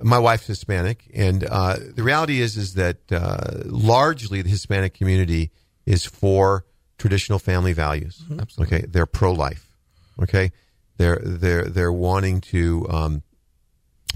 my 0.00 0.18
wife's 0.18 0.46
Hispanic, 0.46 1.10
and 1.14 1.44
uh, 1.44 1.76
the 1.94 2.02
reality 2.02 2.40
is 2.40 2.56
is 2.56 2.74
that 2.74 2.98
uh, 3.10 3.62
largely 3.64 4.42
the 4.42 4.48
Hispanic 4.48 4.94
community 4.94 5.50
is 5.84 6.04
for 6.04 6.64
traditional 6.98 7.38
family 7.38 7.72
values. 7.72 8.22
Okay, 8.58 8.84
they're 8.88 9.06
pro 9.06 9.32
life. 9.32 9.76
Okay, 10.22 10.52
they're 10.96 11.20
they're 11.22 11.64
they're 11.64 11.92
wanting 11.92 12.40
to. 12.42 12.86
Um, 12.88 13.22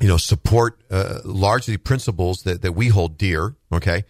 you 0.00 0.08
know, 0.08 0.16
support 0.16 0.80
uh, 0.90 1.20
largely 1.24 1.76
principles 1.76 2.42
that, 2.42 2.62
that 2.62 2.72
we 2.72 2.88
hold 2.88 3.18
dear. 3.18 3.56
Okay, 3.72 4.04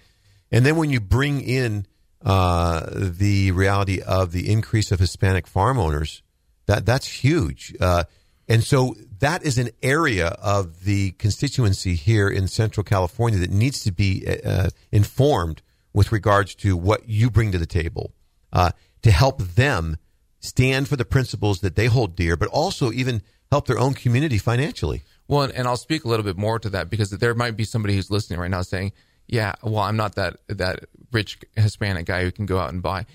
and 0.50 0.64
then 0.64 0.76
when 0.76 0.90
you 0.90 1.00
bring 1.00 1.40
in 1.40 1.86
uh, 2.24 2.86
the 2.92 3.50
reality 3.52 4.00
of 4.00 4.32
the 4.32 4.50
increase 4.50 4.92
of 4.92 5.00
Hispanic 5.00 5.46
farm 5.46 5.78
owners, 5.78 6.22
that 6.66 6.86
that's 6.86 7.06
huge. 7.06 7.74
Uh, 7.80 8.04
and 8.48 8.64
so 8.64 8.96
that 9.20 9.44
is 9.44 9.58
an 9.58 9.70
area 9.82 10.28
of 10.42 10.84
the 10.84 11.12
constituency 11.12 11.94
here 11.94 12.28
in 12.28 12.48
Central 12.48 12.82
California 12.82 13.38
that 13.38 13.50
needs 13.50 13.84
to 13.84 13.92
be 13.92 14.26
uh, 14.26 14.70
informed 14.90 15.62
with 15.92 16.10
regards 16.10 16.54
to 16.56 16.76
what 16.76 17.08
you 17.08 17.30
bring 17.30 17.52
to 17.52 17.58
the 17.58 17.66
table 17.66 18.12
uh, 18.52 18.70
to 19.02 19.10
help 19.10 19.40
them 19.40 19.96
stand 20.40 20.88
for 20.88 20.96
the 20.96 21.04
principles 21.04 21.60
that 21.60 21.76
they 21.76 21.86
hold 21.86 22.16
dear, 22.16 22.36
but 22.36 22.48
also 22.48 22.90
even 22.90 23.22
help 23.50 23.66
their 23.66 23.78
own 23.78 23.94
community 23.94 24.38
financially. 24.38 25.02
Well, 25.30 25.42
and, 25.42 25.68
I'll 25.68 25.76
speak 25.76 26.04
a 26.04 26.08
little 26.08 26.24
bit 26.24 26.36
more 26.36 26.58
to 26.58 26.70
that 26.70 26.90
because 26.90 27.10
there 27.10 27.34
might 27.34 27.56
be 27.56 27.62
somebody 27.62 27.94
who's 27.94 28.10
listening 28.10 28.40
right 28.40 28.50
now 28.50 28.62
saying, 28.62 28.90
"Yeah, 29.28 29.54
well, 29.62 29.78
I'm 29.78 29.96
not 29.96 30.16
that 30.16 30.38
that 30.48 30.86
rich 31.12 31.38
Hispanic 31.54 32.06
guy 32.06 32.24
who 32.24 32.32
can 32.32 32.46
go 32.46 32.58
out 32.58 32.72
and 32.72 32.82
buy." 32.82 33.06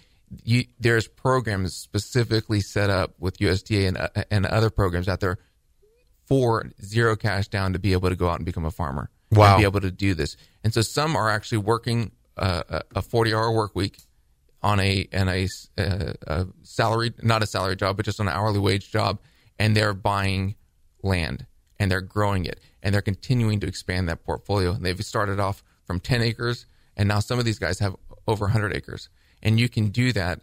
You, 0.45 0.63
there's 0.80 1.10
programs 1.10 1.73
specifically 1.75 2.62
set 2.62 2.89
up 2.89 3.15
with 3.19 3.39
USDA 3.39 3.89
and 3.89 3.97
uh, 3.97 4.08
and 4.32 4.45
other 4.45 4.69
programs 4.69 5.10
out 5.10 5.19
there 5.19 5.39
for 6.25 6.71
zero 6.82 7.17
cash 7.17 7.49
down 7.49 7.73
to 7.73 7.80
be 7.80 7.91
able 7.91 8.08
to 8.08 8.15
go 8.15 8.30
out 8.30 8.38
and 8.38 8.45
become 8.45 8.63
a 8.63 8.71
farmer. 8.71 9.10
Wow. 9.32 9.56
And 9.56 9.60
be 9.60 9.65
able 9.65 9.82
to 9.82 9.91
do 9.91 10.13
this. 10.13 10.38
And 10.63 10.73
so 10.73 10.82
some 10.82 11.17
are 11.17 11.30
actually 11.30 11.58
working 11.58 12.12
uh, 12.38 12.63
a- 12.69 12.99
a 12.99 13.01
40 13.01 13.34
hour 13.34 13.51
work 13.51 13.75
week 13.75 13.97
on 14.63 14.80
a 14.80 15.06
and 15.12 15.30
a, 15.30 15.47
uh, 15.78 16.13
a 16.28 16.47
salary, 16.63 17.13
not 17.21 17.43
a 17.43 17.45
salary 17.45 17.75
job, 17.75 17.97
but 17.97 18.06
just 18.06 18.21
an 18.21 18.30
hourly 18.30 18.60
wage 18.60 18.89
job, 18.89 19.19
and 19.60 19.75
they're 19.75 19.93
buying 19.93 20.56
land 21.04 21.45
and 21.79 21.91
they're 21.91 22.01
growing 22.01 22.45
it 22.45 22.59
and 22.81 22.93
they're 22.93 23.01
continuing 23.01 23.59
to 23.59 23.67
expand 23.67 24.07
that 24.09 24.23
portfolio. 24.23 24.71
And 24.71 24.85
they've 24.85 25.03
started 25.03 25.39
off 25.39 25.63
from 25.85 25.99
10 25.99 26.21
acres, 26.21 26.65
and 26.95 27.07
now 27.07 27.19
some 27.19 27.39
of 27.39 27.45
these 27.45 27.59
guys 27.59 27.79
have 27.79 27.95
over 28.27 28.45
100 28.45 28.75
acres. 28.75 29.09
And 29.41 29.59
you 29.59 29.69
can 29.69 29.89
do 29.89 30.11
that 30.13 30.41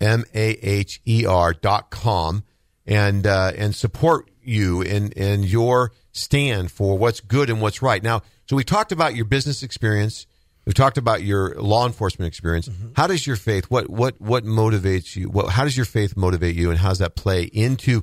M 0.00 0.24
A 0.34 0.48
H 0.62 1.00
E 1.06 1.26
R 1.26 1.52
dot 1.54 1.90
com, 1.90 2.44
and 2.86 3.26
uh, 3.26 3.52
and 3.56 3.74
support 3.74 4.30
you 4.42 4.82
in 4.82 5.12
in 5.12 5.42
your 5.42 5.92
stand 6.12 6.70
for 6.70 6.96
what's 6.98 7.20
good 7.20 7.50
and 7.50 7.60
what's 7.60 7.82
right. 7.82 8.02
Now, 8.02 8.22
so 8.46 8.56
we 8.56 8.64
talked 8.64 8.92
about 8.92 9.14
your 9.14 9.24
business 9.24 9.62
experience. 9.62 10.26
We 10.66 10.72
talked 10.72 10.96
about 10.96 11.22
your 11.22 11.54
law 11.56 11.86
enforcement 11.86 12.26
experience. 12.28 12.68
Mm-hmm. 12.68 12.88
How 12.96 13.06
does 13.06 13.26
your 13.26 13.36
faith 13.36 13.66
what 13.70 13.90
what 13.90 14.20
what 14.20 14.44
motivates 14.44 15.14
you? 15.16 15.28
What, 15.28 15.50
how 15.50 15.64
does 15.64 15.76
your 15.76 15.86
faith 15.86 16.16
motivate 16.16 16.54
you, 16.56 16.70
and 16.70 16.78
how 16.78 16.88
does 16.88 16.98
that 17.00 17.14
play 17.16 17.42
into? 17.44 18.02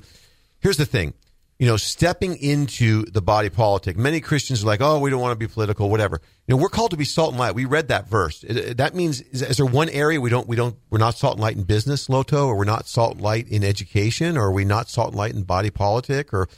Here's 0.60 0.76
the 0.76 0.86
thing 0.86 1.14
you 1.58 1.68
know, 1.68 1.76
stepping 1.76 2.36
into 2.38 3.04
the 3.04 3.22
body 3.22 3.48
politic. 3.48 3.96
Many 3.96 4.20
Christians 4.20 4.64
are 4.64 4.66
like, 4.66 4.80
"Oh, 4.80 4.98
we 4.98 5.10
don't 5.10 5.20
want 5.20 5.32
to 5.32 5.36
be 5.36 5.46
political, 5.52 5.88
whatever." 5.90 6.20
You 6.48 6.56
know, 6.56 6.60
we're 6.62 6.68
called 6.68 6.90
to 6.90 6.96
be 6.96 7.04
salt 7.04 7.30
and 7.30 7.38
light. 7.38 7.54
We 7.54 7.66
read 7.66 7.86
that 7.88 8.08
verse. 8.08 8.42
It- 8.42 8.56
it- 8.56 8.76
That 8.78 8.96
means 8.96 9.20
is, 9.20 9.42
is 9.42 9.56
there 9.58 9.66
one 9.66 9.88
area 9.88 10.20
we 10.20 10.28
don't 10.30 10.48
we 10.48 10.56
don't 10.56 10.74
we're 10.90 10.98
not 10.98 11.16
salt 11.16 11.34
and 11.34 11.40
light 11.42 11.56
in 11.56 11.62
business, 11.62 12.08
Loto, 12.08 12.48
or 12.48 12.56
we're 12.56 12.64
not 12.64 12.88
salt 12.88 13.12
and 13.14 13.20
light 13.20 13.46
in 13.48 13.62
education, 13.62 14.36
or 14.36 14.46
are 14.46 14.52
we 14.52 14.64
not 14.64 14.88
salt 14.88 15.08
and 15.10 15.16
light 15.16 15.34
in 15.34 15.42
body 15.44 15.70
politic, 15.70 16.32
or 16.34 16.48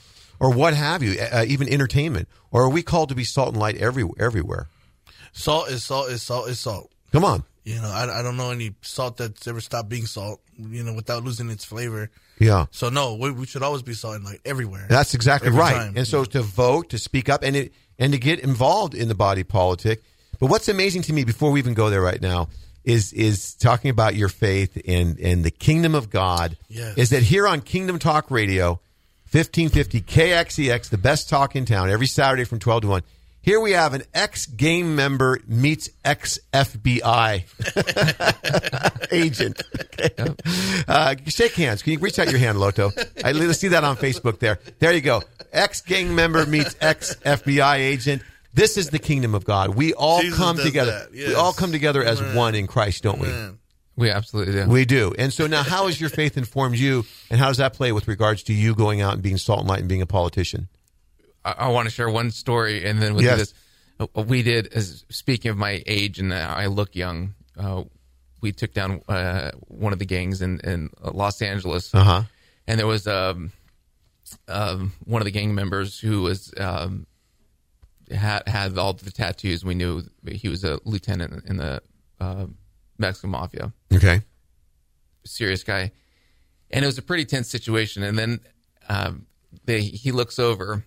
or 0.41 0.51
what 0.53 0.74
have 0.74 1.03
you, 1.03 1.18
uh, 1.20 1.45
even 1.47 1.68
entertainment, 1.68 2.28
or 2.51 2.62
are 2.62 2.68
we 2.70 2.82
called 2.82 3.09
to 3.11 3.14
be 3.14 3.24
salt 3.24 3.51
and 3.51 3.59
light 3.59 3.76
every, 3.76 4.05
everywhere? 4.18 4.68
Salt 5.32 5.68
is 5.70 5.82
salt 5.85 6.09
is 6.11 6.22
salt 6.22 6.49
is 6.49 6.61
salt. 6.61 6.91
Come 7.12 7.24
on, 7.24 7.45
You 7.64 7.76
know, 7.76 7.89
I, 7.89 8.20
I 8.20 8.22
don't 8.22 8.37
know 8.37 8.51
any 8.51 8.74
salt 8.82 9.16
that's 9.16 9.47
ever 9.47 9.61
stopped 9.61 9.89
being 9.89 10.07
salt. 10.07 10.41
You 10.57 10.85
know, 10.85 10.95
without 10.95 11.24
losing 11.24 11.51
its 11.51 11.64
flavor. 11.64 12.11
yeah. 12.39 12.66
So 12.70 12.89
no, 12.89 13.14
we, 13.16 13.32
we 13.32 13.47
should 13.47 13.62
always 13.64 13.82
be 13.82 13.95
salt 13.95 14.14
and 14.16 14.24
light 14.24 14.41
everywhere. 14.45 14.87
That's 14.89 15.14
exactly 15.14 15.49
Every 15.49 15.59
right. 15.61 15.74
time. 15.74 15.95
And 15.97 16.07
so 16.07 16.24
to 16.24 16.43
vote, 16.43 16.91
to 16.91 16.99
speak 16.99 17.28
up, 17.28 17.43
and 17.43 17.57
it 17.57 17.72
and 17.99 18.12
to 18.12 18.18
get 18.18 18.39
involved 18.41 18.95
in 18.95 19.09
the 19.09 19.14
body 19.16 19.43
politic. 19.45 20.03
But 20.39 20.51
what's 20.51 20.68
amazing 20.68 21.03
to 21.03 21.12
me 21.12 21.24
before 21.24 21.51
we 21.51 21.59
even 21.61 21.74
go 21.74 21.91
there 21.91 22.03
right 22.03 22.20
now 22.22 22.49
is 22.85 23.12
is 23.12 23.55
talking 23.55 23.91
about 23.91 24.14
your 24.14 24.28
faith 24.28 24.80
and 24.87 25.18
and 25.18 25.43
the 25.45 25.51
kingdom 25.51 25.95
of 25.97 26.11
God. 26.11 26.57
Yes. 26.68 26.97
Is 26.99 27.11
that 27.11 27.22
here 27.24 27.49
on 27.49 27.61
Kingdom 27.61 27.99
Talk 27.99 28.30
Radio, 28.30 28.80
fifteen 29.35 29.68
fifty 29.68 30.01
KXEX, 30.01 30.91
the 30.91 30.97
best 30.97 31.28
talk 31.28 31.57
in 31.57 31.64
town, 31.64 31.91
every 31.91 32.07
Saturday 32.07 32.45
from 32.45 32.61
twelve 32.61 32.82
to 32.82 32.87
one. 32.89 33.03
Here 33.43 33.59
we 33.59 33.72
have 33.72 33.93
an 33.93 34.05
ex 34.14 34.47
game 34.47 34.95
member 34.95 35.41
meets 35.49 35.91
ex 36.05 36.39
FBI 36.53 37.43
agent. 39.12 39.61
Okay. 39.80 40.35
Uh, 40.87 41.16
shake 41.26 41.55
hands. 41.55 41.82
Can 41.82 41.95
you 41.95 41.99
reach 41.99 42.20
out 42.20 42.30
your 42.30 42.39
hand, 42.39 42.61
Loto? 42.61 42.93
I 43.24 43.32
see 43.51 43.68
that 43.68 43.82
on 43.82 43.97
Facebook. 43.97 44.39
There, 44.39 44.61
there 44.78 44.93
you 44.93 45.01
go. 45.01 45.20
Ex 45.53 45.80
gang 45.80 46.14
member 46.14 46.47
meets 46.47 46.76
ex 46.80 47.16
FBI 47.16 47.78
agent. 47.78 48.22
This 48.55 48.76
is 48.76 48.91
the 48.91 49.01
kingdom 49.01 49.35
of 49.35 49.45
God. 49.45 49.74
We 49.74 49.95
all 49.95 50.20
Jesus 50.20 50.39
come 50.39 50.57
together. 50.59 51.09
yes. 51.12 51.30
We 51.30 51.35
all 51.35 51.53
come 51.53 51.72
together 51.72 52.05
as 52.05 52.22
one 52.37 52.55
in 52.55 52.68
Christ, 52.68 53.03
don't 53.03 53.18
we? 53.18 53.26
Man. 53.26 53.59
We 53.97 54.11
absolutely 54.11 54.55
do. 54.55 54.68
We 54.68 54.84
do. 54.84 55.14
And 55.18 55.32
so 55.32 55.47
now, 55.47 55.62
how 55.62 55.86
has 55.86 56.01
your 56.01 56.11
faith 56.11 56.36
informed 56.36 56.76
you, 56.76 57.05
and 57.30 57.38
how 57.38 57.49
does 57.49 57.59
that 57.59 57.74
play 57.74 57.92
with 57.92 58.09
regards 58.09 58.42
to 58.45 58.53
you 58.53 58.74
going 58.74 59.01
out 59.01 59.14
and 59.14 59.22
being 59.22 59.36
salt 59.38 59.61
and 59.61 59.68
light 59.68 59.80
and 59.80 59.88
being 59.88 60.03
a 60.03 60.07
politician? 60.07 60.68
I, 61.45 61.53
I 61.59 61.68
want 61.68 61.86
to 61.86 61.95
share 61.95 62.09
one 62.11 62.30
story, 62.32 62.84
and 62.84 63.01
then 63.01 63.14
with 63.14 63.24
Yes. 63.24 63.38
this, 63.38 63.55
uh, 64.01 64.22
we 64.22 64.42
did. 64.42 64.72
As 64.74 65.05
speaking 65.11 65.51
of 65.53 65.57
my 65.57 65.82
age, 65.86 66.18
and 66.18 66.34
I 66.34 66.66
look 66.66 66.97
young. 66.97 67.34
Uh, 67.57 67.84
we 68.40 68.51
took 68.53 68.74
down 68.74 69.01
uh, 69.09 69.53
one 69.68 69.92
of 69.92 69.99
the 70.01 70.05
gangs 70.07 70.42
in, 70.42 70.61
in 70.64 70.90
Los 71.01 71.40
Angeles, 71.40 71.95
Uh 71.95 72.03
huh. 72.05 72.22
and 72.66 72.78
there 72.80 72.86
was 72.88 73.07
um, 73.07 73.53
um, 74.49 74.92
one 75.05 75.22
of 75.22 75.24
the 75.26 75.30
gang 75.30 75.55
members 75.55 75.99
who 76.01 76.22
was 76.22 76.53
um, 76.59 77.07
had 78.11 78.42
had 78.49 78.76
all 78.76 78.92
the 78.92 79.11
tattoos. 79.12 79.64
We 79.64 79.74
knew 79.74 80.03
he 80.26 80.49
was 80.49 80.64
a 80.64 80.78
lieutenant 80.84 81.45
in 81.47 81.57
the 81.59 81.80
uh, 82.20 82.47
Mexican 82.99 83.30
mafia 83.30 83.72
Okay. 83.92 84.22
serious 85.24 85.62
guy, 85.64 85.92
and 86.70 86.84
it 86.84 86.86
was 86.86 86.99
a 86.99 87.03
pretty 87.03 87.24
tense 87.24 87.49
situation. 87.49 88.03
And 88.03 88.18
then 88.18 88.40
um, 88.88 89.26
they, 89.64 89.80
he 89.82 90.12
looks 90.12 90.38
over 90.38 90.84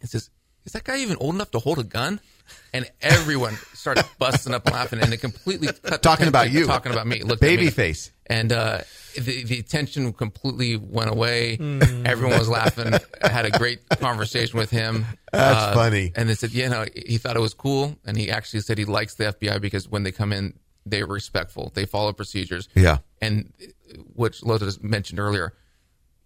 and 0.00 0.10
says, 0.10 0.30
"Is 0.64 0.72
that 0.72 0.84
guy 0.84 0.98
even 0.98 1.16
old 1.18 1.34
enough 1.34 1.50
to 1.52 1.58
hold 1.58 1.78
a 1.78 1.84
gun?" 1.84 2.20
And 2.72 2.90
everyone 3.00 3.56
started 3.74 4.04
busting 4.18 4.54
up 4.54 4.70
laughing, 4.70 5.00
and 5.00 5.12
it 5.12 5.18
completely 5.18 5.68
cut 5.68 5.82
the 5.82 5.98
Talking 5.98 6.28
about 6.28 6.50
you. 6.50 6.66
talking 6.66 6.92
about 6.92 7.06
me, 7.06 7.22
looked 7.22 7.42
at 7.42 7.48
me. 7.58 7.68
Babyface. 7.68 8.10
and 8.26 8.52
uh, 8.52 8.80
the 9.18 9.44
the 9.44 9.62
tension 9.62 10.12
completely 10.12 10.76
went 10.76 11.10
away. 11.10 11.56
Everyone 12.04 12.38
was 12.38 12.48
laughing. 12.48 12.94
I 13.22 13.28
had 13.28 13.46
a 13.46 13.50
great 13.50 13.86
conversation 13.88 14.58
with 14.58 14.70
him. 14.70 15.06
That's 15.32 15.58
Uh, 15.72 15.74
funny. 15.74 16.12
And 16.16 16.28
they 16.28 16.34
said, 16.34 16.52
you 16.52 16.68
know, 16.68 16.84
he 16.94 17.18
thought 17.18 17.36
it 17.36 17.40
was 17.40 17.54
cool, 17.54 17.96
and 18.04 18.16
he 18.16 18.30
actually 18.30 18.60
said 18.60 18.78
he 18.78 18.84
likes 18.84 19.14
the 19.14 19.24
FBI 19.32 19.60
because 19.60 19.88
when 19.88 20.02
they 20.04 20.12
come 20.12 20.32
in, 20.32 20.58
they're 20.86 21.06
respectful, 21.06 21.72
they 21.74 21.84
follow 21.84 22.12
procedures. 22.12 22.68
Yeah. 22.74 22.98
And 23.20 23.52
which 24.14 24.42
Loto's 24.42 24.82
mentioned 24.82 25.18
earlier, 25.18 25.54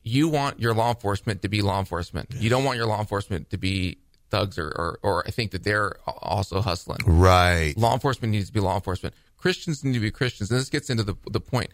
you 0.03 0.29
want 0.29 0.61
your 0.61 0.75
law 0.75 0.91
enforcement 0.91 1.43
to 1.43 1.49
be 1.49 1.63
law 1.63 1.79
enforcement. 1.79 2.29
You 2.35 2.51
don't 2.51 2.65
want 2.65 2.77
your 2.77 2.87
law 2.87 3.01
enforcement 3.01 3.51
to 3.51 3.57
be 3.57 3.99
thugs 4.31 4.59
or, 4.59 4.69
or, 4.69 4.99
or 5.03 5.25
I 5.27 5.31
think 5.31 5.53
that 5.53 5.63
they're 5.63 5.97
also 6.07 6.61
hustling. 6.61 7.01
Right. 7.07 7.75
Law 7.77 7.93
enforcement 7.93 8.33
needs 8.33 8.47
to 8.47 8.53
be 8.53 8.61
law 8.61 8.75
enforcement. 8.75 9.15
Christians 9.37 9.85
need 9.85 9.95
to 9.95 10.01
be 10.01 10.11
Christians. 10.11 10.51
And 10.51 10.59
this 10.59 10.71
gets 10.71 10.91
into 10.91 11.03
the, 11.03 11.15
the 11.31 11.41
point. 11.41 11.71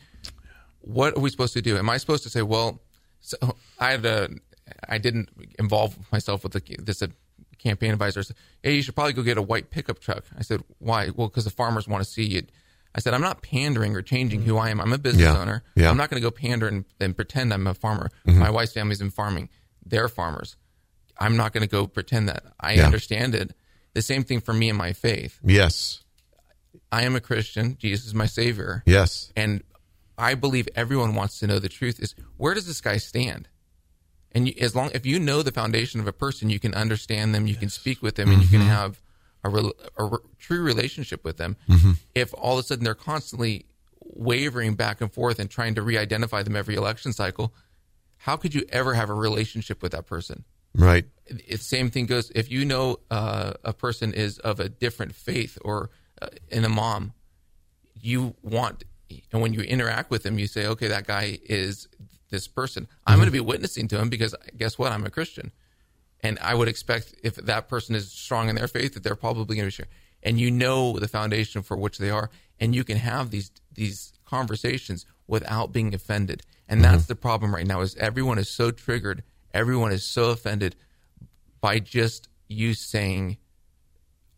What 0.81 1.17
are 1.17 1.21
we 1.21 1.31
supposed 1.31 1.55
to 1.55 1.63
do? 1.63 1.77
Am 1.77 1.89
I 1.89 1.97
supposed 1.97 2.23
to 2.25 2.31
say, 2.31 2.43
well, 2.43 2.81
so 3.21 3.37
I 3.79 3.93
had 3.93 4.05
a, 4.05 4.29
I 4.89 4.99
didn't 4.99 5.31
involve 5.59 5.97
myself 6.13 6.43
with 6.43 6.53
the, 6.53 6.77
this 6.79 7.03
uh, 7.03 7.09
campaign 7.59 7.93
advisor. 7.93 8.23
said, 8.23 8.37
Hey, 8.63 8.75
you 8.75 8.83
should 8.83 8.95
probably 8.95 9.13
go 9.13 9.23
get 9.23 9.39
a 9.39 9.43
white 9.43 9.71
pickup 9.71 9.99
truck. 10.01 10.25
I 10.37 10.43
said, 10.43 10.63
why? 10.79 11.11
Well, 11.15 11.29
because 11.29 11.45
the 11.45 11.51
farmers 11.51 11.89
want 11.89 12.05
to 12.05 12.11
see 12.11 12.25
you. 12.25 12.43
I 12.99 13.01
said, 13.01 13.15
I'm 13.15 13.21
not 13.21 13.43
pandering 13.43 13.95
or 13.95 14.03
changing 14.03 14.43
who 14.43 14.57
I 14.57 14.71
am. 14.71 14.81
I'm 14.81 14.93
a 14.93 14.99
business 14.99 15.23
Yeah. 15.23 15.39
owner. 15.39 15.63
Yeah. 15.77 15.89
I'm 15.89 15.97
not 15.97 16.11
going 16.11 16.21
to 16.21 16.27
go 16.27 16.33
pander 16.33 16.67
and, 16.67 16.85
and 16.99 17.15
pretend 17.15 17.55
I'm 17.55 17.69
a 17.69 17.73
farmer. 17.75 18.11
Mm-hmm. 18.27 18.41
My 18.41 18.51
wife's 18.51 18.73
family's 18.73 19.01
in 19.01 19.11
farming. 19.11 19.51
They're 19.87 20.09
farmers. 20.09 20.57
I'm 21.17 21.37
not 21.37 21.53
going 21.53 21.63
to 21.63 21.69
go 21.69 21.87
pretend 21.87 22.29
that. 22.29 22.43
I 22.59 22.73
Yeah. 22.73 22.87
understand 22.87 23.37
it. 23.37 23.55
The 23.95 24.03
same 24.03 24.25
thing 24.25 24.41
for 24.41 24.53
me 24.53 24.69
and 24.69 24.77
my 24.77 24.93
faith. 24.95 25.39
Yes. 25.45 26.03
I 26.91 27.05
am 27.05 27.15
a 27.15 27.21
Christian. 27.21 27.77
Jesus 27.79 28.07
is 28.09 28.15
my 28.17 28.27
savior. 28.27 28.83
Yes. 28.85 29.33
And 29.37 29.63
I 30.19 30.35
believe 30.35 30.69
everyone 30.75 31.15
wants 31.15 31.39
to 31.39 31.47
know 31.47 31.61
the 31.61 31.69
truth 31.69 32.01
is 32.01 32.17
where 32.37 32.53
does 32.53 32.67
this 32.67 32.81
guy 32.81 32.97
stand? 32.97 33.47
And 34.33 34.49
you, 34.49 34.55
as 34.61 34.75
long 34.75 34.91
if 34.93 35.07
you 35.07 35.21
know 35.21 35.45
the 35.45 35.53
foundation 35.53 36.01
of 36.01 36.09
a 36.09 36.13
person, 36.13 36.51
you 36.51 36.59
can 36.59 36.75
understand 36.75 37.33
them, 37.33 37.47
you 37.47 37.55
can 37.55 37.69
speak 37.69 38.03
with 38.03 38.17
them, 38.17 38.29
and 38.33 38.43
you 38.43 38.49
can 38.49 38.59
mm-hmm. 38.59 38.71
have 38.71 39.01
a, 39.49 39.51
rel 39.51 39.73
a 39.97 40.05
re- 40.05 40.19
true 40.39 40.63
relationship 40.63 41.25
with 41.25 41.37
them. 41.37 41.57
If 42.15 42.35
all 42.35 42.59
of 42.59 42.65
a 42.65 42.67
sudden 42.67 42.85
they're 42.85 42.95
constantly 42.95 43.67
wavering 44.01 44.75
back 44.75 45.01
and 45.01 45.13
forth 45.13 45.39
and 45.39 45.51
trying 45.51 45.75
to 45.75 45.83
re-identify 45.83 46.43
them 46.43 46.57
every 46.57 46.77
election 46.77 47.13
cycle, 47.13 47.53
how 48.19 48.37
could 48.37 48.55
you 48.55 48.65
ever 48.71 48.95
have 48.95 49.11
a 49.11 49.15
relationship 49.15 49.83
with 49.83 49.93
that 49.93 50.07
person? 50.07 50.45
Right. 50.75 51.07
It, 51.27 51.61
same 51.61 51.91
thing 51.91 52.07
goes 52.07 52.31
if 52.35 52.51
you 52.51 52.65
know 52.65 53.01
uh, 53.11 53.55
a 53.65 53.73
person 53.73 54.13
is 54.13 54.39
of 54.39 54.61
a 54.61 54.69
different 54.69 55.15
faith 55.15 55.59
or 55.63 55.91
uh, 56.21 56.29
an 56.51 56.65
imam, 56.65 57.13
you 57.95 58.35
want 58.43 58.85
and 59.33 59.43
when 59.43 59.55
you 59.55 59.61
interact 59.61 60.11
with 60.11 60.23
them, 60.23 60.39
you 60.39 60.47
say, 60.47 60.67
okay, 60.67 60.89
that 60.89 61.07
guy 61.07 61.39
is 61.45 61.89
this 62.31 62.47
person. 62.47 62.89
I'm 63.07 63.17
going 63.17 63.27
to 63.27 63.33
be 63.33 63.41
witnessing 63.41 63.89
to 63.89 63.99
him 63.99 64.09
because 64.11 64.35
guess 64.57 64.79
what? 64.79 64.93
I'm 64.93 65.05
a 65.05 65.11
Christian, 65.11 65.53
and 66.21 66.39
I 66.41 66.55
would 66.55 66.69
expect 66.69 67.15
if 67.23 67.37
that 67.37 67.69
person 67.69 67.95
is 67.95 68.11
strong 68.11 68.49
in 68.49 68.57
their 68.57 68.69
faith 68.69 68.95
that 68.95 69.03
they're 69.03 69.15
probably 69.15 69.57
going 69.57 69.65
to 69.65 69.67
be 69.67 69.71
sure. 69.71 69.87
And 70.23 70.39
you 70.41 70.51
know 70.51 70.99
the 70.99 71.09
foundation 71.09 71.63
for 71.63 71.77
which 71.77 71.99
they 71.99 72.11
are, 72.11 72.31
and 72.59 72.75
you 72.75 72.85
can 72.85 72.97
have 72.97 73.31
these 73.31 73.51
these 73.73 74.13
conversations 74.25 75.07
without 75.27 75.73
being 75.73 75.95
offended. 75.95 76.43
And 76.69 76.83
that's 76.83 77.05
mm-hmm. 77.05 77.13
the 77.13 77.17
problem 77.17 77.55
right 77.55 77.67
now 77.67 77.81
is 77.81 77.97
everyone 77.97 78.39
is 78.39 78.51
so 78.51 78.71
triggered, 78.71 79.23
everyone 79.55 79.93
is 79.93 80.05
so 80.05 80.31
offended 80.31 80.75
by 81.61 81.79
just 81.79 82.29
you 82.49 82.75
saying, 82.75 83.39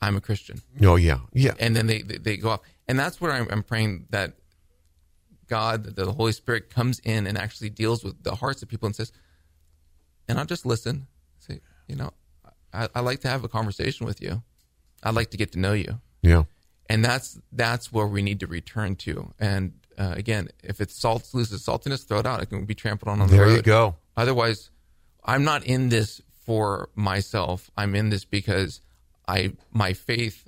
"I'm 0.02 0.16
a 0.16 0.20
Christian." 0.20 0.60
Oh 0.82 0.96
yeah. 0.96 1.20
Yeah. 1.32 1.54
and 1.58 1.74
then 1.74 1.86
they, 1.86 2.02
they, 2.02 2.18
they 2.18 2.36
go 2.36 2.50
off. 2.50 2.60
And 2.86 2.98
that's 2.98 3.20
where 3.20 3.32
I'm, 3.32 3.46
I'm 3.50 3.62
praying 3.62 4.06
that 4.10 4.34
God, 5.50 5.84
that 5.84 5.96
the 5.96 6.12
Holy 6.12 6.32
Spirit 6.32 6.70
comes 6.70 7.00
in 7.00 7.26
and 7.26 7.38
actually 7.38 7.70
deals 7.70 8.04
with 8.04 8.22
the 8.22 8.34
hearts 8.34 8.62
of 8.62 8.68
people 8.68 8.86
and 8.86 8.96
says, 8.96 9.12
and 10.28 10.38
I'll 10.38 10.46
just 10.46 10.64
listen. 10.64 11.08
You 11.90 11.96
know, 11.96 12.10
I, 12.72 12.88
I 12.94 13.00
like 13.00 13.20
to 13.20 13.28
have 13.28 13.42
a 13.44 13.48
conversation 13.48 14.06
with 14.06 14.22
you. 14.22 14.42
I'd 15.02 15.14
like 15.14 15.30
to 15.32 15.36
get 15.36 15.50
to 15.52 15.58
know 15.58 15.72
you. 15.72 16.00
Yeah. 16.22 16.44
And 16.88 17.04
that's 17.04 17.38
that's 17.52 17.92
where 17.92 18.06
we 18.06 18.22
need 18.22 18.40
to 18.40 18.46
return 18.46 18.96
to. 18.96 19.32
And 19.38 19.72
uh, 19.98 20.14
again, 20.16 20.48
if 20.62 20.80
it's 20.80 20.94
salt 20.98 21.28
loses 21.34 21.64
saltiness, 21.66 22.06
throw 22.06 22.18
it 22.20 22.26
out. 22.26 22.40
It 22.42 22.46
can 22.46 22.64
be 22.64 22.74
trampled 22.74 23.08
on 23.08 23.20
on 23.20 23.28
the 23.28 23.36
There 23.36 23.46
road. 23.46 23.56
you 23.56 23.62
go. 23.62 23.96
Otherwise, 24.16 24.70
I'm 25.24 25.44
not 25.44 25.64
in 25.64 25.88
this 25.88 26.20
for 26.46 26.88
myself. 26.94 27.70
I'm 27.76 27.94
in 27.94 28.10
this 28.10 28.24
because 28.24 28.80
I 29.26 29.52
my 29.72 29.92
faith. 29.92 30.46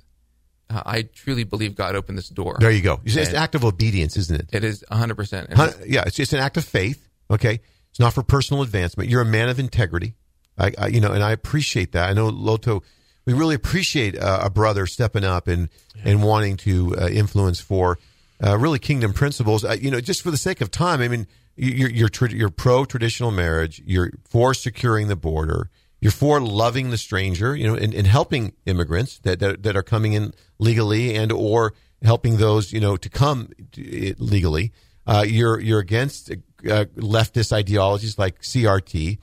Uh, 0.69 0.81
I 0.85 1.01
truly 1.03 1.43
believe 1.43 1.75
God 1.75 1.95
opened 1.95 2.17
this 2.17 2.29
door. 2.29 2.57
There 2.59 2.71
you 2.71 2.81
go. 2.81 2.99
It's 3.03 3.15
And 3.17 3.27
an 3.29 3.35
act 3.35 3.53
of 3.55 3.63
obedience, 3.65 4.15
isn't 4.17 4.39
it? 4.39 4.49
It 4.53 4.63
is 4.63 4.83
100. 4.87 5.15
percent 5.15 5.53
Hun- 5.53 5.73
Yeah, 5.85 6.03
it's 6.07 6.15
just 6.15 6.33
an 6.33 6.39
act 6.39 6.57
of 6.57 6.63
faith. 6.65 7.07
Okay, 7.29 7.59
it's 7.89 7.99
not 7.99 8.13
for 8.13 8.23
personal 8.23 8.63
advancement. 8.63 9.09
You're 9.09 9.21
a 9.21 9.25
man 9.25 9.49
of 9.49 9.59
integrity. 9.59 10.15
I, 10.57 10.71
I 10.77 10.87
you 10.87 11.01
know, 11.01 11.11
and 11.11 11.23
I 11.23 11.31
appreciate 11.31 11.91
that. 11.93 12.09
I 12.09 12.13
know 12.13 12.29
Loto. 12.29 12.83
We 13.25 13.31
really 13.33 13.55
appreciate 13.55 14.17
uh, 14.19 14.41
a 14.43 14.49
brother 14.49 14.85
stepping 14.85 15.23
up 15.23 15.47
and 15.47 15.69
and 16.03 16.21
wanting 16.23 16.57
to 16.57 16.95
uh, 16.97 17.07
influence 17.07 17.59
for 17.61 17.97
uh, 18.45 18.57
really 18.57 18.79
kingdom 18.79 19.13
principles. 19.13 19.63
Uh, 19.63 19.77
you 19.79 19.89
know, 19.89 20.01
just 20.01 20.21
for 20.21 20.31
the 20.31 20.37
sake 20.37 20.59
of 20.61 20.69
time. 20.71 21.01
I 21.01 21.07
mean, 21.07 21.27
you- 21.55 21.71
you're 21.71 21.89
you're, 21.89 22.09
tra- 22.09 22.31
you're 22.31 22.49
pro 22.49 22.83
traditional 22.85 23.31
marriage. 23.31 23.81
You're 23.85 24.11
for 24.25 24.53
securing 24.53 25.07
the 25.07 25.15
border. 25.15 25.69
You're 26.01 26.11
for 26.11 26.41
loving 26.41 26.89
the 26.89 26.97
stranger. 26.97 27.55
You 27.55 27.67
know, 27.67 27.75
and, 27.75 27.93
and 27.93 28.05
helping 28.05 28.53
immigrants 28.65 29.19
that, 29.19 29.39
that 29.39 29.63
that 29.63 29.77
are 29.77 29.83
coming 29.83 30.13
in 30.13 30.33
legally 30.59 31.15
and 31.15 31.31
or 31.31 31.73
helping 32.01 32.35
those 32.37 32.73
you 32.73 32.81
know 32.81 32.97
to 32.97 33.09
come 33.09 33.49
to, 33.71 34.15
legally. 34.17 34.73
Uh, 35.07 35.23
you're 35.25 35.59
you're 35.61 35.79
against 35.79 36.29
uh, 36.31 36.85
leftist 36.97 37.53
ideologies 37.53 38.17
like 38.17 38.41
CRT, 38.41 39.17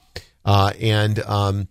uh, 0.45 0.71
and 0.79 1.19
um, 1.19 1.67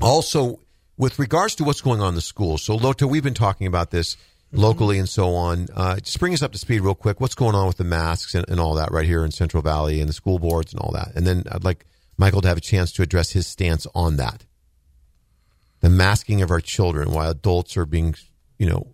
also 0.00 0.60
with 0.96 1.18
regards 1.18 1.54
to 1.56 1.64
what's 1.64 1.80
going 1.80 2.00
on 2.00 2.10
in 2.10 2.14
the 2.14 2.20
schools. 2.20 2.62
So 2.62 2.74
Loto, 2.76 3.06
we've 3.06 3.22
been 3.22 3.34
talking 3.34 3.66
about 3.66 3.90
this 3.90 4.16
locally 4.52 4.98
and 4.98 5.08
so 5.08 5.34
on. 5.34 5.68
Uh, 5.74 5.96
just 5.96 6.18
bring 6.18 6.34
us 6.34 6.42
up 6.42 6.52
to 6.52 6.58
speed 6.58 6.80
real 6.80 6.94
quick. 6.94 7.20
What's 7.20 7.34
going 7.34 7.54
on 7.54 7.66
with 7.66 7.76
the 7.76 7.84
masks 7.84 8.34
and, 8.34 8.48
and 8.48 8.60
all 8.60 8.74
that 8.74 8.90
right 8.92 9.06
here 9.06 9.24
in 9.24 9.30
Central 9.30 9.62
Valley 9.62 10.00
and 10.00 10.08
the 10.08 10.12
school 10.12 10.38
boards 10.38 10.72
and 10.72 10.80
all 10.80 10.92
that, 10.92 11.12
and 11.14 11.26
then 11.26 11.44
I'd 11.50 11.64
like 11.64 11.86
Michael 12.18 12.42
to 12.42 12.48
have 12.48 12.58
a 12.58 12.60
chance 12.62 12.92
to 12.92 13.02
address 13.02 13.30
his 13.30 13.46
stance 13.46 13.86
on 13.94 14.16
that. 14.16 14.44
The 15.80 15.88
masking 15.88 16.42
of 16.42 16.50
our 16.50 16.60
children 16.60 17.10
while 17.12 17.30
adults 17.30 17.76
are 17.78 17.86
being, 17.86 18.14
you 18.58 18.66
know, 18.68 18.88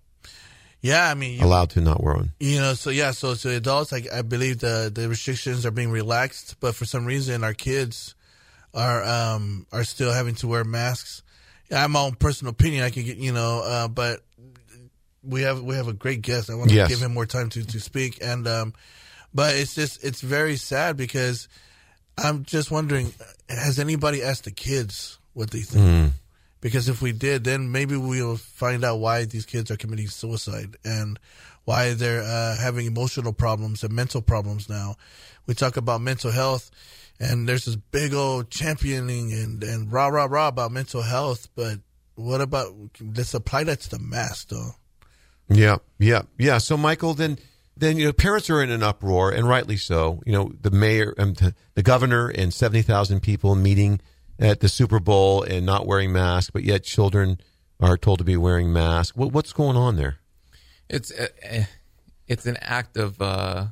Yeah, 0.82 1.11
I 1.11 1.14
mean, 1.14 1.43
allowed 1.43 1.70
to 1.70 1.80
not 1.80 2.01
wear 2.01 2.14
one. 2.14 2.32
you 2.39 2.61
know, 2.61 2.74
so 2.74 2.91
yeah, 2.91 3.11
so 3.11 3.34
to 3.34 3.49
adults, 3.57 3.91
like 3.91 4.07
I 4.12 4.22
believe 4.22 4.61
the 4.61 4.93
the 4.95 5.09
restrictions 5.09 5.66
are 5.66 5.72
being 5.72 5.91
relaxed, 5.91 6.57
but 6.61 6.76
for 6.76 6.84
some 6.84 7.05
reason, 7.05 7.43
our 7.43 7.55
kids 7.55 8.14
are 8.77 9.03
um 9.03 9.66
are 9.72 9.83
still 9.85 10.12
having 10.12 10.37
to 10.37 10.47
wear 10.47 10.62
masks. 10.62 11.22
I 11.72 11.77
have 11.81 11.91
my 11.91 12.01
own 12.03 12.14
personal 12.14 12.53
opinion. 12.53 12.85
I 12.85 12.91
can 12.91 13.03
get 13.05 13.16
you 13.16 13.33
know, 13.33 13.62
uh, 13.64 13.89
but 13.89 14.20
we 15.24 15.43
have 15.43 15.61
we 15.62 15.74
have 15.74 15.89
a 15.89 15.93
great 15.93 16.22
guest. 16.22 16.51
I 16.51 16.55
want 16.55 16.70
to 16.70 16.77
Yes. 16.77 16.89
give 16.89 17.01
him 17.03 17.12
more 17.14 17.27
time 17.27 17.49
to 17.51 17.64
to 17.64 17.81
speak, 17.81 18.18
and 18.22 18.47
um, 18.47 18.74
but 19.35 19.57
it's 19.57 19.74
just 19.74 20.05
it's 20.05 20.20
very 20.20 20.57
sad 20.57 20.97
because 20.97 21.49
I'm 22.16 22.45
just 22.45 22.70
wondering, 22.70 23.12
has 23.49 23.79
anybody 23.79 24.22
asked 24.22 24.45
the 24.45 24.51
kids 24.53 25.18
what 25.33 25.51
they 25.51 25.61
think? 25.61 25.85
Hmm. 25.85 26.07
Because 26.61 26.89
if 26.89 27.03
we 27.03 27.12
did, 27.12 27.45
then 27.45 27.70
maybe 27.70 27.97
we'll 27.97 28.37
find 28.39 28.85
out 28.85 28.97
why 28.99 29.24
these 29.27 29.45
kids 29.47 29.70
are 29.70 29.77
committing 29.77 30.09
suicide 30.09 30.77
and 30.85 31.18
why 31.64 31.93
they're 31.95 32.22
uh, 32.22 32.57
having 32.57 32.87
emotional 32.87 33.33
problems 33.33 33.85
and 33.85 33.93
mental 33.93 34.22
problems 34.22 34.68
now. 34.68 34.97
We 35.47 35.55
talk 35.55 35.77
about 35.77 36.01
mental 36.01 36.31
health, 36.31 36.70
and 37.19 37.49
there's 37.49 37.64
this 37.64 37.77
big 37.77 38.14
old 38.14 38.51
championing 38.51 39.33
and, 39.33 39.62
and 39.62 39.93
rah, 39.93 40.09
rah, 40.09 40.27
rah 40.27 40.49
about 40.49 40.73
mental 40.73 41.03
health, 41.03 41.49
but 41.55 41.79
what 42.14 42.41
about, 42.41 42.75
let's 43.01 43.35
apply 43.35 43.64
that 43.64 43.81
to 43.83 43.91
the 43.91 43.99
mass, 43.99 44.45
though. 44.45 44.71
Yeah, 45.49 45.77
yeah, 45.99 46.23
yeah. 46.39 46.59
So, 46.59 46.77
Michael, 46.77 47.14
then, 47.14 47.39
then 47.77 47.99
you 47.99 48.07
know, 48.07 48.12
parents 48.12 48.51
are 48.51 48.62
in 48.62 48.71
an 48.71 48.83
uproar, 48.83 49.31
and 49.31 49.49
rightly 49.49 49.77
so. 49.77 50.23
You 50.27 50.33
know, 50.33 50.53
the 50.61 50.71
mayor, 50.71 51.14
um, 51.19 51.35
the 51.75 51.83
governor, 51.83 52.29
and 52.29 52.53
seventy 52.53 52.83
thousand 52.83 53.21
people 53.21 53.55
meeting 53.55 54.01
at 54.41 54.59
the 54.61 54.69
Super 54.69 54.99
Bowl 54.99 55.43
and 55.43 55.64
not 55.64 55.87
wearing 55.87 56.12
masks, 56.12 56.51
but 56.51 56.64
yet 56.64 56.83
children 56.83 57.39
are 57.79 57.97
told 57.97 58.19
to 58.19 58.25
be 58.25 58.37
wearing 58.37 58.73
masks. 58.73 59.17
What, 59.17 59.33
what's 59.33 59.53
going 59.53 59.77
on 59.77 59.97
there? 59.97 60.17
It's 60.89 61.12
uh, 61.12 61.29
uh, 61.49 61.64
it's 62.27 62.47
an 62.47 62.57
act 62.61 62.97
of 62.97 63.21
uh, 63.23 63.67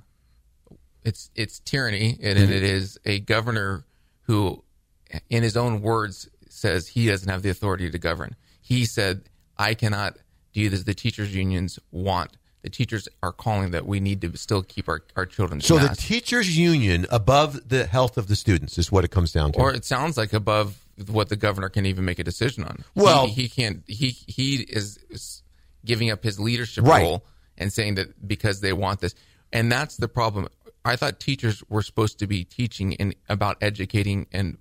it's 1.05 1.31
it's 1.35 1.61
tyranny, 1.61 2.19
and 2.23 2.39
mm-hmm. 2.39 2.53
it 2.53 2.63
is 2.63 2.99
a 3.05 3.21
governor 3.21 3.85
who, 4.23 4.65
in 5.29 5.43
his 5.43 5.57
own 5.57 5.83
words, 5.83 6.29
says 6.49 6.89
he 6.89 7.07
doesn't 7.07 7.29
have 7.29 7.43
the 7.43 7.51
authority 7.51 7.91
to 7.91 7.99
govern. 7.99 8.35
He 8.61 8.85
said, 8.85 9.23
"I 9.59 9.75
cannot 9.75 10.17
do 10.53 10.69
this. 10.69 10.85
The 10.85 10.95
teachers' 10.95 11.35
unions 11.35 11.79
want." 11.91 12.37
The 12.63 12.71
teachers 12.71 13.07
are 13.23 13.31
calling 13.31 13.73
that 13.73 13.85
we 13.87 14.01
need 14.01 14.23
to 14.23 14.35
still 14.39 14.63
keep 14.63 14.89
our, 14.89 15.03
our 15.17 15.27
children. 15.27 15.61
So, 15.61 15.77
the 15.77 15.95
teachers' 15.95 16.57
union 16.57 17.05
above 17.11 17.69
the 17.69 17.85
health 17.85 18.17
of 18.17 18.27
the 18.27 18.37
students 18.37 18.79
is 18.79 18.91
what 18.91 19.05
it 19.05 19.11
comes 19.11 19.33
down 19.33 19.53
to. 19.53 19.59
or 19.59 19.75
it 19.75 19.85
sounds 19.85 20.17
like 20.17 20.33
above 20.33 20.83
what 21.09 21.29
the 21.29 21.37
governor 21.37 21.69
can 21.69 21.85
even 21.85 22.07
make 22.07 22.19
a 22.19 22.25
decision 22.25 22.65
on. 22.65 22.83
Well- 22.95 23.27
he, 23.27 23.43
he 23.43 23.49
can't. 23.51 23.83
He 23.87 24.09
he 24.09 24.63
is, 24.63 24.99
is 25.11 25.43
giving 25.85 26.11
up 26.11 26.25
his 26.25 26.41
leadership 26.41 26.85
Right. 26.87 27.03
role 27.03 27.27
and 27.59 27.71
saying 27.71 27.97
that 27.97 28.27
because 28.27 28.63
they 28.63 28.73
want 28.73 29.01
this, 29.01 29.15
and 29.53 29.71
that's 29.71 29.99
the 29.99 30.09
problem. 30.09 30.49
I 30.85 30.97
thought 30.97 31.20
teachers 31.20 31.62
were 31.68 31.82
supposed 31.82 32.18
to 32.18 32.26
be 32.26 32.45
teaching 32.45 32.95
and 32.97 33.14
about 33.28 33.57
educating 33.61 34.26
and 34.32 34.59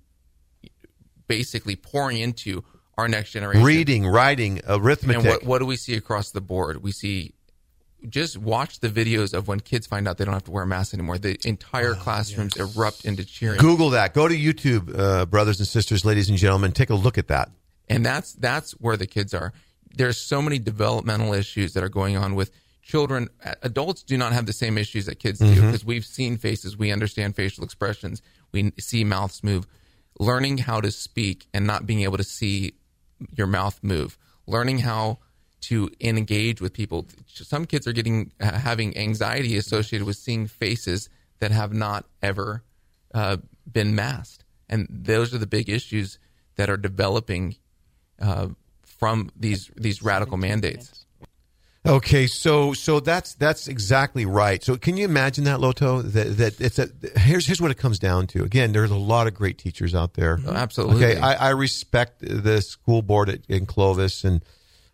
basically 1.26 1.76
pouring 1.76 2.18
into 2.18 2.64
our 2.96 3.08
next 3.08 3.32
generation. 3.32 3.64
Reading, 3.64 4.06
writing, 4.06 4.60
arithmetic. 4.66 5.24
And 5.24 5.26
what, 5.26 5.44
what 5.44 5.58
do 5.58 5.66
we 5.66 5.76
see 5.76 5.96
across 5.96 6.30
the 6.30 6.40
board? 6.40 6.82
We 6.82 6.92
see 6.92 7.34
just 8.08 8.36
watch 8.36 8.80
the 8.80 8.88
videos 8.88 9.32
of 9.32 9.48
when 9.48 9.60
kids 9.60 9.86
find 9.86 10.06
out 10.06 10.18
they 10.18 10.24
don't 10.24 10.34
have 10.34 10.44
to 10.44 10.50
wear 10.50 10.66
masks 10.66 10.94
anymore. 10.94 11.18
The 11.18 11.38
entire 11.44 11.94
classrooms 11.94 12.56
erupt 12.56 13.04
into 13.04 13.24
cheering. 13.24 13.58
Google 13.58 13.90
that. 13.90 14.14
Go 14.14 14.28
to 14.28 14.36
YouTube, 14.36 14.96
uh, 14.98 15.26
brothers 15.26 15.58
and 15.58 15.66
sisters, 15.66 16.04
ladies 16.04 16.28
and 16.28 16.38
gentlemen. 16.38 16.72
Take 16.72 16.90
a 16.90 16.94
look 16.94 17.18
at 17.18 17.28
that. 17.28 17.50
and 17.88 18.04
that's 18.04 18.32
that's 18.34 18.72
where 18.72 18.96
the 18.96 19.06
kids 19.06 19.34
are 19.34 19.52
there's 19.96 20.18
so 20.18 20.42
many 20.42 20.58
developmental 20.58 21.32
issues 21.32 21.74
that 21.74 21.84
are 21.84 21.88
going 21.88 22.16
on 22.16 22.34
with 22.34 22.50
children 22.84 23.28
adults 23.62 24.02
do 24.02 24.16
not 24.18 24.32
have 24.32 24.46
the 24.46 24.52
same 24.52 24.76
issues 24.76 25.06
that 25.06 25.18
kids 25.18 25.38
do 25.38 25.54
because 25.54 25.84
we've 25.84 26.04
seen 26.04 26.36
faces 26.36 26.76
we 26.76 26.92
understand 26.92 27.34
facial 27.34 27.64
expressions 27.64 28.20
we 28.54 28.72
see 28.78 29.04
mouths 29.04 29.42
move. 29.42 29.66
Learning 30.20 30.58
how 30.58 30.80
to 30.80 30.90
speak 30.92 31.48
and 31.52 31.66
not 31.66 31.86
being 31.86 32.02
able 32.02 32.16
to 32.16 32.24
see 32.24 32.74
your 33.36 33.48
mouth 33.48 33.80
move. 33.82 34.16
Learning 34.46 34.78
how 34.78 35.18
to 35.62 35.90
engage 36.00 36.60
with 36.60 36.72
people. 36.72 37.06
Some 37.26 37.66
kids 37.66 37.86
are 37.88 37.92
getting 37.92 38.32
uh, 38.40 38.52
having 38.52 38.96
anxiety 38.96 39.56
associated 39.56 40.06
with 40.06 40.16
seeing 40.16 40.46
faces 40.46 41.08
that 41.40 41.50
have 41.50 41.72
not 41.72 42.06
ever 42.22 42.62
uh, 43.12 43.38
been 43.70 43.94
masked. 43.94 44.44
And 44.68 44.86
those 44.88 45.34
are 45.34 45.38
the 45.38 45.46
big 45.46 45.68
issues 45.68 46.18
that 46.56 46.70
are 46.70 46.76
developing 46.76 47.56
uh, 48.20 48.48
from 48.82 49.30
these 49.36 49.70
these 49.74 50.02
radical 50.02 50.36
mandates. 50.36 51.03
Okay, 51.86 52.26
so 52.26 52.72
so 52.72 52.98
that's 52.98 53.34
that's 53.34 53.68
exactly 53.68 54.24
right. 54.24 54.64
So 54.64 54.76
can 54.78 54.96
you 54.96 55.04
imagine 55.04 55.44
that, 55.44 55.60
Loto? 55.60 56.00
That 56.00 56.36
that 56.38 56.60
it's 56.60 56.78
a 56.78 56.88
here's 57.18 57.46
here's 57.46 57.60
what 57.60 57.70
it 57.70 57.76
comes 57.76 57.98
down 57.98 58.26
to. 58.28 58.42
Again, 58.42 58.72
there's 58.72 58.90
a 58.90 58.96
lot 58.96 59.26
of 59.26 59.34
great 59.34 59.58
teachers 59.58 59.94
out 59.94 60.14
there. 60.14 60.40
Absolutely. 60.48 61.04
Okay, 61.04 61.20
I, 61.20 61.48
I 61.48 61.50
respect 61.50 62.20
the 62.20 62.62
school 62.62 63.02
board 63.02 63.28
at, 63.28 63.40
in 63.48 63.66
Clovis 63.66 64.24
and 64.24 64.42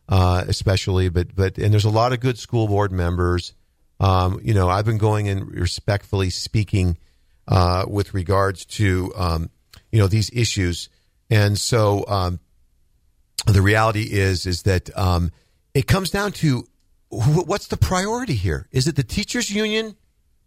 uh, 0.08 0.44
especially, 0.48 1.08
but 1.08 1.34
but 1.34 1.58
and 1.58 1.72
there's 1.72 1.84
a 1.84 1.90
lot 1.90 2.12
of 2.12 2.18
good 2.18 2.38
school 2.38 2.66
board 2.66 2.90
members. 2.90 3.54
Um, 4.00 4.40
you 4.42 4.52
know, 4.52 4.68
I've 4.68 4.84
been 4.84 4.98
going 4.98 5.28
and 5.28 5.48
respectfully 5.48 6.30
speaking 6.30 6.98
uh, 7.46 7.84
with 7.86 8.14
regards 8.14 8.64
to 8.64 9.12
um, 9.16 9.50
you 9.92 10.00
know 10.00 10.08
these 10.08 10.28
issues, 10.32 10.88
and 11.30 11.56
so 11.56 12.04
um, 12.08 12.40
the 13.46 13.62
reality 13.62 14.08
is 14.10 14.44
is 14.44 14.64
that 14.64 14.90
um, 14.98 15.30
it 15.72 15.86
comes 15.86 16.10
down 16.10 16.32
to 16.32 16.66
wh- 17.10 17.46
what's 17.46 17.66
the 17.68 17.76
priority 17.76 18.34
here? 18.34 18.66
Is 18.72 18.86
it 18.86 18.96
the 18.96 19.02
teachers 19.02 19.50
union 19.50 19.96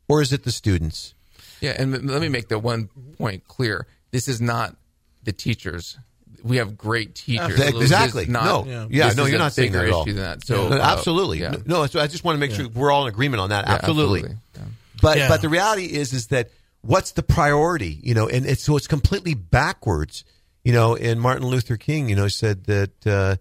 or 0.07 0.21
is 0.21 0.33
it 0.33 0.43
the 0.43 0.51
students? 0.51 1.13
Yeah, 1.61 1.75
and 1.77 2.09
let 2.09 2.21
me 2.21 2.29
make 2.29 2.49
the 2.49 2.59
one 2.59 2.89
point 3.17 3.47
clear: 3.47 3.87
this 4.11 4.27
is 4.27 4.41
not 4.41 4.75
the 5.23 5.31
teachers. 5.31 5.97
We 6.43 6.57
have 6.57 6.77
great 6.77 7.15
teachers. 7.15 7.51
Absolutely. 7.51 7.79
This 7.79 7.91
is 7.91 7.97
Exactly. 7.97 8.25
not- 8.25 8.43
No. 8.43 8.65
Yeah. 8.69 8.87
Yeah, 9.07 9.13
no, 9.15 9.25
you're 9.25 9.39
not 9.39 9.53
saying 9.53 9.69
bigger 9.71 9.83
that 9.83 9.87
at 9.87 9.93
all. 9.93 10.01
issue 10.03 10.13
than 10.13 10.23
that. 10.23 10.45
So 10.45 10.67
No, 10.67 10.75
uh, 10.75 10.79
absolutely. 10.81 11.39
yeah. 11.39 11.55
No, 11.65 11.85
so 11.85 12.01
I 12.01 12.07
just 12.07 12.25
want 12.25 12.35
to 12.35 12.39
make 12.41 12.51
sure 12.51 12.67
we're 12.67 12.91
all 12.91 13.03
in 13.03 13.13
agreement 13.13 13.39
on 13.39 13.49
that. 13.51 13.65
Yeah, 13.65 13.75
absolutely. 13.75 14.23
Yeah. 14.55 14.61
But 15.01 15.17
Yeah. 15.17 15.29
but 15.29 15.41
the 15.41 15.47
reality 15.47 15.85
is 15.85 16.11
is 16.11 16.27
that 16.27 16.51
what's 16.81 17.11
the 17.11 17.23
priority? 17.23 17.97
You 18.03 18.13
know, 18.13 18.27
and 18.27 18.45
it's 18.45 18.61
so 18.61 18.75
it's 18.75 18.87
completely 18.87 19.35
backwards. 19.35 20.25
You 20.65 20.73
know, 20.73 20.97
and 20.97 21.21
Martin 21.21 21.47
Luther 21.47 21.77
King, 21.77 22.09
you 22.09 22.15
know, 22.17 22.27
said 22.27 22.65
that 22.65 23.07
uh, 23.07 23.35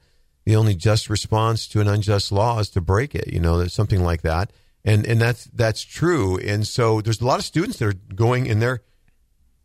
the 0.44 0.56
only 0.56 0.74
just 0.74 1.08
response 1.10 1.66
to 1.68 1.80
an 1.80 1.88
unjust 1.88 2.32
law 2.32 2.58
is 2.58 2.68
to 2.70 2.80
break 2.80 3.14
it. 3.14 3.28
You 3.32 3.40
know, 3.40 3.58
there's 3.58 3.74
something 3.74 4.02
like 4.02 4.22
that, 4.22 4.50
and 4.84 5.06
and 5.06 5.20
that's 5.20 5.44
that's 5.46 5.82
true. 5.82 6.38
And 6.38 6.66
so 6.66 7.00
there's 7.00 7.20
a 7.20 7.26
lot 7.26 7.38
of 7.38 7.44
students 7.44 7.78
that 7.78 7.86
are 7.86 8.14
going 8.14 8.48
and 8.50 8.60
they're 8.60 8.82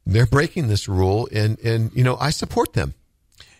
they're 0.05 0.25
breaking 0.27 0.67
this 0.67 0.87
rule, 0.87 1.27
and 1.31 1.59
and 1.59 1.91
you 1.95 2.03
know 2.03 2.15
I 2.17 2.29
support 2.29 2.73
them. 2.73 2.93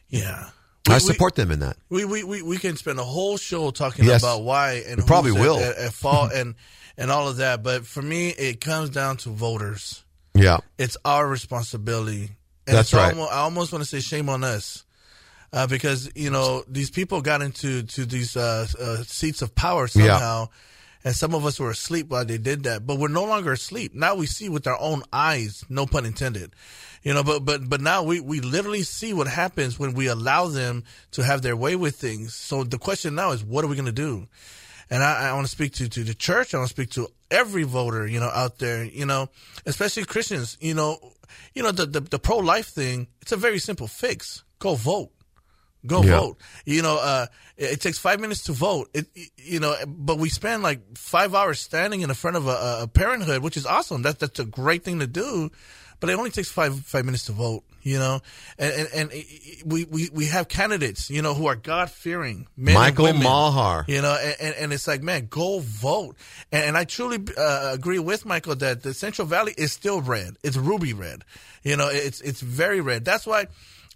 Yeah. 0.10 0.50
I 0.90 0.94
We- 0.94 1.00
support 1.02 1.36
them 1.36 1.52
in 1.52 1.60
that. 1.60 1.76
We, 1.90 2.06
we, 2.06 2.24
we, 2.24 2.42
we 2.42 2.58
can 2.58 2.78
spend 2.78 2.98
a 2.98 3.04
whole 3.04 3.36
show 3.36 3.72
talking 3.72 4.06
Yes. 4.06 4.22
about 4.24 4.44
why 4.44 4.84
and 4.88 4.98
We 5.02 5.04
probably 5.04 5.34
will. 5.34 5.58
at, 5.60 5.76
at, 5.78 5.92
fault 5.92 6.32
and, 6.36 6.56
and 6.98 7.12
all 7.12 7.28
of 7.28 7.38
that. 7.38 7.62
But 7.62 7.86
for 7.86 8.02
me, 8.02 8.30
it 8.30 8.62
comes 8.62 8.90
down 8.90 9.18
to 9.18 9.30
voters. 9.30 10.06
Yeah. 10.34 10.60
It's 10.78 10.96
our 11.04 11.28
responsibility. 11.28 12.30
And 12.66 12.78
That's 12.78 12.94
right. 12.94 13.12
Almost, 13.12 13.32
I 13.34 13.38
almost 13.40 13.72
want 13.74 13.84
to 13.84 13.90
say 13.90 14.00
shame 14.00 14.30
on 14.30 14.46
us. 14.46 14.86
Uh, 15.58 15.66
because, 15.66 16.08
you 16.14 16.30
know, 16.30 16.64
these 16.68 16.92
people 16.92 17.20
got 17.22 17.42
into 17.42 17.82
to 17.82 18.06
these 18.06 18.38
uh, 18.38 18.68
uh, 18.80 18.98
seats 19.04 19.42
of 19.42 19.56
power 19.56 19.84
Yeah. 19.86 20.06
somehow. 20.20 20.50
And 21.04 21.16
some 21.16 21.34
of 21.34 21.46
us 21.46 21.60
were 21.60 21.72
asleep 21.72 22.10
while 22.10 22.26
they 22.26 22.38
did 22.38 22.64
that. 22.64 22.86
But 22.86 23.00
we're 23.00 23.08
no 23.08 23.26
longer 23.26 23.54
asleep. 23.54 23.96
Now 23.96 24.14
we 24.14 24.28
see 24.28 24.50
with 24.50 24.68
our 24.68 24.80
own 24.80 25.02
eyes, 25.12 25.64
no 25.68 25.88
pun 25.88 26.06
intended. 26.06 26.54
You 27.02 27.14
know, 27.16 27.24
but 27.24 27.40
but 27.46 27.68
but 27.68 27.82
now 27.82 28.04
we, 28.04 28.20
we 28.20 28.40
literally 28.40 28.84
see 28.84 29.14
what 29.14 29.28
happens 29.28 29.80
when 29.80 29.94
we 29.94 30.06
allow 30.08 30.48
them 30.48 30.84
to 31.12 31.24
have 31.24 31.42
their 31.42 31.56
way 31.56 31.76
with 31.76 31.96
things. 31.96 32.36
So 32.36 32.64
the 32.64 32.78
question 32.78 33.16
now 33.16 33.32
is, 33.32 33.44
what 33.44 33.64
are 33.64 33.68
we 33.68 33.76
going 33.76 33.86
to 33.96 34.04
do? 34.10 34.28
And 34.92 35.04
I, 35.04 35.30
I 35.30 35.34
want 35.34 35.46
to 35.48 35.52
speak 35.52 35.74
to, 35.80 35.90
to 35.90 36.04
the 36.04 36.14
church. 36.14 36.54
I 36.54 36.58
want 36.60 36.70
to 36.70 36.76
speak 36.76 36.92
to 36.92 37.08
every 37.32 37.64
voter, 37.64 38.06
you 38.06 38.20
know, 38.20 38.32
out 38.34 38.60
there, 38.60 38.84
you 38.84 39.06
know, 39.06 39.30
especially 39.66 40.04
Christians, 40.06 40.58
you 40.60 40.76
know, 40.76 40.98
you 41.56 41.64
know, 41.64 41.72
the, 41.72 41.86
the, 41.86 42.02
the 42.02 42.20
pro 42.20 42.38
life 42.38 42.68
thing, 42.68 43.08
it's 43.22 43.32
a 43.32 43.38
very 43.38 43.60
simple 43.60 43.88
fix. 43.88 44.44
Go 44.60 44.76
vote. 44.76 45.12
Go 45.88 46.04
Yeah. 46.04 46.20
vote. 46.20 46.38
You 46.66 46.82
know, 46.82 46.98
uh, 46.98 47.26
it, 47.58 47.82
takes 47.82 47.98
five 47.98 48.20
minutes 48.20 48.44
to 48.44 48.52
vote. 48.52 48.90
It, 48.94 49.08
you 49.38 49.60
know, 49.60 49.76
but 49.88 50.20
we 50.20 50.30
spend 50.30 50.62
like 50.62 50.98
five 50.98 51.34
hours 51.34 51.60
standing 51.60 52.02
in 52.02 52.10
the 52.10 52.16
front 52.16 52.38
of 52.38 52.48
a, 52.48 52.82
a 52.84 52.88
parenthood, 52.88 53.42
which 53.42 53.58
is 53.58 53.66
awesome. 53.66 54.04
That, 54.04 54.20
that's 54.20 54.40
a 54.40 54.46
great 54.46 54.84
thing 54.84 55.00
to 55.00 55.08
do. 55.08 55.50
But 56.00 56.12
it 56.12 56.14
only 56.14 56.30
takes 56.30 56.50
five 56.52 56.80
five 56.82 57.06
minutes 57.06 57.26
to 57.26 57.32
vote, 57.32 57.64
you 57.82 57.98
know, 57.98 58.20
and 58.60 58.72
and, 58.72 59.12
and 59.12 59.24
we, 59.66 59.86
we 59.86 60.10
we 60.14 60.26
have 60.28 60.48
candidates, 60.48 61.10
you 61.10 61.24
know, 61.24 61.34
who 61.34 61.48
are 61.48 61.56
God 61.56 61.90
fearing, 61.90 62.46
men 62.56 62.76
Michael 62.76 63.06
women. 63.06 63.24
Maher. 63.24 63.84
You 63.88 64.04
know, 64.04 64.14
and, 64.14 64.36
and, 64.40 64.56
and 64.58 64.74
it's 64.74 64.86
like, 64.88 65.02
man, 65.02 65.26
go 65.28 65.58
vote. 65.58 66.16
And, 66.52 66.66
and 66.66 66.78
I 66.78 66.84
truly 66.84 67.18
uh, 67.36 67.72
agree 67.74 67.98
with 67.98 68.28
Michael 68.28 68.56
that 68.58 68.84
the 68.84 68.94
Central 68.94 69.28
Valley 69.28 69.56
is 69.58 69.72
still 69.72 70.00
red. 70.02 70.38
It's 70.44 70.56
ruby 70.56 70.94
red. 70.94 71.24
You 71.64 71.76
know, 71.78 71.90
it's 71.92 72.22
it's 72.22 72.42
very 72.42 72.80
red. 72.80 73.04
That's 73.04 73.26
why 73.26 73.48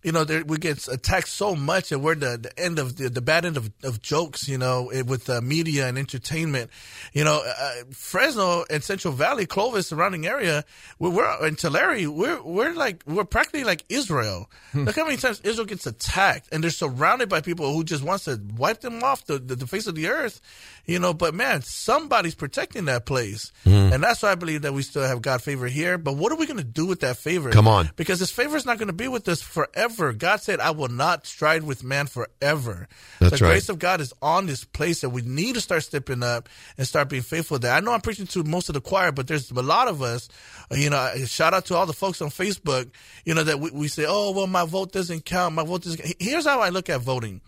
you 0.03 0.11
know, 0.11 0.23
there, 0.23 0.43
we 0.43 0.57
get 0.57 0.87
attacked 0.87 1.29
so 1.29 1.55
much 1.55 1.91
and 1.91 2.03
we're 2.03 2.15
the, 2.15 2.37
the 2.37 2.59
end 2.59 2.79
of 2.79 2.97
the, 2.97 3.09
the 3.09 3.21
bad 3.21 3.45
end 3.45 3.57
of, 3.57 3.71
of 3.83 4.01
jokes, 4.01 4.47
you 4.47 4.57
know, 4.57 4.91
with 5.05 5.29
uh, 5.29 5.41
media 5.41 5.87
and 5.87 5.97
entertainment. 5.97 6.71
You 7.13 7.23
know, 7.23 7.43
uh, 7.45 7.71
Fresno 7.91 8.65
and 8.69 8.83
Central 8.83 9.13
Valley, 9.13 9.45
Clovis, 9.45 9.87
surrounding 9.87 10.25
area, 10.25 10.65
we're, 10.97 11.11
we're 11.11 11.47
in 11.47 11.55
Tulare, 11.55 12.07
we're, 12.09 12.41
we're 12.41 12.73
like, 12.73 13.03
we're 13.05 13.25
practically 13.25 13.63
like 13.63 13.85
Israel. 13.89 14.49
Hmm. 14.71 14.85
Look 14.85 14.95
how 14.95 15.05
many 15.05 15.17
times 15.17 15.39
Israel 15.41 15.65
gets 15.65 15.85
attacked 15.85 16.49
and 16.51 16.63
they're 16.63 16.71
surrounded 16.71 17.29
by 17.29 17.41
people 17.41 17.71
who 17.71 17.83
just 17.83 18.03
wants 18.03 18.25
to 18.25 18.41
wipe 18.57 18.81
them 18.81 19.03
off 19.03 19.25
the, 19.25 19.37
the, 19.37 19.55
the 19.55 19.67
face 19.67 19.85
of 19.85 19.95
the 19.95 20.07
earth, 20.07 20.41
you 20.85 20.97
know, 20.97 21.13
but 21.13 21.35
man, 21.35 21.61
somebody's 21.61 22.35
protecting 22.35 22.85
that 22.85 23.05
place. 23.05 23.51
Hmm. 23.65 23.93
And 23.93 24.03
that's 24.03 24.23
why 24.23 24.31
I 24.31 24.35
believe 24.35 24.63
that 24.63 24.73
we 24.73 24.81
still 24.81 25.03
have 25.03 25.21
God 25.21 25.43
favor 25.43 25.67
here. 25.67 25.99
But 25.99 26.17
what 26.17 26.31
are 26.31 26.37
we 26.37 26.47
going 26.47 26.57
to 26.57 26.63
do 26.63 26.87
with 26.87 27.01
that 27.01 27.17
favor? 27.17 27.51
Come 27.51 27.67
on. 27.67 27.91
Because 27.95 28.19
this 28.19 28.31
favor 28.31 28.57
is 28.57 28.65
not 28.65 28.79
going 28.79 28.87
to 28.87 28.93
be 28.93 29.07
with 29.07 29.27
us 29.27 29.41
forever. 29.41 29.90
God 30.13 30.41
said, 30.41 30.59
I 30.59 30.71
will 30.71 30.87
not 30.87 31.25
strive 31.25 31.63
with 31.63 31.83
man 31.83 32.07
forever. 32.07 32.87
That's 33.19 33.39
the 33.39 33.45
right. 33.45 33.51
grace 33.51 33.69
of 33.69 33.79
God 33.79 34.01
is 34.01 34.13
on 34.21 34.45
this 34.45 34.63
place 34.63 35.01
that 35.01 35.09
we 35.09 35.21
need 35.21 35.55
to 35.55 35.61
start 35.61 35.83
stepping 35.83 36.23
up 36.23 36.49
and 36.77 36.87
start 36.87 37.09
being 37.09 37.21
faithful 37.21 37.59
there. 37.59 37.73
I 37.73 37.79
know 37.79 37.91
I'm 37.91 38.01
preaching 38.01 38.27
to 38.27 38.43
most 38.43 38.69
of 38.69 38.73
the 38.73 38.81
choir, 38.81 39.11
but 39.11 39.27
there's 39.27 39.51
a 39.51 39.61
lot 39.61 39.87
of 39.87 40.01
us, 40.01 40.29
uh, 40.71 40.75
you 40.75 40.89
know, 40.89 41.13
shout 41.25 41.53
out 41.53 41.65
to 41.65 41.75
all 41.75 41.85
the 41.85 41.93
folks 41.93 42.21
on 42.21 42.29
Facebook, 42.29 42.91
you 43.25 43.33
know, 43.33 43.43
that 43.43 43.59
we, 43.59 43.71
we 43.71 43.87
say, 43.87 44.05
oh, 44.07 44.31
well, 44.31 44.47
my 44.47 44.65
vote 44.65 44.91
doesn't 44.91 45.25
count. 45.25 45.55
My 45.55 45.63
vote 45.63 45.83
doesn't 45.83 46.01
count. 46.01 46.15
Here's 46.19 46.45
how 46.45 46.61
I 46.61 46.69
look 46.69 46.89
at 46.89 47.01
voting. 47.01 47.41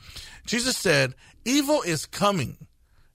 Jesus 0.46 0.78
said, 0.78 1.16
evil 1.46 1.82
is 1.82 2.06
coming. 2.06 2.58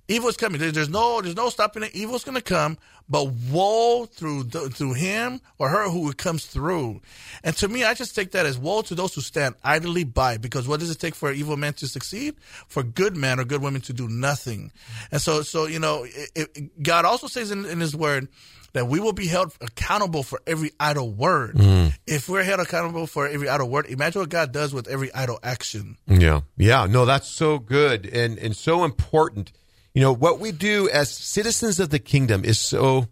Evil 0.09 0.31
is 0.31 0.37
coming. 0.39 0.59
There's 0.59 0.89
no, 0.89 1.21
there's 1.21 1.37
no 1.37 1.51
stopping 1.51 1.83
it. 1.83 1.95
Evil's 1.95 2.25
going 2.25 2.35
to 2.35 2.43
come, 2.43 2.79
but 3.11 3.29
woe 3.51 4.07
through 4.07 4.45
the, 4.45 4.71
through 4.71 4.95
him 4.95 5.41
or 5.59 5.69
her 5.69 5.91
who 5.91 6.09
it 6.09 6.17
comes 6.17 6.47
through. 6.47 7.03
And 7.45 7.55
to 7.57 7.69
me, 7.69 7.85
I 7.85 7.93
just 7.93 8.15
take 8.15 8.33
that 8.33 8.47
as 8.47 8.59
woe 8.59 8.81
to 8.83 8.95
those 8.95 9.15
who 9.15 9.21
stand 9.21 9.55
idly 9.63 10.05
by. 10.05 10.39
Because 10.39 10.67
what 10.67 10.81
does 10.81 10.91
it 10.91 10.99
take 10.99 11.15
for 11.15 11.31
an 11.31 11.37
evil 11.37 11.59
man 11.59 11.75
to 11.75 11.87
succeed? 11.87 12.37
For 12.69 12.83
good 12.83 13.17
men 13.17 13.39
or 13.39 13.45
good 13.45 13.61
women 13.61 13.83
to 13.83 13.93
do 13.93 14.09
nothing. 14.09 14.73
And 15.13 15.21
so, 15.21 15.43
so 15.43 15.67
you 15.67 15.79
know, 15.79 16.05
it, 16.05 16.31
it, 16.35 16.83
God 16.83 17.05
also 17.05 17.27
says 17.27 17.51
in, 17.51 17.67
in 17.67 17.79
His 17.79 17.95
Word 17.95 18.29
that 18.73 18.87
we 18.87 19.01
will 19.01 19.13
be 19.13 19.27
held 19.27 19.53
accountable 19.61 20.23
for 20.23 20.41
every 20.47 20.73
idle 20.79 21.11
word. 21.11 21.57
Mm. 21.57 21.95
If 22.07 22.29
we're 22.29 22.43
held 22.43 22.61
accountable 22.61 23.07
for 23.07 23.27
every 23.27 23.49
idle 23.49 23.69
word, 23.69 23.87
imagine 23.87 24.21
what 24.21 24.29
God 24.29 24.53
does 24.53 24.73
with 24.73 24.89
every 24.89 25.13
idle 25.13 25.39
action. 25.43 25.97
Yeah. 26.07 26.43
Yeah. 26.57 26.87
No, 26.87 27.05
that's 27.05 27.29
so 27.29 27.59
good 27.59 28.07
and, 28.07 28.39
and 28.39 28.55
so 28.55 28.85
important. 28.85 29.53
You 29.99 30.05
know, 30.05 30.15
what 30.15 30.39
we 30.39 30.53
do 30.53 30.89
as 30.89 31.11
citizens 31.11 31.81
of 31.81 31.91
the 31.91 31.99
kingdom 31.99 32.45
is 32.45 32.57
so, 32.57 33.09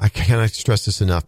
I 0.00 0.08
cannot 0.08 0.50
stress 0.50 0.86
this 0.86 1.00
enough. 1.00 1.24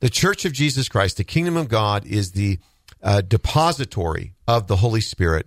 The 0.00 0.10
church 0.10 0.44
of 0.44 0.52
Jesus 0.52 0.88
Christ, 0.88 1.18
the 1.18 1.22
kingdom 1.22 1.56
of 1.56 1.68
God, 1.68 2.04
is 2.04 2.32
the 2.32 2.58
uh, 3.00 3.20
depository 3.20 4.34
of 4.48 4.66
the 4.66 4.74
Holy 4.74 5.00
Spirit 5.00 5.46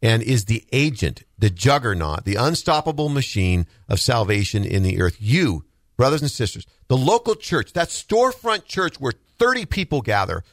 and 0.00 0.22
is 0.22 0.44
the 0.44 0.64
agent, 0.70 1.24
the 1.36 1.50
juggernaut, 1.50 2.24
the 2.24 2.36
unstoppable 2.36 3.08
machine 3.08 3.66
of 3.88 3.98
salvation 3.98 4.64
in 4.64 4.84
the 4.84 5.00
earth. 5.00 5.16
You, 5.18 5.64
brothers 5.96 6.22
and 6.22 6.30
sisters, 6.30 6.64
the 6.86 6.96
local 6.96 7.34
church, 7.34 7.72
that 7.72 7.88
storefront 7.88 8.66
church 8.66 9.00
where 9.00 9.14
30 9.40 9.66
people 9.66 10.00
gather, 10.00 10.44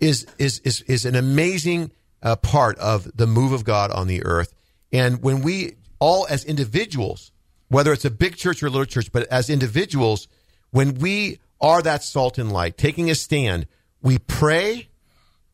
is 0.00 0.26
is 0.38 0.60
is 0.60 0.80
is 0.80 1.04
an 1.04 1.16
amazing 1.16 1.92
uh, 2.22 2.36
part 2.36 2.78
of 2.78 3.14
the 3.14 3.26
move 3.26 3.52
of 3.52 3.62
God 3.62 3.90
on 3.90 4.06
the 4.06 4.24
earth. 4.24 4.54
And 4.90 5.22
when 5.22 5.42
we 5.42 5.74
all 6.04 6.26
as 6.28 6.44
individuals, 6.44 7.32
whether 7.68 7.90
it's 7.90 8.04
a 8.04 8.10
big 8.10 8.36
church 8.36 8.62
or 8.62 8.66
a 8.66 8.70
little 8.70 8.84
church, 8.84 9.10
but 9.10 9.26
as 9.28 9.48
individuals, 9.48 10.28
when 10.70 10.92
we 10.96 11.38
are 11.62 11.80
that 11.80 12.02
salt 12.02 12.36
and 12.36 12.52
light, 12.52 12.76
taking 12.76 13.08
a 13.08 13.14
stand, 13.14 13.66
we 14.02 14.18
pray, 14.18 14.88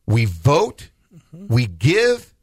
we 0.05 0.25
vote, 0.25 0.89
we 1.31 1.67
give, 1.67 2.33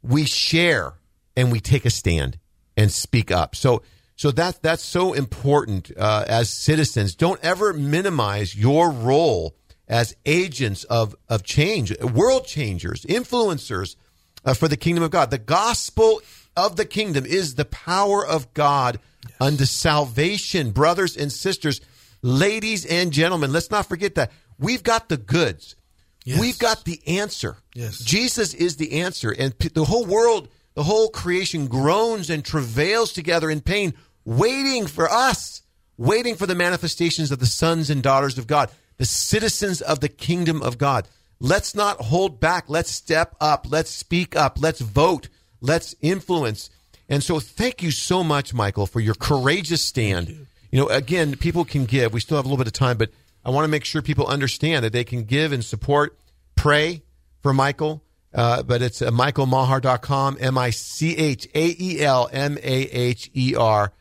we 0.00 0.24
share, 0.26 0.92
and 1.36 1.50
we 1.50 1.58
take 1.58 1.84
a 1.84 1.90
stand 1.90 2.38
and 2.76 2.92
speak 2.92 3.32
up. 3.32 3.56
So, 3.56 3.82
so 4.14 4.30
that 4.30 4.62
that's 4.62 4.84
so 4.84 5.12
important 5.12 5.90
uh, 5.98 6.24
as 6.28 6.48
citizens. 6.48 7.16
Don't 7.16 7.42
ever 7.42 7.72
minimize 7.72 8.54
your 8.54 8.92
role 8.92 9.56
as 9.88 10.14
agents 10.24 10.84
of 10.84 11.16
of 11.28 11.42
change, 11.42 11.92
world 12.00 12.46
changers, 12.46 13.04
influencers 13.06 13.96
uh, 14.44 14.54
for 14.54 14.68
the 14.68 14.76
kingdom 14.76 15.02
of 15.02 15.10
God. 15.10 15.32
The 15.32 15.38
gospel 15.38 16.22
of 16.56 16.76
the 16.76 16.84
kingdom 16.84 17.26
is 17.26 17.54
the 17.54 17.64
power 17.64 18.26
of 18.26 18.52
God 18.54 18.98
unto 19.40 19.64
salvation, 19.64 20.70
brothers 20.70 21.16
and 21.16 21.32
sisters, 21.32 21.80
ladies 22.22 22.84
and 22.84 23.12
gentlemen. 23.12 23.52
Let's 23.52 23.70
not 23.70 23.88
forget 23.88 24.14
that 24.16 24.32
we've 24.58 24.82
got 24.82 25.08
the 25.08 25.16
goods. 25.16 25.76
Yes. 26.24 26.40
We've 26.40 26.58
got 26.58 26.84
the 26.84 27.00
answer. 27.06 27.56
Yes. 27.74 27.98
Jesus 28.00 28.52
is 28.52 28.76
the 28.76 29.00
answer. 29.00 29.30
And 29.30 29.56
p- 29.56 29.68
the 29.68 29.84
whole 29.84 30.04
world, 30.04 30.48
the 30.74 30.82
whole 30.82 31.08
creation 31.08 31.68
groans 31.68 32.30
and 32.30 32.44
travails 32.44 33.12
together 33.12 33.48
in 33.48 33.60
pain, 33.60 33.94
waiting 34.24 34.88
for 34.88 35.08
us, 35.08 35.62
waiting 35.96 36.34
for 36.34 36.46
the 36.46 36.56
manifestations 36.56 37.30
of 37.30 37.38
the 37.38 37.46
sons 37.46 37.90
and 37.90 38.02
daughters 38.02 38.38
of 38.38 38.48
God, 38.48 38.70
the 38.96 39.04
citizens 39.04 39.80
of 39.80 40.00
the 40.00 40.08
kingdom 40.08 40.62
of 40.62 40.78
God. 40.78 41.06
Let's 41.38 41.74
not 41.74 42.00
hold 42.00 42.40
back. 42.40 42.64
Let's 42.68 42.90
step 42.90 43.36
up. 43.40 43.66
Let's 43.68 43.90
speak 43.90 44.34
up. 44.34 44.60
Let's 44.60 44.80
vote. 44.80 45.28
Let's 45.60 45.94
influence. 46.00 46.70
And 47.08 47.22
so 47.22 47.40
thank 47.40 47.82
you 47.82 47.90
so 47.90 48.24
much, 48.24 48.52
Michael, 48.52 48.86
for 48.86 49.00
your 49.00 49.14
courageous 49.14 49.82
stand. 49.82 50.46
You. 50.70 50.80
know, 50.80 50.88
again, 50.88 51.36
people 51.36 51.64
can 51.64 51.84
give. 51.84 52.12
We 52.12 52.20
still 52.20 52.36
have 52.36 52.44
a 52.44 52.48
little 52.48 52.62
bit 52.62 52.66
of 52.66 52.72
time, 52.72 52.96
but 52.96 53.10
I 53.44 53.50
want 53.50 53.64
to 53.64 53.68
make 53.68 53.84
sure 53.84 54.02
people 54.02 54.26
understand 54.26 54.84
that 54.84 54.92
they 54.92 55.04
can 55.04 55.24
give 55.24 55.52
and 55.52 55.64
support, 55.64 56.18
pray 56.56 57.02
for 57.42 57.54
Michael. 57.54 58.02
Uh, 58.34 58.62
but 58.62 58.82
it's 58.82 59.00
uh, 59.00 59.10
michaelmaher.com, 59.10 60.36
M 60.40 60.58
I 60.58 60.70
C 60.70 61.16
H 61.16 61.48
A 61.54 61.74
E 61.78 62.00
L 62.02 62.28
M 62.32 62.58
A 62.58 62.60
H 62.62 63.30
E 63.34 63.54
R 63.54 63.92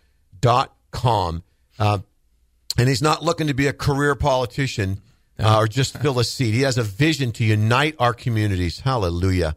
dot 0.42 0.76
com. 0.92 1.44
Uh, 1.80 2.00
and 2.78 2.90
he's 2.90 3.02
not 3.02 3.24
looking 3.24 3.48
to 3.48 3.54
be 3.54 3.68
a 3.68 3.74
career 3.74 4.16
politician 4.16 5.00
uh, 5.40 5.60
or 5.60 5.68
just 5.68 5.98
fill 6.00 6.20
a 6.20 6.24
seat. 6.24 6.54
He 6.54 6.62
has 6.62 6.78
a 6.78 6.84
vision 6.84 7.32
to 7.34 7.46
unite 7.46 7.96
our 8.00 8.14
communities. 8.14 8.82
Hallelujah. 8.82 9.56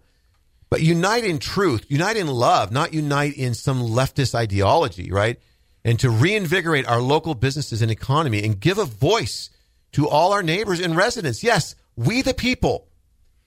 But 0.71 0.83
unite 0.83 1.25
in 1.25 1.39
truth, 1.39 1.87
unite 1.89 2.17
in 2.17 2.27
love, 2.27 2.71
not 2.73 2.93
unite 2.93 3.37
in 3.37 3.55
some 3.55 3.81
leftist 3.81 4.35
ideology, 4.35 5.11
right? 5.11 5.39
And 5.85 5.99
to 6.01 6.11
reinvigorate 6.11 6.87
our 6.87 7.01
local 7.01 7.35
businesses 7.35 7.81
and 7.81 7.91
economy 7.91 8.45
and 8.45 8.61
give 8.61 8.79
a 8.79 8.85
voice 8.85 9.51
to 9.93 10.09
all 10.09 10.33
our 10.33 10.43
neighbors 10.43 10.81
and 10.81 10.97
residents. 10.97 11.43
Yes, 11.43 11.75
we 11.97 12.23
the 12.23 12.35
people. 12.35 12.89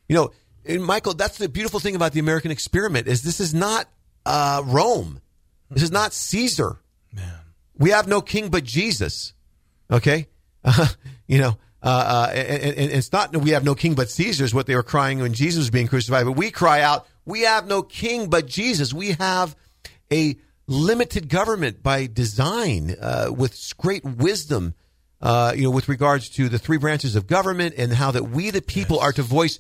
You 0.10 0.16
know, 0.16 0.32
and 0.66 0.84
Michael, 0.84 1.14
that's 1.14 1.38
the 1.38 1.50
beautiful 1.50 1.80
thing 1.80 1.96
about 1.96 2.12
the 2.12 2.20
American 2.20 2.52
experiment 2.52 3.08
is 3.08 3.22
this 3.22 3.40
is 3.40 3.54
not 3.54 3.88
uh, 4.26 4.62
Rome. 4.66 5.22
This 5.70 5.84
is 5.84 5.92
not 5.92 6.14
Caesar. 6.14 6.80
Man. 7.14 7.40
We 7.78 7.92
have 7.92 8.08
no 8.08 8.22
king 8.22 8.50
but 8.50 8.64
Jesus. 8.64 9.34
Okay, 9.90 10.28
uh, 10.64 10.88
you 11.28 11.40
know, 11.40 11.58
uh, 11.84 12.28
uh, 12.30 12.32
and, 12.34 12.78
and, 12.78 12.92
it's 12.92 13.12
not 13.12 13.36
we 13.36 13.52
have 13.52 13.64
no 13.64 13.76
king 13.76 13.96
but 13.96 14.10
Caesar 14.10 14.44
is 14.44 14.54
what 14.54 14.68
they 14.68 14.76
were 14.76 14.84
crying 14.84 15.20
when 15.20 15.34
Jesus 15.34 15.60
was 15.60 15.70
being 15.70 15.88
crucified. 15.88 16.26
But 16.26 16.34
we 16.34 16.52
cry 16.52 16.82
out, 16.82 17.08
we 17.26 17.42
have 17.42 17.68
no 17.68 17.82
king 17.82 18.30
but 18.30 18.48
Jesus. 18.48 18.94
We 18.94 19.12
have 19.14 19.56
a 20.12 20.36
limited 20.68 21.30
government 21.30 21.84
by 21.84 22.08
design 22.08 22.96
uh, 23.00 23.28
with 23.36 23.74
great 23.78 24.04
wisdom. 24.04 24.74
Uh, 25.22 25.54
you 25.56 25.62
know, 25.62 25.70
with 25.70 25.88
regards 25.88 26.30
to 26.30 26.50
the 26.50 26.58
three 26.58 26.78
branches 26.78 27.16
of 27.16 27.28
government 27.28 27.76
and 27.78 27.94
how 27.94 28.10
that 28.10 28.24
we, 28.24 28.50
the 28.50 28.60
people, 28.60 29.00
are 29.00 29.12
to 29.12 29.22
voice 29.22 29.60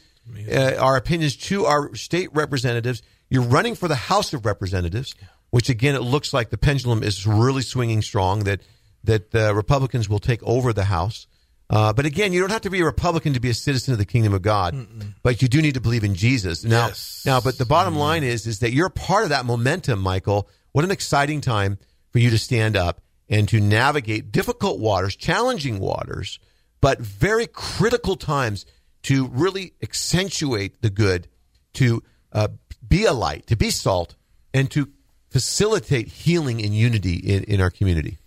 uh, 0.51 0.75
our 0.79 0.95
opinions 0.95 1.35
to 1.35 1.65
our 1.65 1.93
state 1.93 2.29
representatives. 2.33 3.03
You're 3.29 3.43
running 3.43 3.75
for 3.75 3.87
the 3.87 3.95
House 3.95 4.33
of 4.33 4.45
Representatives, 4.45 5.13
which 5.51 5.69
again, 5.69 5.93
it 5.93 6.01
looks 6.01 6.33
like 6.33 6.49
the 6.49 6.57
pendulum 6.57 7.03
is 7.03 7.27
really 7.27 7.61
swinging 7.61 8.01
strong. 8.01 8.45
That 8.45 8.61
that 9.03 9.31
the 9.31 9.53
Republicans 9.53 10.09
will 10.09 10.19
take 10.19 10.41
over 10.43 10.73
the 10.73 10.85
House. 10.85 11.27
Uh, 11.71 11.93
but 11.93 12.05
again, 12.05 12.33
you 12.33 12.41
don't 12.41 12.51
have 12.51 12.61
to 12.61 12.69
be 12.69 12.81
a 12.81 12.85
Republican 12.85 13.33
to 13.33 13.39
be 13.39 13.49
a 13.49 13.53
citizen 13.53 13.93
of 13.93 13.97
the 13.97 14.05
kingdom 14.05 14.33
of 14.33 14.41
God, 14.41 14.75
but 15.23 15.41
you 15.41 15.47
do 15.47 15.61
need 15.61 15.75
to 15.75 15.79
believe 15.81 16.03
in 16.03 16.15
Jesus. 16.15 16.65
Now, 16.65 16.87
Yes. 16.87 17.23
now, 17.25 17.39
but 17.39 17.57
the 17.57 17.65
bottom 17.65 17.95
line 17.95 18.23
is, 18.23 18.45
is 18.45 18.59
that 18.59 18.73
you're 18.73 18.89
part 18.89 19.23
of 19.23 19.29
that 19.29 19.45
momentum, 19.45 19.99
Michael. 20.01 20.49
What 20.73 20.83
an 20.83 20.91
exciting 20.91 21.39
time 21.39 21.77
for 22.11 22.19
you 22.19 22.29
to 22.29 22.37
stand 22.37 22.75
up 22.75 22.99
and 23.29 23.47
to 23.47 23.61
navigate 23.61 24.33
difficult 24.33 24.79
waters, 24.79 25.15
challenging 25.15 25.79
waters, 25.79 26.39
but 26.81 26.99
very 26.99 27.47
critical 27.47 28.17
times 28.17 28.65
to 29.03 29.27
really 29.27 29.71
accentuate 29.81 30.81
the 30.81 30.89
good, 30.89 31.29
to 31.75 32.03
uh, 32.33 32.49
be 32.85 33.05
a 33.05 33.13
light, 33.13 33.47
to 33.47 33.55
be 33.55 33.69
salt, 33.69 34.15
and 34.53 34.69
to 34.71 34.89
facilitate 35.29 36.09
healing 36.09 36.61
and 36.61 36.75
unity 36.75 37.15
in, 37.15 37.45
in 37.45 37.61
our 37.61 37.69
community. 37.69 38.17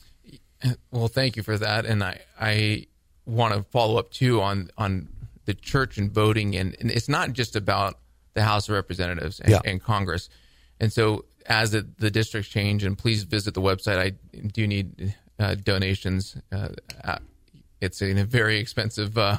Well, 0.91 1.09
thank 1.09 1.37
you 1.37 1.43
for 1.43 1.59
that, 1.59 1.85
and 1.85 2.03
I 2.03 2.21
I 2.41 2.87
want 3.27 3.55
to 3.55 3.63
follow 3.71 3.99
up 3.99 4.11
too 4.11 4.41
on 4.41 4.71
on 4.79 5.09
the 5.47 5.55
church 5.55 5.99
and 5.99 6.11
voting, 6.11 6.57
and, 6.57 6.77
and 6.81 6.91
it's 6.91 7.09
not 7.09 7.33
just 7.33 7.55
about 7.57 7.99
the 8.35 8.43
House 8.43 8.69
of 8.69 8.75
Representatives 8.75 9.41
and, 9.41 9.51
Yeah. 9.51 9.61
and 9.65 9.83
Congress, 9.83 10.29
and 10.81 10.93
so 10.93 11.25
as 11.47 11.73
the, 11.73 11.87
the 11.99 12.11
districts 12.11 12.51
change, 12.51 12.85
and 12.85 12.97
please 12.97 13.25
visit 13.25 13.55
the 13.55 13.61
website. 13.61 13.99
I 13.99 14.13
do 14.47 14.67
need 14.67 15.15
uh, 15.39 15.55
donations. 15.57 16.37
Uh, 16.51 16.69
uh, 17.05 17.19
it's 17.81 18.01
a 18.01 18.13
very 18.25 18.59
expensive 18.59 19.19
uh, 19.19 19.39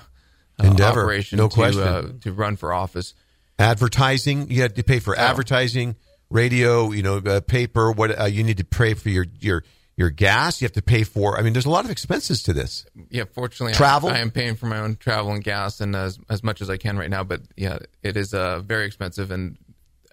uh, 0.59 0.63
Endeavor, 0.63 1.01
operation 1.01 1.37
no 1.37 1.47
to 1.47 1.53
question. 1.55 1.81
Uh, 1.81 2.11
to 2.21 2.31
run 2.31 2.55
for 2.55 2.73
office. 2.73 3.13
Advertising, 3.57 4.51
you 4.51 4.61
have 4.61 4.73
to 4.75 4.83
pay 4.83 4.99
for 4.99 5.17
advertising, 5.17 5.95
radio, 6.29 6.91
you 6.91 7.01
know, 7.01 7.17
uh, 7.17 7.41
paper. 7.41 7.91
What 7.91 8.19
uh, 8.19 8.25
you 8.25 8.43
need 8.43 8.57
to 8.57 8.65
pay 8.65 8.93
for 8.93 9.09
your 9.09 9.25
your 9.39 9.63
your 9.97 10.09
gas. 10.09 10.61
You 10.61 10.65
have 10.65 10.73
to 10.73 10.81
pay 10.81 11.03
for. 11.03 11.37
I 11.37 11.41
mean, 11.41 11.53
there's 11.53 11.65
a 11.65 11.69
lot 11.69 11.85
of 11.85 11.91
expenses 11.91 12.43
to 12.43 12.53
this. 12.53 12.85
Yeah, 13.09 13.23
fortunately, 13.31 13.73
Travel? 13.73 14.09
I, 14.09 14.15
I 14.15 14.17
am 14.19 14.31
paying 14.31 14.55
for 14.55 14.65
my 14.65 14.79
own 14.79 14.95
travel 14.97 15.31
and 15.31 15.43
gas 15.43 15.79
and 15.81 15.95
as 15.95 16.19
as 16.29 16.43
much 16.43 16.61
as 16.61 16.69
I 16.69 16.77
can 16.77 16.97
right 16.97 17.09
now. 17.09 17.23
But 17.23 17.41
yeah, 17.55 17.79
it 18.03 18.17
is 18.17 18.33
uh, 18.33 18.59
very 18.59 18.85
expensive, 18.85 19.31
and 19.31 19.57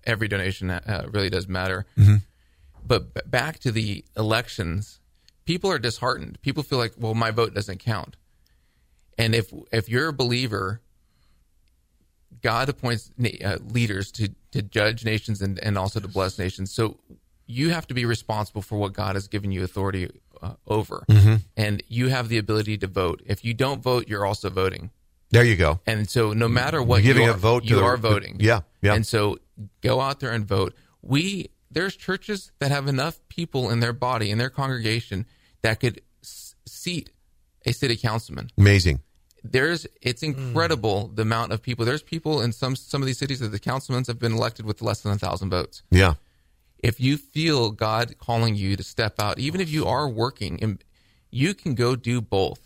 every 0.05 0.29
donation 0.29 0.71
uh, 0.71 1.07
really 1.11 1.31
does 1.31 1.49
matter. 1.49 1.87
But 2.85 3.15
b- 3.15 3.21
back 3.27 3.61
to 3.61 3.71
the 3.71 4.05
elections, 4.17 5.01
people 5.45 5.71
are 5.71 5.79
disheartened. 5.79 6.41
People 6.43 6.63
feel 6.63 6.79
like, 6.79 6.95
well, 6.99 7.15
my 7.15 7.31
vote 7.31 7.55
doesn't 7.55 7.79
count. 7.79 8.17
And 9.19 9.35
if 9.35 9.53
if 9.73 9.89
you're 9.89 10.09
a 10.09 10.13
believer, 10.13 10.81
God 12.41 12.69
appoints 12.69 13.11
na- 13.17 13.31
uh, 13.45 13.59
leaders 13.69 14.11
to 14.13 14.31
to 14.53 14.63
judge 14.63 15.05
nations 15.05 15.43
and, 15.43 15.59
and 15.59 15.79
also 15.79 16.01
to 16.01 16.09
bless 16.09 16.39
nations. 16.39 16.73
So 16.73 16.99
you 17.47 17.71
have 17.71 17.87
to 17.89 17.95
be 17.95 18.05
responsible 18.05 18.63
for 18.63 18.79
what 18.79 18.93
God 18.93 19.15
has 19.17 19.29
given 19.29 19.53
you 19.53 19.63
authority 19.65 20.11
uh, 20.43 20.55
over, 20.67 21.05
and 21.57 21.83
you 21.89 22.09
have 22.09 22.29
the 22.29 22.39
ability 22.39 22.79
to 22.79 22.87
vote. 22.87 23.23
If 23.27 23.45
you 23.45 23.55
don't 23.55 23.83
vote, 23.83 24.09
you're 24.09 24.27
also 24.27 24.51
voting. 24.51 24.91
There 25.31 25.45
you 25.45 25.57
go. 25.57 25.81
And 25.87 26.09
so, 26.11 26.33
no 26.33 26.47
matter 26.49 26.83
what, 26.83 27.03
You're 27.03 27.15
giving 27.15 27.23
you 27.25 27.31
are, 27.33 27.35
a 27.35 27.39
vote 27.39 27.65
you 27.65 27.77
the- 27.77 27.83
are 27.85 27.97
voting. 27.97 28.37
yeah, 28.41 28.61
yeah. 28.83 28.95
And 28.95 29.07
so, 29.07 29.39
go 29.81 30.01
out 30.01 30.21
there 30.21 30.33
and 30.33 30.45
vote. 30.47 30.75
We 31.03 31.51
there's 31.71 31.97
churches 31.97 32.53
that 32.59 32.71
have 32.71 32.87
enough 32.87 33.19
people 33.29 33.71
in 33.71 33.81
their 33.81 33.95
body 33.95 34.31
in 34.31 34.39
their 34.39 34.51
congregation 34.51 35.25
that 35.63 35.81
could 35.81 36.03
s- 36.23 36.55
seat 36.67 37.11
a 37.65 37.73
city 37.73 37.97
councilman. 37.97 38.51
Amazing. 38.59 39.01
There's 39.45 39.87
it's 40.03 40.23
incredible 40.23 41.11
the 41.15 41.23
amount 41.23 41.53
of 41.53 41.63
people. 41.63 41.85
There's 41.85 42.03
people 42.03 42.43
in 42.43 42.53
some 42.53 42.77
some 42.77 43.01
of 43.03 43.07
these 43.07 43.19
cities 43.19 43.41
that 43.41 43.49
the 43.49 43.59
councilmen 43.59 44.05
have 44.07 44.19
been 44.19 44.33
elected 44.33 44.67
with 44.67 44.83
less 44.83 45.01
than 45.01 45.13
a 45.13 45.19
thousand 45.19 45.51
votes 45.51 45.83
Yeah. 45.91 46.15
If 46.83 47.01
you 47.01 47.17
feel 47.17 47.71
God 47.71 48.19
calling 48.19 48.55
you 48.55 48.77
to 48.77 48.83
step 48.83 49.21
out, 49.21 49.39
even 49.39 49.61
if 49.61 49.71
you 49.71 49.87
are 49.87 50.09
working, 50.09 50.79
you 51.31 51.55
can 51.55 51.75
go 51.75 51.97
do 51.97 52.21
both. 52.21 52.61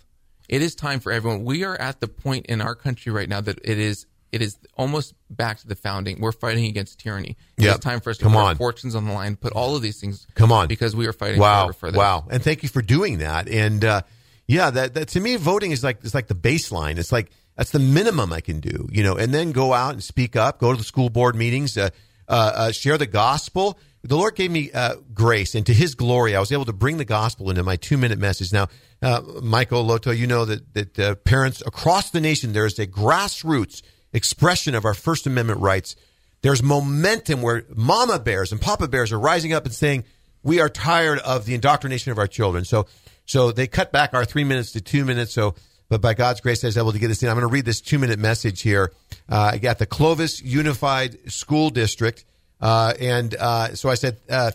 It 0.48 0.62
is 0.62 0.74
time 0.74 1.00
for 1.00 1.12
everyone. 1.12 1.44
We 1.44 1.64
are 1.64 1.78
at 1.80 2.00
the 2.00 2.08
point 2.08 2.46
in 2.46 2.60
our 2.60 2.74
country 2.74 3.12
right 3.12 3.28
now 3.28 3.40
that 3.40 3.58
it 3.64 3.78
is 3.78 4.06
it 4.32 4.42
is 4.42 4.58
almost 4.76 5.14
back 5.30 5.58
to 5.60 5.68
the 5.68 5.76
founding. 5.76 6.20
We're 6.20 6.32
fighting 6.32 6.66
against 6.66 6.98
tyranny. 6.98 7.36
Yep. 7.58 7.76
It's 7.76 7.84
time 7.84 8.00
for 8.00 8.10
us 8.10 8.18
to 8.18 8.24
Come 8.24 8.32
put 8.32 8.40
our 8.40 8.54
fortunes 8.54 8.94
on 8.94 9.04
the 9.06 9.12
line, 9.12 9.36
put 9.36 9.52
all 9.52 9.76
of 9.76 9.82
these 9.82 10.00
things. 10.00 10.26
Come 10.34 10.50
on. 10.52 10.66
because 10.66 10.96
we 10.96 11.06
are 11.06 11.12
fighting 11.12 11.40
Wow. 11.40 11.70
for 11.72 11.90
this. 11.90 11.98
Wow. 11.98 12.26
And 12.28 12.42
thank 12.42 12.62
you 12.62 12.68
for 12.68 12.82
doing 12.82 13.18
that. 13.18 13.48
And 13.48 13.84
uh, 13.84 14.02
yeah, 14.46 14.70
that, 14.70 14.94
that 14.94 15.08
to 15.08 15.20
me, 15.20 15.36
voting 15.36 15.70
is 15.70 15.82
like 15.84 15.98
it's 16.02 16.14
like 16.14 16.26
the 16.26 16.34
baseline. 16.34 16.98
It's 16.98 17.12
like 17.12 17.30
that's 17.56 17.70
the 17.70 17.78
minimum 17.78 18.32
I 18.32 18.40
can 18.40 18.60
do, 18.60 18.88
you 18.90 19.02
know. 19.02 19.16
And 19.16 19.32
then 19.32 19.52
go 19.52 19.72
out 19.72 19.92
and 19.94 20.02
speak 20.02 20.36
up, 20.36 20.58
go 20.58 20.72
to 20.72 20.78
the 20.78 20.84
school 20.84 21.08
board 21.08 21.34
meetings, 21.34 21.76
uh, 21.78 21.90
uh, 22.28 22.52
uh, 22.54 22.72
share 22.72 22.98
the 22.98 23.06
gospel. 23.06 23.78
The 24.06 24.16
Lord 24.16 24.34
gave 24.36 24.50
me 24.50 24.70
uh, 24.72 24.96
grace, 25.12 25.54
and 25.54 25.66
to 25.66 25.74
His 25.74 25.94
glory, 25.94 26.34
I 26.36 26.40
was 26.40 26.52
able 26.52 26.64
to 26.66 26.72
bring 26.72 26.96
the 26.96 27.04
gospel 27.04 27.50
into 27.50 27.62
my 27.62 27.76
two-minute 27.76 28.18
message. 28.18 28.52
Now, 28.52 28.68
uh, 29.02 29.20
Michael 29.42 29.82
Loto, 29.82 30.10
you 30.10 30.26
know 30.26 30.44
that 30.44 30.74
that 30.74 30.98
uh, 30.98 31.14
parents 31.16 31.62
across 31.66 32.10
the 32.10 32.20
nation 32.20 32.52
there 32.52 32.66
is 32.66 32.78
a 32.78 32.86
grassroots 32.86 33.82
expression 34.12 34.74
of 34.74 34.84
our 34.84 34.94
First 34.94 35.26
Amendment 35.26 35.60
rights. 35.60 35.96
There's 36.42 36.62
momentum 36.62 37.42
where 37.42 37.64
mama 37.74 38.18
bears 38.18 38.52
and 38.52 38.60
papa 38.60 38.88
bears 38.88 39.12
are 39.12 39.18
rising 39.18 39.52
up 39.52 39.64
and 39.64 39.74
saying, 39.74 40.04
we 40.42 40.60
are 40.60 40.68
tired 40.68 41.18
of 41.18 41.44
the 41.44 41.54
indoctrination 41.54 42.12
of 42.12 42.18
our 42.18 42.28
children. 42.28 42.64
So, 42.64 42.86
so 43.24 43.50
they 43.50 43.66
cut 43.66 43.90
back 43.90 44.14
our 44.14 44.24
three 44.24 44.44
minutes 44.44 44.72
to 44.72 44.80
two 44.80 45.04
minutes. 45.04 45.32
So, 45.32 45.56
but 45.88 46.00
by 46.00 46.14
God's 46.14 46.40
grace, 46.40 46.62
I 46.62 46.68
was 46.68 46.78
able 46.78 46.92
to 46.92 46.98
get 46.98 47.08
this 47.08 47.22
in. 47.22 47.28
I'm 47.28 47.34
going 47.34 47.48
to 47.48 47.52
read 47.52 47.64
this 47.64 47.80
two 47.80 47.98
minute 47.98 48.18
message 48.18 48.62
here. 48.62 48.92
Uh, 49.28 49.50
I 49.54 49.58
got 49.58 49.78
the 49.78 49.86
Clovis 49.86 50.40
Unified 50.40 51.32
School 51.32 51.70
District. 51.70 52.24
Uh, 52.60 52.94
and 52.98 53.34
uh, 53.34 53.74
so 53.74 53.88
I 53.88 53.94
said, 53.94 54.16
uh, 54.28 54.52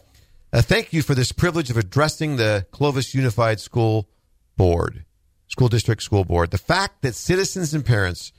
uh, 0.54 0.62
thank 0.62 0.92
you 0.94 1.02
for 1.02 1.16
this 1.16 1.32
privilege 1.32 1.70
of 1.70 1.78
addressing 1.78 2.36
the 2.36 2.66
Clovis 2.72 3.14
Unified 3.14 3.60
School 3.60 4.10
Board, 4.58 5.06
School 5.48 5.70
District 5.70 6.02
School 6.02 6.26
Board. 6.26 6.52
The 6.52 6.58
fact 6.58 7.04
that 7.04 7.16
citizens 7.16 7.74
and 7.74 7.86
parents 7.86 8.32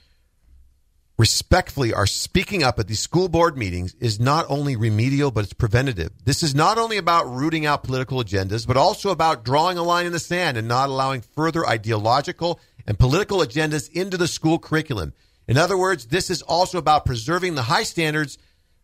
respectfully 1.19 1.93
are 1.93 2.07
speaking 2.07 2.63
up 2.63 2.79
at 2.79 2.89
these 2.89 3.01
school 3.01 3.29
board 3.29 3.57
meetings 3.57 3.95
is 4.01 4.19
not 4.19 4.45
only 4.49 4.77
remedial, 4.77 5.31
but 5.31 5.45
it's 5.45 5.53
preventative. 5.53 6.11
This 6.25 6.43
is 6.43 6.55
not 6.55 6.79
only 6.79 6.97
about 6.97 7.31
rooting 7.31 7.65
out 7.65 7.85
political 7.85 8.23
agendas, 8.23 8.67
but 8.67 8.77
also 8.77 9.11
about 9.11 9.45
drawing 9.45 9.79
a 9.79 9.83
line 9.83 10.07
in 10.07 10.13
the 10.13 10.19
sand 10.19 10.57
and 10.57 10.67
not 10.67 10.89
allowing 10.89 11.21
further 11.21 11.67
ideological 11.67 12.59
and 12.87 12.99
political 12.99 13.39
agendas 13.39 13.91
into 13.93 14.17
the 14.17 14.27
school 14.27 14.59
curriculum. 14.59 15.13
In 15.47 15.57
other 15.57 15.79
words, 15.79 16.07
this 16.07 16.31
is 16.31 16.43
also 16.43 16.79
about 16.79 17.05
preserving 17.05 17.55
the 17.55 17.63
high 17.63 17.83
standards 17.85 18.39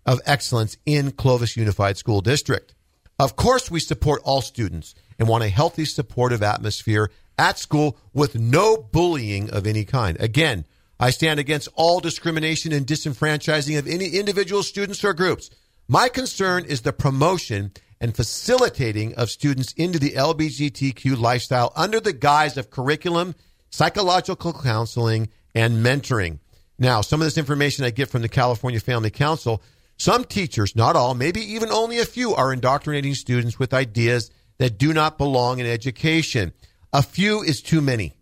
of 0.09 0.23
excellence 0.25 0.79
in 0.87 1.13
Clovis 1.13 1.55
Unified 1.55 1.99
School 1.99 2.23
District. 2.23 2.75
Of 3.19 3.37
course, 3.37 3.71
we 3.71 3.79
support 3.79 4.23
all 4.25 4.41
students 4.41 4.95
and 5.19 5.29
want 5.29 5.45
a 5.45 5.51
healthy, 5.51 5.85
supportive 5.85 6.43
atmosphere 6.43 7.11
at 7.37 7.59
school 7.59 7.99
with 8.15 8.35
no 8.35 8.79
bullying 8.79 9.51
of 9.51 9.67
any 9.67 9.85
kind. 9.85 10.17
Again, 10.19 10.65
I 10.99 11.11
stand 11.11 11.39
against 11.39 11.69
all 11.75 12.01
discrimination 12.01 12.73
and 12.73 12.87
disenfranchising 12.87 13.79
of 13.79 13.87
any 13.87 14.09
individual 14.09 14.63
students 14.63 15.05
or 15.05 15.13
groups. 15.13 15.51
My 15.89 16.09
concern 16.09 16.65
is 16.65 16.81
the 16.81 16.93
promotion 16.95 17.73
and 18.01 18.17
facilitating 18.17 19.15
of 19.17 19.31
students 19.31 19.75
into 19.75 19.99
the 19.99 20.13
LBGTQ 20.13 21.19
lifestyle 21.19 21.71
under 21.77 22.01
the 22.01 22.15
guise 22.15 22.57
of 22.57 22.71
curriculum, 22.71 23.35
psychological 23.69 24.55
counseling, 24.55 25.29
and 25.55 25.85
mentoring. 25.85 26.39
Now, 26.79 27.03
some 27.03 27.21
of 27.21 27.27
this 27.27 27.37
information 27.37 27.85
I 27.85 27.91
get 27.91 28.09
from 28.09 28.23
the 28.23 28.29
California 28.29 28.81
Family 28.81 29.11
Council. 29.11 29.61
Some 29.99 30.25
teachers, 30.25 30.77
not 30.77 30.97
all, 30.97 31.15
maybe 31.15 31.41
even 31.41 31.71
only 31.71 31.99
a 31.99 32.05
few, 32.05 32.35
are 32.35 32.53
indoctrinating 32.53 33.15
students 33.15 33.59
with 33.59 33.75
ideas 33.75 34.31
that 34.59 34.79
do 34.79 34.93
not 34.93 35.19
belong 35.19 35.59
in 35.59 35.67
education. 35.67 36.53
A 36.93 37.03
few 37.03 37.43
is 37.43 37.61
too 37.61 37.81
many. 37.81 38.15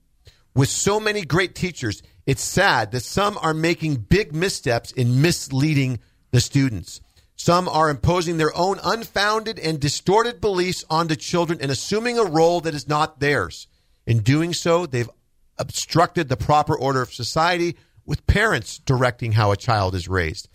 With 0.54 0.70
so 0.70 0.98
many 0.98 1.22
great 1.22 1.54
teachers, 1.54 2.02
it's 2.24 2.42
sad 2.42 2.92
that 2.92 3.02
some 3.02 3.38
are 3.42 3.54
making 3.54 4.06
big 4.08 4.34
missteps 4.34 4.90
in 4.90 5.20
misleading 5.20 6.00
the 6.30 6.40
students. 6.40 7.00
Some 7.36 7.68
are 7.68 7.90
imposing 7.90 8.38
their 8.38 8.56
own 8.56 8.80
unfounded 8.82 9.58
and 9.58 9.78
distorted 9.78 10.40
beliefs 10.40 10.82
onto 10.88 11.14
children 11.14 11.58
and 11.60 11.70
assuming 11.70 12.18
a 12.18 12.24
role 12.24 12.62
that 12.62 12.74
is 12.74 12.88
not 12.88 13.20
theirs. 13.20 13.68
In 14.06 14.20
doing 14.20 14.54
so, 14.54 14.86
they've 14.86 15.10
obstructed 15.58 16.28
the 16.28 16.36
proper 16.36 16.76
order 16.76 17.02
of 17.02 17.12
society 17.12 17.76
with 18.06 18.26
parents 18.26 18.78
directing 18.78 19.32
how 19.32 19.52
a 19.52 19.56
child 19.56 19.94
is 19.94 20.08
raised, 20.08 20.48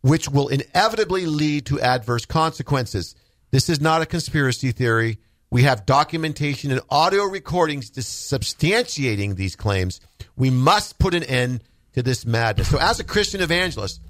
which 0.00 0.28
will 0.28 0.48
inevitably 0.48 1.26
lead 1.26 1.66
to 1.66 1.80
adverse 1.80 2.24
consequences. 2.24 3.14
This 3.50 3.68
is 3.68 3.80
not 3.80 4.02
a 4.02 4.06
conspiracy 4.06 4.72
theory. 4.72 5.18
We 5.50 5.62
have 5.62 5.86
documentation 5.86 6.70
and 6.70 6.80
audio 6.90 7.24
recordings 7.24 7.90
substantiating 7.90 9.36
these 9.36 9.56
claims. 9.56 10.00
We 10.36 10.50
must 10.50 10.98
put 10.98 11.14
an 11.14 11.24
end 11.24 11.62
to 11.94 12.02
this 12.02 12.26
madness. 12.26 12.68
So, 12.68 12.78
as 12.78 13.00
a 13.00 13.04
Christian 13.04 13.40
evangelist, 13.40 14.00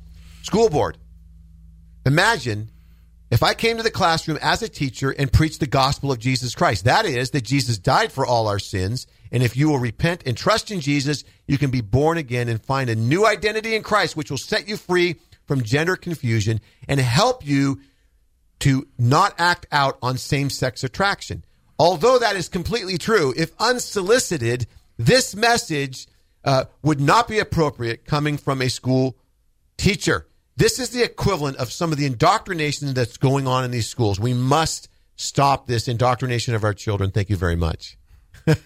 school 0.43 0.69
board, 0.69 0.99
imagine 2.05 2.71
if 3.31 3.43
I 3.43 3.55
came 3.55 3.77
to 3.77 3.83
the 3.83 3.91
classroom 3.91 4.39
as 4.43 4.63
a 4.63 4.69
teacher 4.69 5.11
and 5.11 5.33
preached 5.33 5.61
the 5.61 5.67
gospel 5.67 6.11
of 6.11 6.19
Jesus 6.19 6.55
Christ. 6.55 6.85
That 6.85 7.05
is, 7.05 7.31
that 7.31 7.45
Jesus 7.45 7.79
died 7.79 8.11
for 8.11 8.27
all 8.27 8.49
our 8.49 8.59
sins. 8.59 9.07
And 9.31 9.43
if 9.43 9.57
you 9.57 9.69
will 9.69 9.79
repent 9.79 10.23
and 10.27 10.37
trust 10.37 10.71
in 10.71 10.81
Jesus, 10.81 11.25
you 11.47 11.59
can 11.59 11.71
be 11.71 11.83
born 11.83 12.19
again 12.19 12.49
and 12.49 12.63
find 12.63 12.89
a 12.89 12.97
new 12.97 13.27
identity 13.27 13.77
in 13.77 13.83
Christ, 13.83 14.17
which 14.17 14.31
will 14.31 14.39
set 14.39 14.67
you 14.67 14.77
free 14.77 15.17
from 15.49 15.63
gender 15.63 15.97
confusion 15.97 16.61
and 16.87 17.01
help 17.01 17.45
you 17.45 17.81
to 18.61 18.87
not 18.99 19.35
act 19.39 19.67
out 19.73 19.99
on 20.03 20.19
same 20.19 20.51
sex 20.51 20.85
attraction. 20.85 21.45
Although 21.79 22.19
that 22.19 22.37
is 22.37 22.49
completely 22.49 22.99
true, 22.99 23.33
if 23.37 23.53
unsolicited, 23.59 24.67
this 24.99 25.35
message 25.35 26.07
uh, 26.45 26.65
would 26.83 27.01
not 27.01 27.27
be 27.29 27.39
appropriate 27.39 28.05
coming 28.05 28.37
from 28.37 28.61
a 28.61 28.69
school 28.69 29.17
teacher. 29.77 30.27
This 30.57 30.79
is 30.79 30.91
the 30.91 31.03
equivalent 31.03 31.57
of 31.57 31.73
some 31.73 31.93
of 31.93 31.99
the 31.99 32.07
indoctrination 32.07 32.93
that's 32.95 33.17
going 33.17 33.47
on 33.47 33.65
in 33.65 33.71
these 33.71 33.89
schools. 33.89 34.19
We 34.19 34.35
must 34.35 34.89
stop 35.15 35.67
this 35.67 35.89
indoctrination 35.89 36.55
of 36.55 36.65
our 36.65 36.75
children. 36.75 37.11
Thank 37.11 37.31
you 37.31 37.37
very 37.37 37.57
much. 37.57 37.97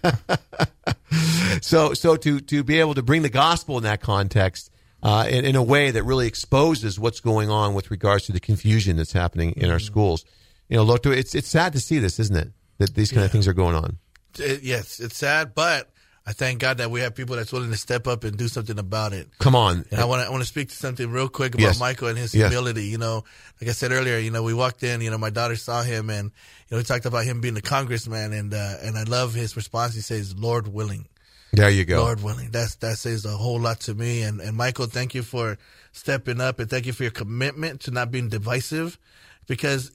so, 1.61 1.93
so 1.93 2.17
to 2.17 2.41
to 2.41 2.65
be 2.65 2.79
able 2.79 2.95
to 2.95 3.03
bring 3.03 3.23
the 3.23 3.29
gospel 3.29 3.77
in 3.77 3.85
that 3.85 4.01
context 4.01 4.71
uh, 5.03 5.27
in, 5.29 5.45
in 5.45 5.57
a 5.57 5.63
way 5.63 5.91
that 5.91 6.05
really 6.05 6.27
exposes 6.27 6.99
what's 6.99 7.21
going 7.21 7.51
on 7.51 7.75
with 7.75 7.91
regards 7.91 8.27
to 8.27 8.33
the 8.33 8.41
confusion 8.41 8.97
that's 8.97 9.13
happening 9.13 9.53
in 9.57 9.71
our 9.71 9.79
schools. 9.81 10.25
You 10.69 10.77
know, 10.77 10.85
Loto, 10.85 11.11
it's 11.11 11.35
it's 11.35 11.49
sad 11.49 11.73
to 11.75 11.81
see 11.81 11.99
this, 11.99 12.19
isn't 12.21 12.37
it? 12.37 12.53
That 12.79 12.95
these 12.95 13.11
kind 13.13 13.25
of 13.25 13.31
things 13.33 13.47
are 13.49 13.53
going 13.53 13.75
on. 13.77 13.99
It- 14.39 14.63
yes, 14.63 15.01
it's 15.01 15.17
sad, 15.17 15.55
but 15.55 15.91
I 16.25 16.33
thank 16.33 16.61
God 16.61 16.79
that 16.79 16.91
we 16.91 17.01
have 17.01 17.17
people 17.17 17.35
that's 17.35 17.53
willing 17.53 17.73
to 17.73 17.77
step 17.77 18.07
up 18.07 18.23
and 18.23 18.37
do 18.39 18.47
something 18.47 18.79
about 18.79 19.13
it. 19.13 19.29
Come 19.41 19.57
on, 19.57 19.85
And 19.91 20.01
I 20.01 20.05
want 20.05 20.23
to 20.23 20.27
I 20.29 20.31
want 20.31 20.43
to 20.43 20.47
speak 20.49 20.69
to 20.69 20.77
something 20.77 21.11
real 21.11 21.29
quick 21.29 21.55
about 21.55 21.65
Yes. 21.65 21.81
Michael 21.81 22.09
and 22.09 22.17
his 22.17 22.33
Yes. 22.35 22.49
humility. 22.51 22.87
You 22.87 22.99
know, 22.99 23.25
like 23.61 23.69
I 23.69 23.73
said 23.73 23.91
earlier, 23.93 24.19
you 24.19 24.31
know, 24.31 24.43
we 24.45 24.55
walked 24.55 24.83
in. 24.85 25.01
You 25.01 25.11
know, 25.11 25.19
my 25.19 25.31
daughter 25.31 25.57
saw 25.57 25.83
him, 25.83 26.09
and 26.11 26.27
you 26.31 26.71
know, 26.71 26.77
we 26.79 26.85
talked 26.85 27.07
about 27.07 27.25
him 27.25 27.41
being 27.41 27.57
a 27.57 27.61
congressman, 27.61 28.33
and 28.33 28.55
uh, 28.55 28.77
and 28.83 28.97
I 28.97 29.03
love 29.03 29.35
his 29.35 29.57
response. 29.57 29.95
He 29.95 30.01
says, 30.01 30.35
"Lord 30.37 30.69
willing." 30.69 31.09
There 31.53 31.69
you 31.69 31.85
go. 31.85 32.03
Lord 32.03 32.23
willing, 32.23 32.51
that's 32.51 32.77
that 32.77 32.97
says 32.97 33.27
a 33.27 33.31
whole 33.31 33.61
lot 33.61 33.81
to 33.81 33.95
me. 33.95 34.23
And 34.23 34.41
and 34.41 34.57
Michael, 34.57 34.87
thank 34.87 35.15
you 35.15 35.23
for 35.23 35.59
stepping 35.93 36.41
up 36.41 36.59
and 36.59 36.71
thank 36.71 36.87
you 36.87 36.93
for 36.93 37.03
your 37.03 37.13
commitment 37.13 37.83
to 37.83 37.91
not 37.91 38.11
being 38.11 38.29
divisive, 38.29 38.99
because 39.47 39.91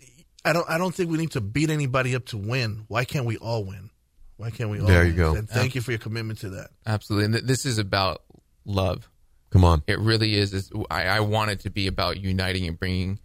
I 0.46 0.54
don't 0.54 0.70
I 0.70 0.78
don't 0.78 0.94
think 0.94 1.10
we 1.10 1.18
need 1.18 1.32
to 1.32 1.42
beat 1.42 1.70
anybody 1.70 2.16
up 2.16 2.26
to 2.28 2.38
win. 2.38 2.86
Why 2.88 3.06
can't 3.06 3.26
we 3.26 3.38
all 3.38 3.64
win? 3.64 3.90
Why 4.38 4.52
can't 4.52 4.70
we 4.70 4.80
all? 4.80 4.86
There 4.86 5.04
you 5.04 5.10
win? 5.10 5.18
go. 5.18 5.36
And 5.36 5.50
thank 5.50 5.74
you 5.74 5.82
for 5.82 5.92
your 5.92 6.00
commitment 6.00 6.40
to 6.40 6.50
that. 6.50 6.70
Absolutely. 6.86 7.26
And 7.26 7.34
th- 7.34 7.46
this 7.46 7.66
is 7.66 7.80
about 7.80 8.22
love. 8.66 9.10
Come 9.50 9.64
on. 9.64 9.82
It 9.88 9.98
really 10.00 10.36
is. 10.36 10.54
It's, 10.54 10.70
I, 10.92 11.06
I 11.06 11.20
want 11.22 11.52
it 11.52 11.62
to 11.62 11.72
be 11.72 11.88
about 11.88 12.20
uniting 12.20 12.68
and 12.68 12.78
bringing 12.78 13.20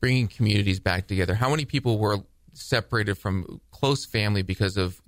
bringing 0.00 0.28
communities 0.28 0.80
back 0.80 1.06
together. 1.06 1.34
How 1.34 1.50
many 1.50 1.66
people 1.66 1.98
were 1.98 2.18
separated 2.54 3.16
from 3.16 3.60
close 3.70 4.06
family 4.06 4.42
because 4.42 4.76
of 4.78 5.00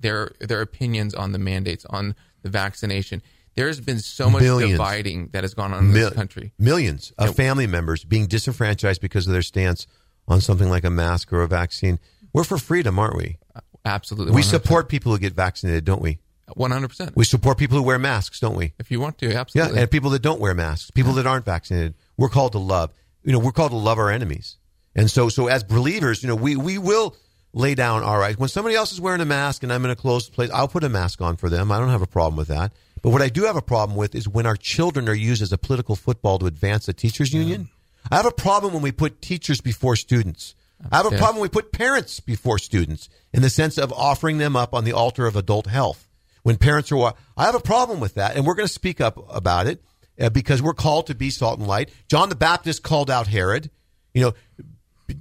their 0.00 0.32
their 0.40 0.60
opinions 0.60 1.14
on 1.14 1.32
the 1.32 1.38
mandates 1.38 1.84
on 1.90 2.14
the 2.42 2.48
vaccination? 2.50 3.22
There's 3.54 3.80
been 3.80 4.00
so 4.00 4.28
much 4.28 4.42
Millions. 4.42 4.72
dividing 4.72 5.28
that 5.32 5.42
has 5.42 5.54
gone 5.54 5.72
on 5.72 5.84
in 5.86 5.92
Mil- 5.92 6.10
this 6.10 6.16
country. 6.16 6.52
Millions 6.58 7.12
of 7.18 7.34
family 7.34 7.66
members 7.66 8.04
being 8.04 8.26
disenfranchised 8.26 9.00
because 9.00 9.26
of 9.26 9.32
their 9.32 9.42
stance 9.42 9.86
on 10.28 10.40
something 10.42 10.68
like 10.68 10.84
a 10.84 10.90
mask 10.90 11.32
or 11.32 11.42
a 11.42 11.48
vaccine. 11.48 11.98
We're 12.34 12.44
for 12.44 12.58
freedom, 12.58 12.98
aren't 12.98 13.16
we? 13.16 13.38
Uh, 13.54 13.60
absolutely, 13.86 14.34
We 14.34 14.42
support 14.42 14.88
people 14.90 15.12
who 15.12 15.18
get 15.18 15.32
vaccinated, 15.32 15.84
don't 15.86 16.02
we? 16.02 16.18
one 16.54 16.70
hundred 16.70 16.88
percent. 16.88 17.16
We 17.16 17.24
support 17.24 17.56
people 17.58 17.76
who 17.78 17.82
wear 17.82 17.98
masks, 17.98 18.40
don't 18.40 18.56
we? 18.56 18.74
If 18.78 18.90
you 18.90 19.00
want 19.00 19.18
to, 19.18 19.26
absolutely. 19.26 19.38
Yeah, 19.58 19.62
absolutely. 19.62 19.82
and 19.82 19.90
people 19.90 20.10
that 20.10 20.22
don't 20.22 20.38
wear 20.40 20.54
masks, 20.54 20.90
people 20.90 21.14
that 21.14 21.26
aren't 21.26 21.44
vaccinated. 21.46 21.94
We're 22.18 22.28
called 22.28 22.52
to 22.52 22.58
love. 22.58 22.92
You 23.24 23.32
know, 23.32 23.38
we're 23.38 23.52
called 23.52 23.72
to 23.72 23.76
love 23.78 23.98
our 23.98 24.10
enemies. 24.10 24.58
And 24.94 25.10
so, 25.10 25.28
so 25.28 25.48
as 25.48 25.64
believers, 25.64 26.22
you 26.22 26.28
know, 26.28 26.36
we 26.36 26.54
we 26.56 26.78
will 26.78 27.16
lay 27.56 27.74
down 27.74 28.02
All 28.02 28.18
right. 28.18 28.38
When 28.38 28.48
somebody 28.48 28.76
else 28.76 28.92
is 28.92 29.00
wearing 29.00 29.22
a 29.22 29.24
mask 29.24 29.62
and 29.62 29.72
I'm 29.72 29.84
in 29.84 29.90
a 29.90 29.96
closed 29.96 30.32
place, 30.32 30.50
I'll 30.50 30.68
put 30.68 30.84
a 30.84 30.88
mask 30.88 31.22
on 31.22 31.36
for 31.36 31.48
them. 31.48 31.72
I 31.72 31.78
don't 31.78 31.88
have 31.88 32.02
a 32.02 32.06
problem 32.06 32.36
with 32.36 32.48
that. 32.48 32.72
But 33.02 33.10
what 33.10 33.22
I 33.22 33.28
do 33.28 33.44
have 33.44 33.56
a 33.56 33.62
problem 33.62 33.96
with 33.96 34.14
is 34.14 34.28
when 34.28 34.46
our 34.46 34.56
children 34.56 35.08
are 35.08 35.14
used 35.14 35.42
as 35.42 35.52
a 35.52 35.58
political 35.58 35.96
football 35.96 36.38
to 36.38 36.46
advance 36.46 36.86
the 36.86 36.92
teachers 36.92 37.32
union. 37.32 37.70
I 38.10 38.16
have 38.16 38.26
a 38.26 38.30
problem 38.30 38.74
when 38.74 38.82
we 38.82 38.92
put 38.92 39.22
teachers 39.22 39.60
before 39.60 39.96
students. 39.96 40.54
I 40.92 40.98
have 40.98 41.06
a 41.06 41.16
problem 41.16 41.36
when 41.36 41.42
we 41.42 41.48
put 41.48 41.72
parents 41.72 42.20
before 42.20 42.58
students 42.58 43.08
in 43.32 43.42
the 43.42 43.50
sense 43.50 43.78
of 43.78 43.92
offering 43.92 44.38
them 44.38 44.54
up 44.54 44.74
on 44.74 44.84
the 44.84 44.92
altar 44.92 45.26
of 45.26 45.34
adult 45.34 45.66
health. 45.66 46.08
When 46.42 46.56
parents 46.56 46.92
are, 46.92 47.14
I 47.36 47.46
have 47.46 47.54
a 47.54 47.60
problem 47.60 47.98
with 47.98 48.14
that, 48.14 48.36
and 48.36 48.46
we're 48.46 48.54
going 48.54 48.68
to 48.68 48.72
speak 48.72 49.00
up 49.00 49.18
about 49.34 49.66
it 49.66 49.82
uh, 50.20 50.28
because 50.30 50.62
we're 50.62 50.74
called 50.74 51.06
to 51.08 51.14
be 51.14 51.30
salt 51.30 51.58
and 51.58 51.66
light. 51.66 51.90
John 52.08 52.28
the 52.28 52.36
Baptist 52.36 52.82
called 52.82 53.10
out 53.10 53.26
Herod. 53.26 53.70
You 54.14 54.22
know, 54.22 54.34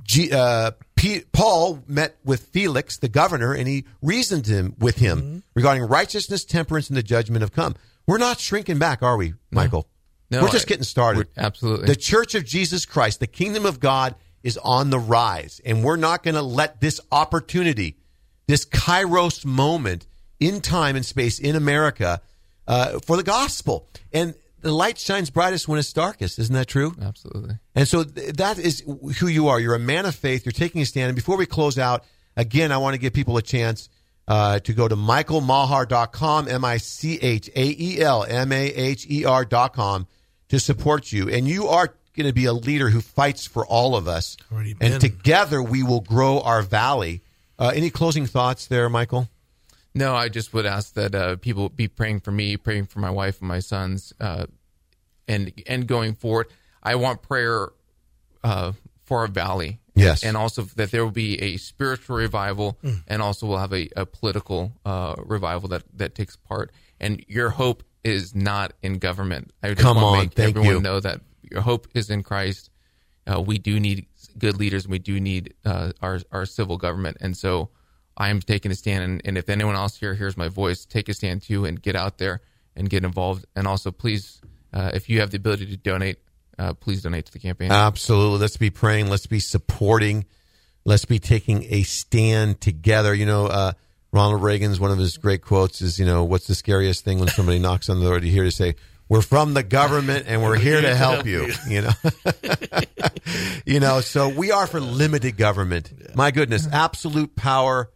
G, 0.04 0.32
uh, 0.32 0.72
Paul 1.32 1.84
met 1.88 2.18
with 2.24 2.48
Felix, 2.48 2.98
the 2.98 3.10
governor, 3.10 3.54
and 3.54 3.68
he 3.68 3.86
reasoned 4.02 4.48
him 4.48 4.76
with 4.80 4.98
him 4.98 5.44
regarding 5.54 5.84
righteousness, 5.84 6.46
temperance, 6.46 6.90
and 6.90 6.98
the 6.98 7.04
judgment 7.04 7.44
of 7.44 7.52
come. 7.52 7.76
We're 8.08 8.18
not 8.18 8.40
shrinking 8.40 8.80
back, 8.80 9.02
are 9.02 9.18
we, 9.18 9.34
Michael? 9.52 9.88
No, 10.32 10.42
we're 10.42 10.50
just 10.50 10.68
getting 10.68 10.84
started. 10.84 11.28
absolutely. 11.38 11.88
The 11.88 11.96
Church 11.96 12.36
of 12.36 12.46
Jesus 12.46 12.86
Christ, 12.86 13.20
the 13.20 13.28
kingdom 13.28 13.66
of 13.66 13.80
God, 13.80 14.16
is 14.44 14.58
on 14.58 14.90
the 14.90 15.00
rise, 15.00 15.62
and 15.66 15.84
we're 15.84 15.96
not 15.96 16.24
going 16.24 16.36
to 16.36 16.42
let 16.42 16.82
this 16.82 17.00
opportunity, 17.12 17.98
this 18.48 18.66
Kairos 18.66 19.46
moment 19.46 20.06
in 20.40 20.62
time 20.62 20.96
and 20.96 21.06
space 21.06 21.40
in 21.40 21.56
America, 21.56 22.22
uh, 22.68 23.00
for 23.00 23.18
the 23.18 23.24
gospel. 23.24 23.88
And 24.14 24.36
the 24.66 24.72
light 24.72 24.98
shines 24.98 25.30
brightest 25.30 25.68
when 25.68 25.78
it's 25.78 25.94
darkest. 25.94 26.40
Isn't 26.40 26.56
that 26.56 26.68
true? 26.68 26.96
absolutely. 27.00 27.60
And 27.76 27.88
so 27.88 28.04
th- 28.04 28.34
that 28.34 28.58
is 28.58 28.84
who 29.20 29.28
you 29.28 29.48
are. 29.50 29.60
You're 29.60 29.76
a 29.76 29.80
man 29.80 30.08
of 30.08 30.16
faith. 30.16 30.44
You're 30.44 30.54
taking 30.54 30.82
a 30.82 30.86
stand. 30.86 31.10
And 31.10 31.16
before 31.16 31.38
we 31.38 31.46
close 31.46 31.78
out, 31.78 32.04
again, 32.36 32.72
I 32.72 32.80
want 32.80 32.96
to 32.96 32.98
give 32.98 33.14
people 33.14 33.38
a 33.38 33.44
chance 33.44 33.90
uh, 34.28 34.58
to 34.60 34.74
go 34.74 34.88
to 34.88 34.96
michaelmaher.com, 34.96 36.48
M 36.48 36.66
I 36.66 36.78
C 36.78 37.20
H 37.22 37.48
A 37.56 37.76
E 37.80 38.02
L 38.02 38.26
M 38.28 38.52
A 38.52 38.66
H 38.74 39.06
E 39.08 39.24
R.com 39.24 40.08
to 40.50 40.60
support 40.60 41.12
you. 41.12 41.30
And 41.30 41.48
you 41.48 41.68
are 41.68 41.94
going 42.18 42.28
to 42.28 42.34
be 42.34 42.46
a 42.46 42.54
leader 42.54 42.90
who 42.90 43.02
fights 43.02 43.46
for 43.46 43.68
all 43.68 43.96
of 43.96 44.08
us. 44.08 44.36
Already 44.52 44.74
been. 44.74 44.94
And 44.94 45.02
together 45.02 45.62
we 45.62 45.84
will 45.84 46.02
grow 46.02 46.40
our 46.42 46.64
valley. 46.64 47.22
Uh, 47.60 47.72
any 47.76 47.92
closing 47.92 48.26
thoughts 48.26 48.66
there, 48.66 48.90
Michael? 48.90 49.30
No, 49.96 50.14
I 50.16 50.28
just 50.30 50.54
would 50.54 50.66
ask 50.66 50.94
that 50.96 51.16
uh, 51.16 51.38
people 51.38 51.70
be 51.70 51.88
praying 51.88 52.20
for 52.20 52.32
me, 52.32 52.58
praying 52.58 52.88
for 52.88 53.00
my 53.00 53.10
wife 53.10 53.40
and 53.40 53.48
my 53.48 53.60
sons, 53.60 54.14
uh, 54.20 54.46
and 55.28 55.52
and 55.66 55.88
going 55.88 56.14
forward. 56.16 56.48
I 56.84 56.96
want 56.96 57.22
prayer 57.24 57.70
uh, 58.44 58.74
for 59.06 59.20
our 59.22 59.28
valley. 59.28 59.80
Yes. 59.98 60.26
and 60.26 60.36
also 60.36 60.64
that 60.76 60.92
there 60.92 61.06
will 61.06 61.12
be 61.12 61.42
a 61.42 61.56
spiritual 61.56 62.18
revival, 62.18 62.78
and 63.08 63.22
also 63.22 63.48
we'll 63.48 63.60
have 63.60 63.72
a, 63.72 63.88
a 63.96 64.06
political 64.06 64.74
uh, 64.84 65.16
revival 65.26 65.70
that 65.70 65.84
that 65.98 66.16
takes 66.16 66.36
part. 66.36 66.74
And 67.00 67.24
your 67.30 67.50
hope 67.50 67.82
is 68.04 68.36
not 68.36 68.74
in 68.84 68.98
government. 69.00 69.52
I 69.64 69.70
just 69.70 69.80
Come 69.80 69.96
want 69.96 70.04
to 70.04 70.08
on, 70.08 70.18
make 70.26 70.34
thank 70.34 70.50
everyone 70.58 70.76
you. 70.76 70.82
know 70.82 71.00
that 71.00 71.22
your 71.50 71.62
hope 71.62 71.88
is 71.94 72.10
in 72.10 72.24
Christ. 72.24 72.70
Uh, 73.26 73.40
we 73.40 73.58
do 73.58 73.80
need 73.80 74.08
good 74.38 74.58
leaders, 74.60 74.84
and 74.84 74.92
we 74.92 75.00
do 75.00 75.18
need 75.22 75.54
uh, 75.64 75.94
our 76.02 76.20
our 76.30 76.46
civil 76.46 76.76
government. 76.78 77.16
And 77.22 77.38
so, 77.38 77.70
I 78.18 78.30
am 78.30 78.40
taking 78.42 78.72
a 78.72 78.76
stand. 78.76 79.04
And, 79.04 79.22
and 79.26 79.38
if 79.38 79.50
anyone 79.50 79.76
else 79.76 79.98
here 79.98 80.14
hears 80.14 80.38
my 80.38 80.48
voice, 80.48 80.86
take 80.86 81.10
a 81.10 81.14
stand 81.14 81.42
too, 81.42 81.66
and 81.66 81.82
get 81.82 81.96
out 81.96 82.18
there 82.18 82.42
and 82.76 82.90
get 82.90 83.04
involved. 83.04 83.46
And 83.56 83.68
also, 83.68 83.92
please, 83.92 84.42
uh, 84.74 84.92
if 84.94 85.10
you 85.10 85.20
have 85.20 85.32
the 85.32 85.38
ability 85.38 85.68
to 85.68 85.78
donate, 85.78 86.18
uh, 86.58 86.74
please 86.74 87.02
donate 87.02 87.26
to 87.26 87.34
the 87.34 87.40
campaign. 87.40 87.72
Absolutely. 87.72 88.40
Let's 88.40 88.58
be 88.58 88.70
praying. 88.70 89.10
Let's 89.10 89.28
be 89.28 89.40
supporting. 89.40 90.26
Let's 90.86 91.06
be 91.06 91.20
taking 91.20 91.66
a 91.70 91.84
stand 91.84 92.62
together. 92.62 93.14
You 93.14 93.26
know, 93.26 93.48
uh, 93.48 93.74
Ronald 94.12 94.44
Reagan's 94.44 94.80
one 94.80 94.92
of 94.92 94.98
his 94.98 95.18
great 95.18 95.42
quotes 95.42 95.82
is, 95.82 96.00
you 96.00 96.06
know, 96.06 96.24
what's 96.24 96.48
the 96.48 96.56
scariest 96.56 97.04
thing 97.04 97.20
when 97.20 97.28
somebody 97.28 97.60
knocks 97.60 97.90
on 97.90 98.00
the 98.00 98.06
door 98.06 98.20
to 98.20 98.28
hear 98.30 98.44
to 98.44 98.52
say, 98.52 98.76
we're 99.10 99.22
from 99.22 99.54
the 99.54 99.64
government 99.64 100.26
and 100.28 100.42
we're 100.42 100.58
here 100.58 100.82
to 100.82 100.96
help 100.96 101.26
you, 101.26 101.52
you 101.68 101.82
know. 101.82 101.92
you 103.66 103.80
know, 103.80 104.02
so 104.02 104.30
we 104.30 104.52
are 104.52 104.66
for 104.68 104.80
limited 104.80 105.38
government. 105.38 106.16
My 106.16 106.32
goodness, 106.32 106.68
absolute 106.72 107.36
power 107.36 107.90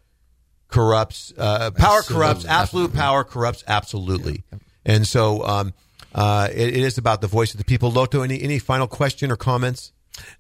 corrupts 0.70 1.34
uh, 1.38 1.72
power 1.72 2.02
corrupts 2.02 2.46
absolute 2.46 2.94
power 2.94 3.24
corrupts 3.24 3.64
absolutely. 3.68 4.44
And 4.86 5.06
so 5.06 5.44
um, 5.44 5.74
uh, 6.16 6.48
it, 6.52 6.70
it 6.70 6.84
is 6.84 6.98
about 6.98 7.22
the 7.22 7.28
voice 7.28 7.54
of 7.54 7.58
the 7.58 7.66
people. 7.66 7.92
Loto 7.92 8.22
any 8.22 8.42
any 8.42 8.60
final 8.60 8.88
question 8.88 9.32
or 9.32 9.36
comments 9.36 9.92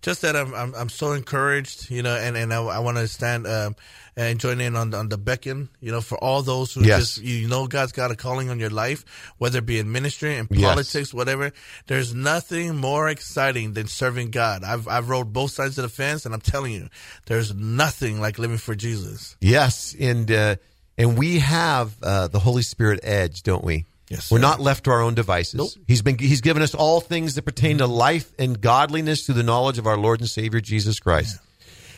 just 0.01 0.21
that 0.21 0.35
I'm 0.35 0.53
I'm, 0.53 0.73
I'm 0.75 0.89
so 0.89 1.11
encouraged, 1.13 1.89
you 1.91 2.01
know, 2.03 2.15
and 2.15 2.35
and 2.37 2.53
I, 2.53 2.61
I 2.63 2.79
want 2.79 2.97
to 2.97 3.07
stand 3.07 3.47
um, 3.47 3.75
and 4.15 4.39
join 4.39 4.59
in 4.61 4.75
on 4.75 4.93
on 4.93 5.09
the 5.09 5.17
beckon, 5.17 5.69
you 5.81 5.91
know, 5.91 6.01
for 6.01 6.17
all 6.23 6.41
those 6.41 6.73
who 6.73 6.83
Yes. 6.83 7.15
just 7.15 7.21
you 7.23 7.47
know 7.47 7.67
God's 7.67 7.91
got 7.91 8.11
a 8.11 8.15
calling 8.15 8.49
on 8.49 8.59
your 8.59 8.69
life, 8.69 9.05
whether 9.37 9.59
it 9.59 9.65
be 9.65 9.79
in 9.79 9.91
ministry, 9.91 10.35
in 10.35 10.47
Yes. 10.51 10.69
politics, 10.69 11.13
whatever. 11.13 11.51
There's 11.87 12.13
nothing 12.13 12.75
more 12.77 13.09
exciting 13.09 13.73
than 13.73 13.87
serving 13.87 14.31
God. 14.31 14.63
I've 14.63 14.87
I've 14.87 15.09
rode 15.09 15.33
both 15.33 15.51
sides 15.51 15.77
of 15.77 15.83
the 15.83 15.89
fence, 15.89 16.25
and 16.25 16.33
I'm 16.33 16.41
telling 16.41 16.73
you, 16.73 16.89
there's 17.27 17.53
nothing 17.53 18.19
like 18.21 18.39
living 18.39 18.57
for 18.57 18.75
Jesus. 18.75 19.35
yes 19.41 19.95
and 19.99 20.31
uh, 20.31 20.55
and 20.97 21.17
we 21.17 21.39
have 21.39 21.95
uh, 22.03 22.27
the 22.27 22.39
holy 22.39 22.61
spirit 22.61 22.99
edge 23.03 23.43
don't 23.43 23.63
we 23.63 23.85
Yes, 24.09 24.31
we're 24.31 24.39
not 24.39 24.59
left 24.59 24.85
to 24.85 24.91
our 24.91 25.01
own 25.01 25.13
devices 25.15 25.77
he's 25.87 26.01
been 26.01 26.17
he's 26.17 26.41
given 26.41 26.63
us 26.63 26.73
all 26.73 26.99
things 26.99 27.35
that 27.35 27.43
pertain 27.43 27.77
to 27.77 27.85
life 27.87 28.31
and 28.39 28.59
godliness 28.59 29.25
through 29.25 29.35
the 29.35 29.43
knowledge 29.43 29.77
of 29.77 29.85
our 29.85 29.97
lord 29.97 30.19
and 30.19 30.29
savior 30.29 30.59
jesus 30.59 30.99
christ 30.99 31.39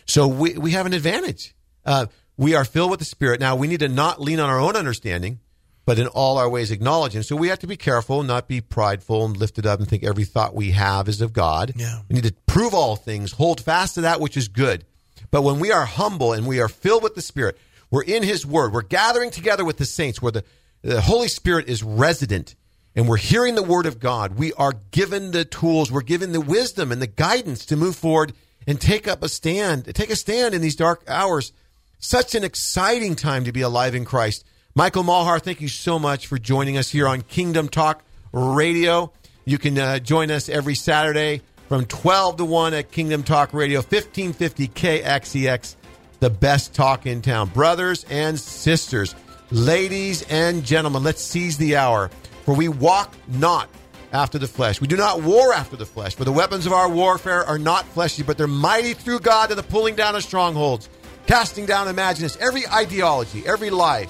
So 0.05 0.27
we, 0.27 0.57
we 0.57 0.71
have 0.71 0.85
an 0.85 0.93
advantage. 0.93 1.55
Uh, 1.85 2.07
we 2.37 2.55
are 2.55 2.65
filled 2.65 2.89
with 2.91 2.99
the 2.99 3.05
Spirit. 3.05 3.39
Now, 3.39 3.55
we 3.55 3.67
need 3.67 3.79
to 3.79 3.87
not 3.87 4.19
lean 4.19 4.39
on 4.39 4.49
our 4.49 4.59
own 4.59 4.75
understanding, 4.75 5.39
but 5.85 5.99
in 5.99 6.07
all 6.07 6.37
our 6.37 6.49
ways 6.49 6.71
acknowledge 6.71 7.13
Him. 7.13 7.23
So 7.23 7.35
we 7.35 7.47
have 7.49 7.59
to 7.59 7.67
be 7.67 7.77
careful, 7.77 8.23
not 8.23 8.47
be 8.47 8.61
prideful 8.61 9.25
and 9.25 9.37
lifted 9.37 9.65
up 9.65 9.79
and 9.79 9.87
think 9.87 10.03
every 10.03 10.25
thought 10.25 10.55
we 10.55 10.71
have 10.71 11.07
is 11.07 11.21
of 11.21 11.33
God. 11.33 11.73
Yeah. 11.75 11.99
We 12.09 12.15
need 12.15 12.23
to 12.25 12.33
prove 12.45 12.73
all 12.73 12.95
things, 12.95 13.31
hold 13.33 13.61
fast 13.61 13.95
to 13.95 14.01
that 14.01 14.19
which 14.19 14.35
is 14.35 14.47
good. 14.47 14.85
But 15.29 15.43
when 15.43 15.59
we 15.59 15.71
are 15.71 15.85
humble 15.85 16.33
and 16.33 16.45
we 16.47 16.59
are 16.59 16.67
filled 16.67 17.03
with 17.03 17.15
the 17.15 17.21
Spirit, 17.21 17.57
we're 17.89 18.03
in 18.03 18.23
His 18.23 18.45
Word, 18.45 18.73
we're 18.73 18.81
gathering 18.81 19.29
together 19.31 19.63
with 19.63 19.77
the 19.77 19.85
saints 19.85 20.21
where 20.21 20.31
the, 20.31 20.43
the 20.81 21.01
Holy 21.01 21.27
Spirit 21.27 21.69
is 21.69 21.83
resident 21.83 22.55
and 22.95 23.07
we're 23.07 23.17
hearing 23.17 23.55
the 23.55 23.63
Word 23.63 23.85
of 23.85 23.99
God. 23.99 24.37
We 24.37 24.53
are 24.53 24.73
given 24.91 25.31
the 25.31 25.45
tools, 25.45 25.91
we're 25.91 26.01
given 26.01 26.31
the 26.31 26.41
wisdom 26.41 26.91
and 26.91 27.01
the 27.01 27.07
guidance 27.07 27.65
to 27.67 27.77
move 27.77 27.95
forward 27.95 28.33
and 28.67 28.79
take 28.79 29.07
up 29.07 29.23
a 29.23 29.29
stand, 29.29 29.85
take 29.95 30.09
a 30.09 30.15
stand 30.15 30.53
in 30.53 30.61
these 30.61 30.75
dark 30.75 31.03
hours. 31.07 31.53
Such 31.99 32.35
an 32.35 32.43
exciting 32.43 33.15
time 33.15 33.43
to 33.45 33.51
be 33.51 33.61
alive 33.61 33.95
in 33.95 34.05
Christ. 34.05 34.43
Michael 34.73 35.03
Maher, 35.03 35.39
thank 35.39 35.61
you 35.61 35.67
so 35.67 35.99
much 35.99 36.27
for 36.27 36.37
joining 36.37 36.77
us 36.77 36.89
here 36.89 37.07
on 37.07 37.21
Kingdom 37.21 37.67
Talk 37.67 38.03
Radio. 38.31 39.13
You 39.45 39.57
can 39.57 39.77
uh, 39.77 39.99
join 39.99 40.31
us 40.31 40.49
every 40.49 40.75
Saturday 40.75 41.41
from 41.67 41.85
12 41.85 42.37
to 42.37 42.45
1 42.45 42.73
at 42.73 42.91
Kingdom 42.91 43.23
Talk 43.23 43.53
Radio, 43.53 43.79
1550 43.79 44.67
KXEX, 44.69 45.75
the 46.19 46.29
best 46.29 46.73
talk 46.73 47.05
in 47.05 47.21
town. 47.21 47.49
Brothers 47.49 48.05
and 48.09 48.39
sisters, 48.39 49.15
ladies 49.51 50.23
and 50.23 50.63
gentlemen, 50.63 51.03
let's 51.03 51.21
seize 51.21 51.57
the 51.57 51.75
hour, 51.75 52.09
for 52.45 52.55
we 52.55 52.67
walk 52.67 53.13
not 53.27 53.69
after 54.13 54.37
the 54.37 54.47
flesh. 54.47 54.81
We 54.81 54.87
do 54.87 54.97
not 54.97 55.21
war 55.21 55.53
after 55.53 55.75
the 55.75 55.85
flesh, 55.85 56.15
for 56.15 56.25
the 56.25 56.31
weapons 56.31 56.65
of 56.65 56.73
our 56.73 56.89
warfare 56.89 57.45
are 57.45 57.59
not 57.59 57.85
fleshly, 57.85 58.23
but 58.23 58.37
they're 58.37 58.47
mighty 58.47 58.93
through 58.93 59.19
God 59.19 59.49
to 59.49 59.55
the 59.55 59.63
pulling 59.63 59.95
down 59.95 60.15
of 60.15 60.23
strongholds, 60.23 60.89
casting 61.27 61.65
down 61.65 61.87
imaginations, 61.87 62.37
every 62.41 62.67
ideology, 62.67 63.43
every 63.45 63.69
lie, 63.69 64.07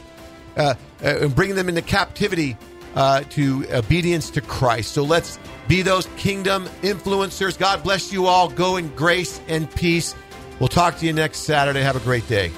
uh, 0.58 0.76
uh, 1.04 1.20
and 1.22 1.36
bringing 1.36 1.56
them 1.56 1.70
into 1.70 1.82
captivity 1.82 2.58
uh, 2.96 3.22
to 3.30 3.66
obedience 3.72 4.30
to 4.32 4.42
Christ. 4.42 4.92
So 4.92 5.04
let's 5.04 5.40
be 5.68 5.82
those 5.82 6.08
kingdom 6.18 6.66
influencers. 6.82 7.58
God 7.58 7.84
bless 7.84 8.12
you 8.12 8.26
all. 8.26 8.50
Go 8.50 8.78
in 8.78 8.90
grace 8.96 9.40
and 9.48 9.74
peace. 9.76 10.16
We'll 10.60 10.68
talk 10.68 10.98
to 10.98 11.06
you 11.06 11.14
next 11.14 11.40
Saturday. 11.40 11.82
Have 11.82 11.96
a 11.96 12.02
great 12.02 12.28
day. 12.28 12.52